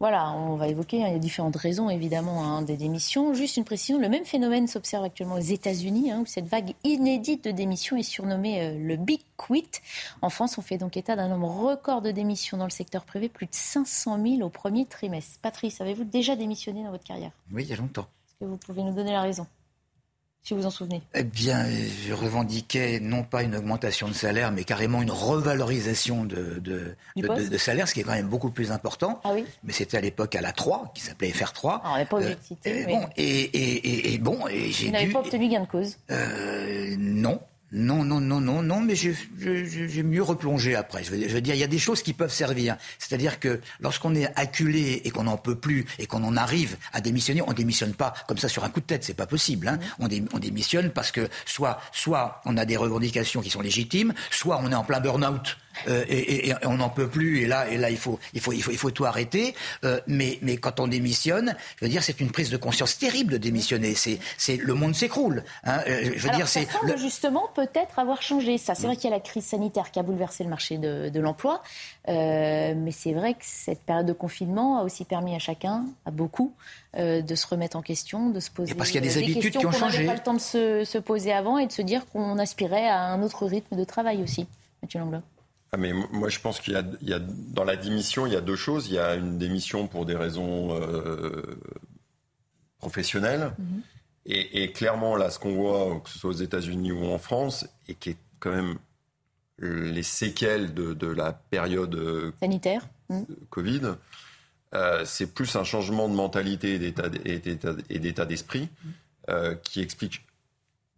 [0.00, 3.34] Voilà, on va évoquer, hein, il y a différentes raisons évidemment hein, des démissions.
[3.34, 7.44] Juste une précision, le même phénomène s'observe actuellement aux États-Unis, hein, où cette vague inédite
[7.44, 9.68] de démissions est surnommée euh, le Big Quit.
[10.22, 13.28] En France, on fait donc état d'un nombre record de démissions dans le secteur privé,
[13.28, 15.40] plus de 500 000 au premier trimestre.
[15.42, 17.32] Patrice, avez-vous déjà démissionné dans votre carrière?
[17.52, 18.06] Oui, il y a longtemps.
[18.40, 19.46] Que vous pouvez nous donner la raison
[20.42, 24.64] si vous en souvenez Eh bien, je revendiquais non pas une augmentation de salaire, mais
[24.64, 29.20] carrément une revalorisation de, de, salaire, ce qui est quand même beaucoup plus important.
[29.24, 31.80] Ah oui mais c'était à l'époque à la 3, qui s'appelait FR3.
[31.84, 32.34] Ah, on pas euh,
[32.64, 36.94] et, bon, et, et, bon, et j'ai Vous n'avez pas obtenu gain de cause euh,
[36.98, 37.40] Non.
[37.70, 41.04] Non, non, non, non, non, mais j'ai mieux replongé après.
[41.04, 42.78] Je veux, dire, il y a des choses qui peuvent servir.
[42.98, 47.02] C'est-à-dire que lorsqu'on est acculé et qu'on n'en peut plus et qu'on en arrive à
[47.02, 49.68] démissionner, on démissionne pas comme ça sur un coup de tête, c'est pas possible.
[49.68, 49.78] Hein.
[49.98, 54.58] On, on, démissionne parce que soit, soit on a des revendications qui sont légitimes, soit
[54.62, 57.42] on est en plein burn-out euh, et, on n'en peut plus.
[57.42, 59.54] Et là, et là, il faut, il faut, il faut, il faut tout arrêter.
[59.84, 63.34] Euh, mais, mais quand on démissionne, je veux dire, c'est une prise de conscience terrible
[63.34, 63.94] de démissionner.
[63.94, 65.44] C'est, c'est le monde s'écroule.
[65.64, 65.80] Hein.
[65.88, 66.66] Euh, je veux dire, c'est
[66.96, 68.58] justement peut-être avoir changé.
[68.58, 71.08] Ça, c'est vrai qu'il y a la crise sanitaire qui a bouleversé le marché de,
[71.08, 71.62] de l'emploi,
[72.06, 76.54] mais c'est vrai que cette période de confinement a aussi permis à chacun, à beaucoup,
[76.96, 79.66] de se remettre en question, de se poser parce qu'il y a des, habitudes qui
[79.66, 79.98] ont changé.
[79.98, 82.88] n'avait pas le temps de se, se, poser avant et de se dire qu'on aspirait
[82.88, 84.46] à un autre rythme de travail aussi.
[84.82, 85.22] Mathieu Langlois.
[85.70, 86.72] Ah mais moi je pense qu'il
[87.02, 88.88] y, a, dans la démission il y a deux choses.
[88.88, 91.42] Il y a une démission pour des raisons euh,
[92.78, 93.82] professionnelles mhm.
[94.24, 97.94] et, clairement là ce qu'on voit que ce soit aux États-Unis ou en France et
[97.94, 98.78] qui est quand même
[99.58, 103.26] les séquelles de, la période euh, sanitaire mhm.
[103.50, 103.80] Covid.
[104.74, 109.58] Euh, c'est plus un changement de mentalité et d'état d'esprit mhm.
[109.62, 110.22] qui explique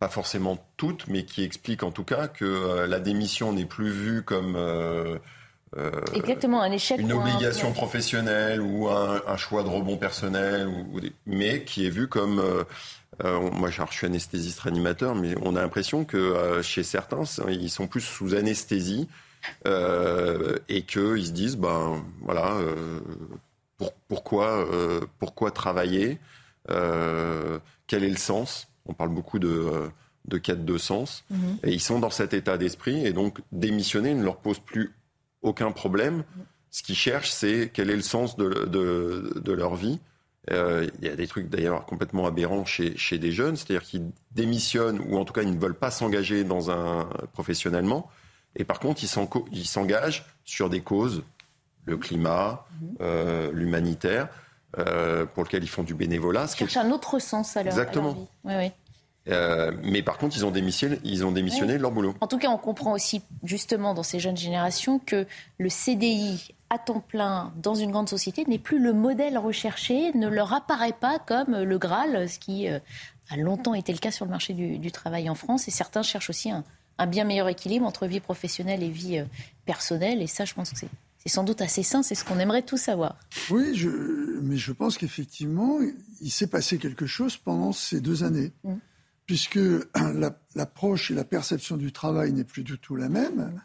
[0.00, 3.90] pas forcément toutes, mais qui expliquent en tout cas que euh, la démission n'est plus
[3.90, 5.18] vue comme euh,
[5.76, 11.64] euh, Exactement, un échec une obligation professionnelle ou un, choix de rebond personnel, ou, mais
[11.64, 12.42] qui est vue comme
[13.22, 18.00] moi, je suis anesthésiste réanimateur, mais on a l'impression que chez certains, ils sont plus
[18.00, 19.06] sous anesthésie
[19.66, 22.56] et qu'ils se disent, ben voilà,
[24.08, 24.66] pourquoi,
[25.18, 26.18] pourquoi travailler
[26.66, 28.69] Quel est le sens?
[28.86, 29.88] On parle beaucoup de, euh,
[30.26, 31.24] de quête de sens.
[31.30, 31.58] Mhm.
[31.64, 33.06] Et ils sont dans cet état d'esprit.
[33.06, 34.94] Et donc, démissionner ne leur pose plus
[35.42, 36.24] aucun problème.
[36.70, 39.98] Ce qu'ils cherchent, c'est quel est le sens de, de, leur vie.
[40.50, 44.10] Euh, il y a des trucs d'ailleurs complètement aberrants chez, chez des jeunes, c'est-à-dire qu'ils
[44.32, 48.10] démissionnent ou en tout cas ils ne veulent pas s'engager dans un professionnellement.
[48.56, 51.22] Et par contre, ils s'engagent sur des causes,
[51.84, 52.96] le climat, mhm.
[53.00, 54.28] euh, l'humanitaire,
[54.72, 56.46] pour lequel ils font du bénévolat.
[56.52, 58.12] Ils cherchent un autre sens à leur, Exactement.
[58.12, 58.26] vie.
[58.44, 58.72] Oui, oui.
[59.28, 62.14] Euh, mais par contre, ils ont démissionné, ils ont démissionné de leur boulot.
[62.20, 65.26] En tout cas, on comprend aussi, justement, dans ces jeunes générations, que
[65.58, 70.28] le CDI à temps plein dans une grande société n'est plus le modèle recherché, ne
[70.28, 72.78] leur apparaît pas comme le Graal, ce qui euh,
[73.28, 75.68] a longtemps été le cas sur le marché du, travail en France.
[75.68, 76.64] Et certains cherchent aussi un,
[77.06, 79.24] bien meilleur équilibre entre vie professionnelle et vie euh,
[79.66, 80.22] personnelle.
[80.22, 80.88] Et ça, je pense que c'est
[81.28, 83.18] sans doute assez sain, c'est ce qu'on aimerait tous savoir.
[83.50, 83.88] Oui, je,
[84.42, 85.78] mais je pense qu'effectivement,
[86.20, 88.52] il s'est passé quelque chose pendant ces deux années.
[88.64, 88.76] Mmh
[89.30, 89.60] puisque
[90.56, 93.62] l'approche et la perception du travail n'est plus du tout la même,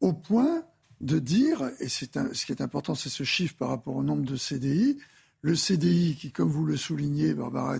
[0.00, 0.64] au point
[1.02, 2.06] de dire, et ce
[2.46, 4.96] qui est important, c'est ce chiffre par rapport au nombre de CDI,
[5.42, 7.76] le CDI qui, comme vous le soulignez, Barbara,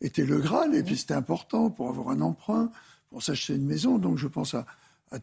[0.00, 2.70] était le Graal, et puis c'était important pour avoir un emprunt,
[3.08, 3.98] pour s'acheter une maison.
[3.98, 4.64] Donc je pense à,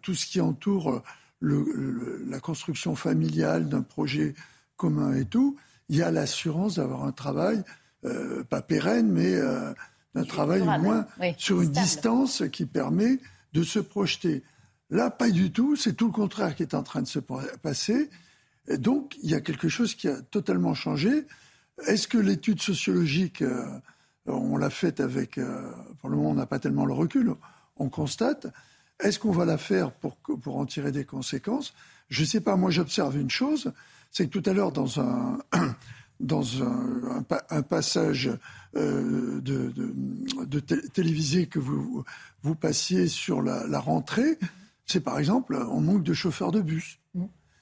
[0.01, 1.01] tout ce qui entoure
[1.41, 4.33] la construction familiale d'un projet
[4.75, 5.57] commun et tout.
[5.89, 7.63] Il y a l'assurance d'avoir un travail,
[8.05, 9.73] euh, pas pérenne, mais euh,
[10.15, 11.05] un travail au moins
[11.37, 13.19] sur une distance qui permet
[13.53, 14.43] de se projeter.
[14.89, 18.09] Là, pas du tout, c'est tout le contraire qui est en train de se passer.
[18.67, 21.25] Et donc, il y a quelque chose qui a totalement changé.
[21.85, 23.65] Est-ce que l'étude sociologique, euh,
[24.25, 25.39] on l'a faite avec,
[25.99, 27.33] pour le moment, on n'a pas tellement le recul,
[27.77, 28.47] on constate.
[28.99, 31.73] Est-ce qu'on va la faire pour, pour en tirer des conséquences?
[32.09, 33.71] Je ne sais pas, moi j'observe une chose,
[34.11, 35.39] c'est que tout à l'heure, dans un,
[36.19, 38.31] dans un, un, passage
[38.75, 39.73] euh, de,
[40.45, 42.03] de, télévisé que vous,
[42.41, 44.39] vous passiez sur la, rentrée,
[44.85, 46.99] c'est par exemple, on manque de chauffeurs de bus.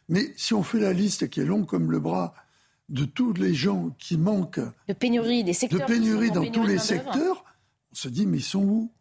[0.07, 2.35] Mais si on fait la liste qui est longue comme le bras
[2.89, 6.77] de tous les gens qui manquent de pénurie des secteurs, de pénurie dans tous les
[6.77, 7.43] secteurs,
[7.91, 8.91] on se dit mais ils sont où?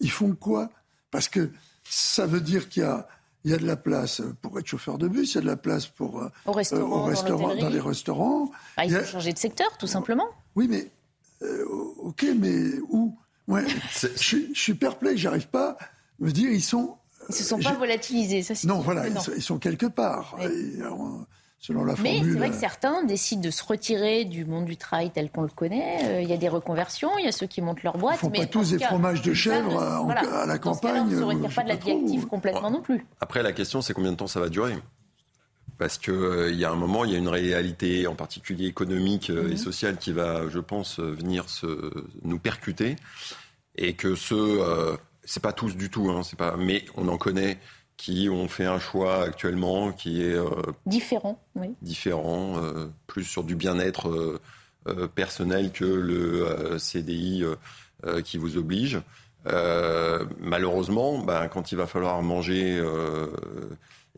[0.00, 0.70] Ils font quoi?
[1.10, 1.50] Parce que
[1.90, 3.06] ça veut dire qu'il y a
[3.44, 5.46] il y a de la place pour être chauffeur de bus, il y a de
[5.46, 7.08] la place pour euh, au restaurant,
[7.54, 8.50] dans, les restaurants.
[8.76, 10.28] Bah, il faut changer de secteur, tout simplement.
[10.56, 10.90] Oui, mais
[11.42, 11.64] euh,
[11.98, 13.16] ok, mais où?
[13.48, 13.64] Ouais,
[14.20, 15.78] je, suis perplexe, j'arrive pas à
[16.18, 16.96] me dire ils sont.
[17.30, 18.54] Ils se sont pas volatilisés, ça.
[18.64, 20.36] Non, voilà, ils sont, quelque part
[21.60, 25.10] selon la Mais c'est vrai que certains décident de se retirer du monde du travail
[25.10, 25.98] tel qu'on le connaît.
[26.04, 28.16] Euh, il y a des reconversions, il y a ceux qui montent leur boîte.
[28.16, 31.04] Ils font pas tous des fromages de chèvre à la campagne.
[31.08, 33.06] Ils ne se retirent pas de la vie active complètement non plus.
[33.20, 34.74] Après, la question, c'est combien de temps ça va durer?
[35.78, 39.30] Parce qu'il euh, y a un moment, il y a une réalité, en particulier économique
[39.30, 39.56] euh, et mhm.
[39.56, 41.90] sociale, qui va, je pense, venir se,
[42.22, 42.96] nous percuter.
[43.76, 47.58] Et que ce, c'est pas tous du tout, hein, c'est pas, mais on en connaît
[48.00, 50.48] qui ont fait un choix actuellement qui est euh,
[50.86, 51.74] différent, oui.
[51.82, 54.08] différent, euh, plus sur du bien-être
[54.86, 57.44] euh, personnel que le CDI
[58.24, 59.02] qui vous oblige.
[59.44, 62.82] malheureusement, ben, quand il va falloir manger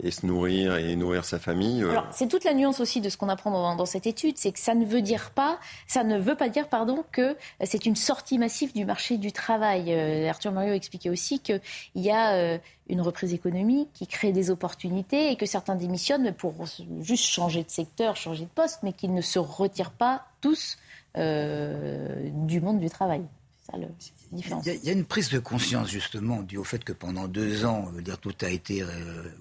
[0.00, 1.82] et se nourrir et nourrir sa famille.
[1.82, 4.58] Alors, c'est toute la nuance aussi de ce qu'on apprend dans, cette étude, c'est que
[4.58, 5.02] ça ne veut
[6.34, 9.92] pas, dire, pardon, que c'est une sortie massive du marché du travail.
[10.28, 11.60] Arthur Mario expliquait aussi qu'il
[11.94, 16.54] y a une reprise économique qui crée des opportunités et que certains démissionnent pour
[17.00, 20.78] juste changer de secteur, changer de poste, mais qu'ils ne se retirent pas tous
[21.18, 23.22] euh, du monde du travail.
[23.70, 23.86] Ça, le,
[24.34, 27.90] il y, a une prise de conscience justement due au fait que pendant deux ans,
[27.92, 28.86] veut dire tout a été euh,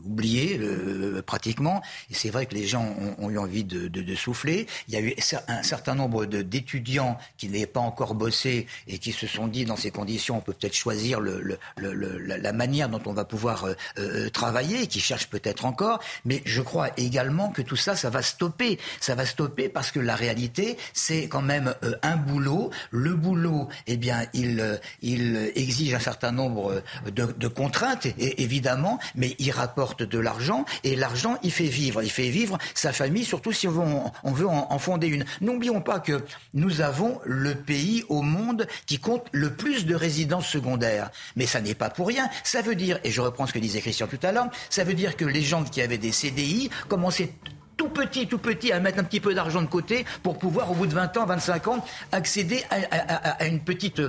[0.06, 4.16] oublié euh, pratiquement, et c'est vrai que les gens ont, eu envie de, de, de,
[4.16, 4.68] souffler.
[4.90, 5.16] Il y a eu
[5.48, 9.78] un certain nombre d'étudiants qui n'avaient pas encore bossé et qui se sont dit dans
[9.78, 13.66] ces conditions, on peut peut-être choisir le, le, le, la manière dont on va pouvoir
[13.66, 16.02] euh, euh, travailler, qui cherchent peut-être encore.
[16.26, 18.78] Mais je crois également que tout ça, ça va stopper.
[19.00, 22.72] Ça va stopper parce que la réalité, c'est quand même un boulot.
[22.92, 29.51] Le boulot, eh bien, il il exige un certain nombre de, contraintes, évidemment, mais il
[29.51, 32.01] rapporte de l'argent et l'argent, il fait vivre.
[32.01, 35.26] Il fait vivre sa famille, surtout si on veut, en, fonder une.
[35.42, 40.48] N'oublions pas que nous avons le pays au monde qui compte le plus de résidences
[40.48, 41.11] secondaires.
[41.35, 42.30] Mais ça n'est pas pour rien.
[42.43, 44.93] Ça veut dire, et je reprends ce que disait Christian tout à l'heure, ça veut
[44.93, 47.34] dire que les gens qui avaient des CDI commençaient
[47.82, 50.76] tout petit, tout petit, à mettre un petit peu d'argent de côté pour pouvoir, au
[50.76, 54.00] bout de 20 ans, 25 ans, accéder à, une, petite,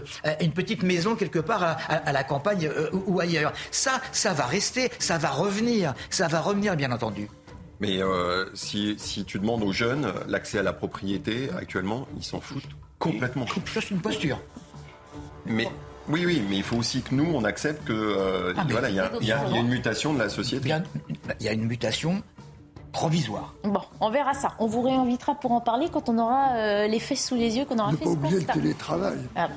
[0.43, 3.55] une petite maison quelque part à, la campagne euh, ou ailleurs.
[3.71, 7.31] Ça, ça va rester, ça va revenir, ça va revenir, bien entendu.
[7.81, 12.43] Mais euh, si, si, tu demandes aux jeunes l'accès à la propriété, actuellement, ils s'en
[12.43, 12.69] foutent
[12.99, 13.47] complètement.
[13.73, 14.39] C'est une posture.
[15.47, 15.67] Mais
[16.11, 18.97] oui, oui, mais il faut aussi que nous, on accepte que euh, ah, voilà, il
[19.23, 20.75] y, y, a une mutation de la société.
[21.41, 22.23] Il y a une mutation
[22.93, 23.55] provisoire.
[23.65, 24.53] Bon, on verra ça.
[24.59, 27.65] On vous réinvitera pour en parler quand on aura euh, les fesses sous les yeux,
[27.65, 29.19] qu'on aura ne fait pas oublier le télétravail.
[29.35, 29.49] Ah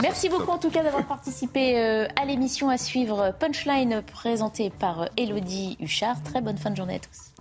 [0.00, 5.08] Merci beaucoup en tout cas d'avoir participé euh, à l'émission à suivre Punchline présentée par
[5.16, 6.22] Elodie Huchard.
[6.22, 7.32] Très bonne fin de journée à tous.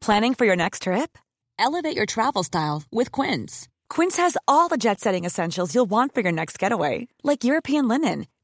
[0.00, 1.16] Planning for your next trip?
[1.58, 3.68] Elevate your travel style with Quince.
[3.88, 7.86] Quince has all the jet setting essentials you'll want for your next getaway, like European
[7.86, 8.26] linen,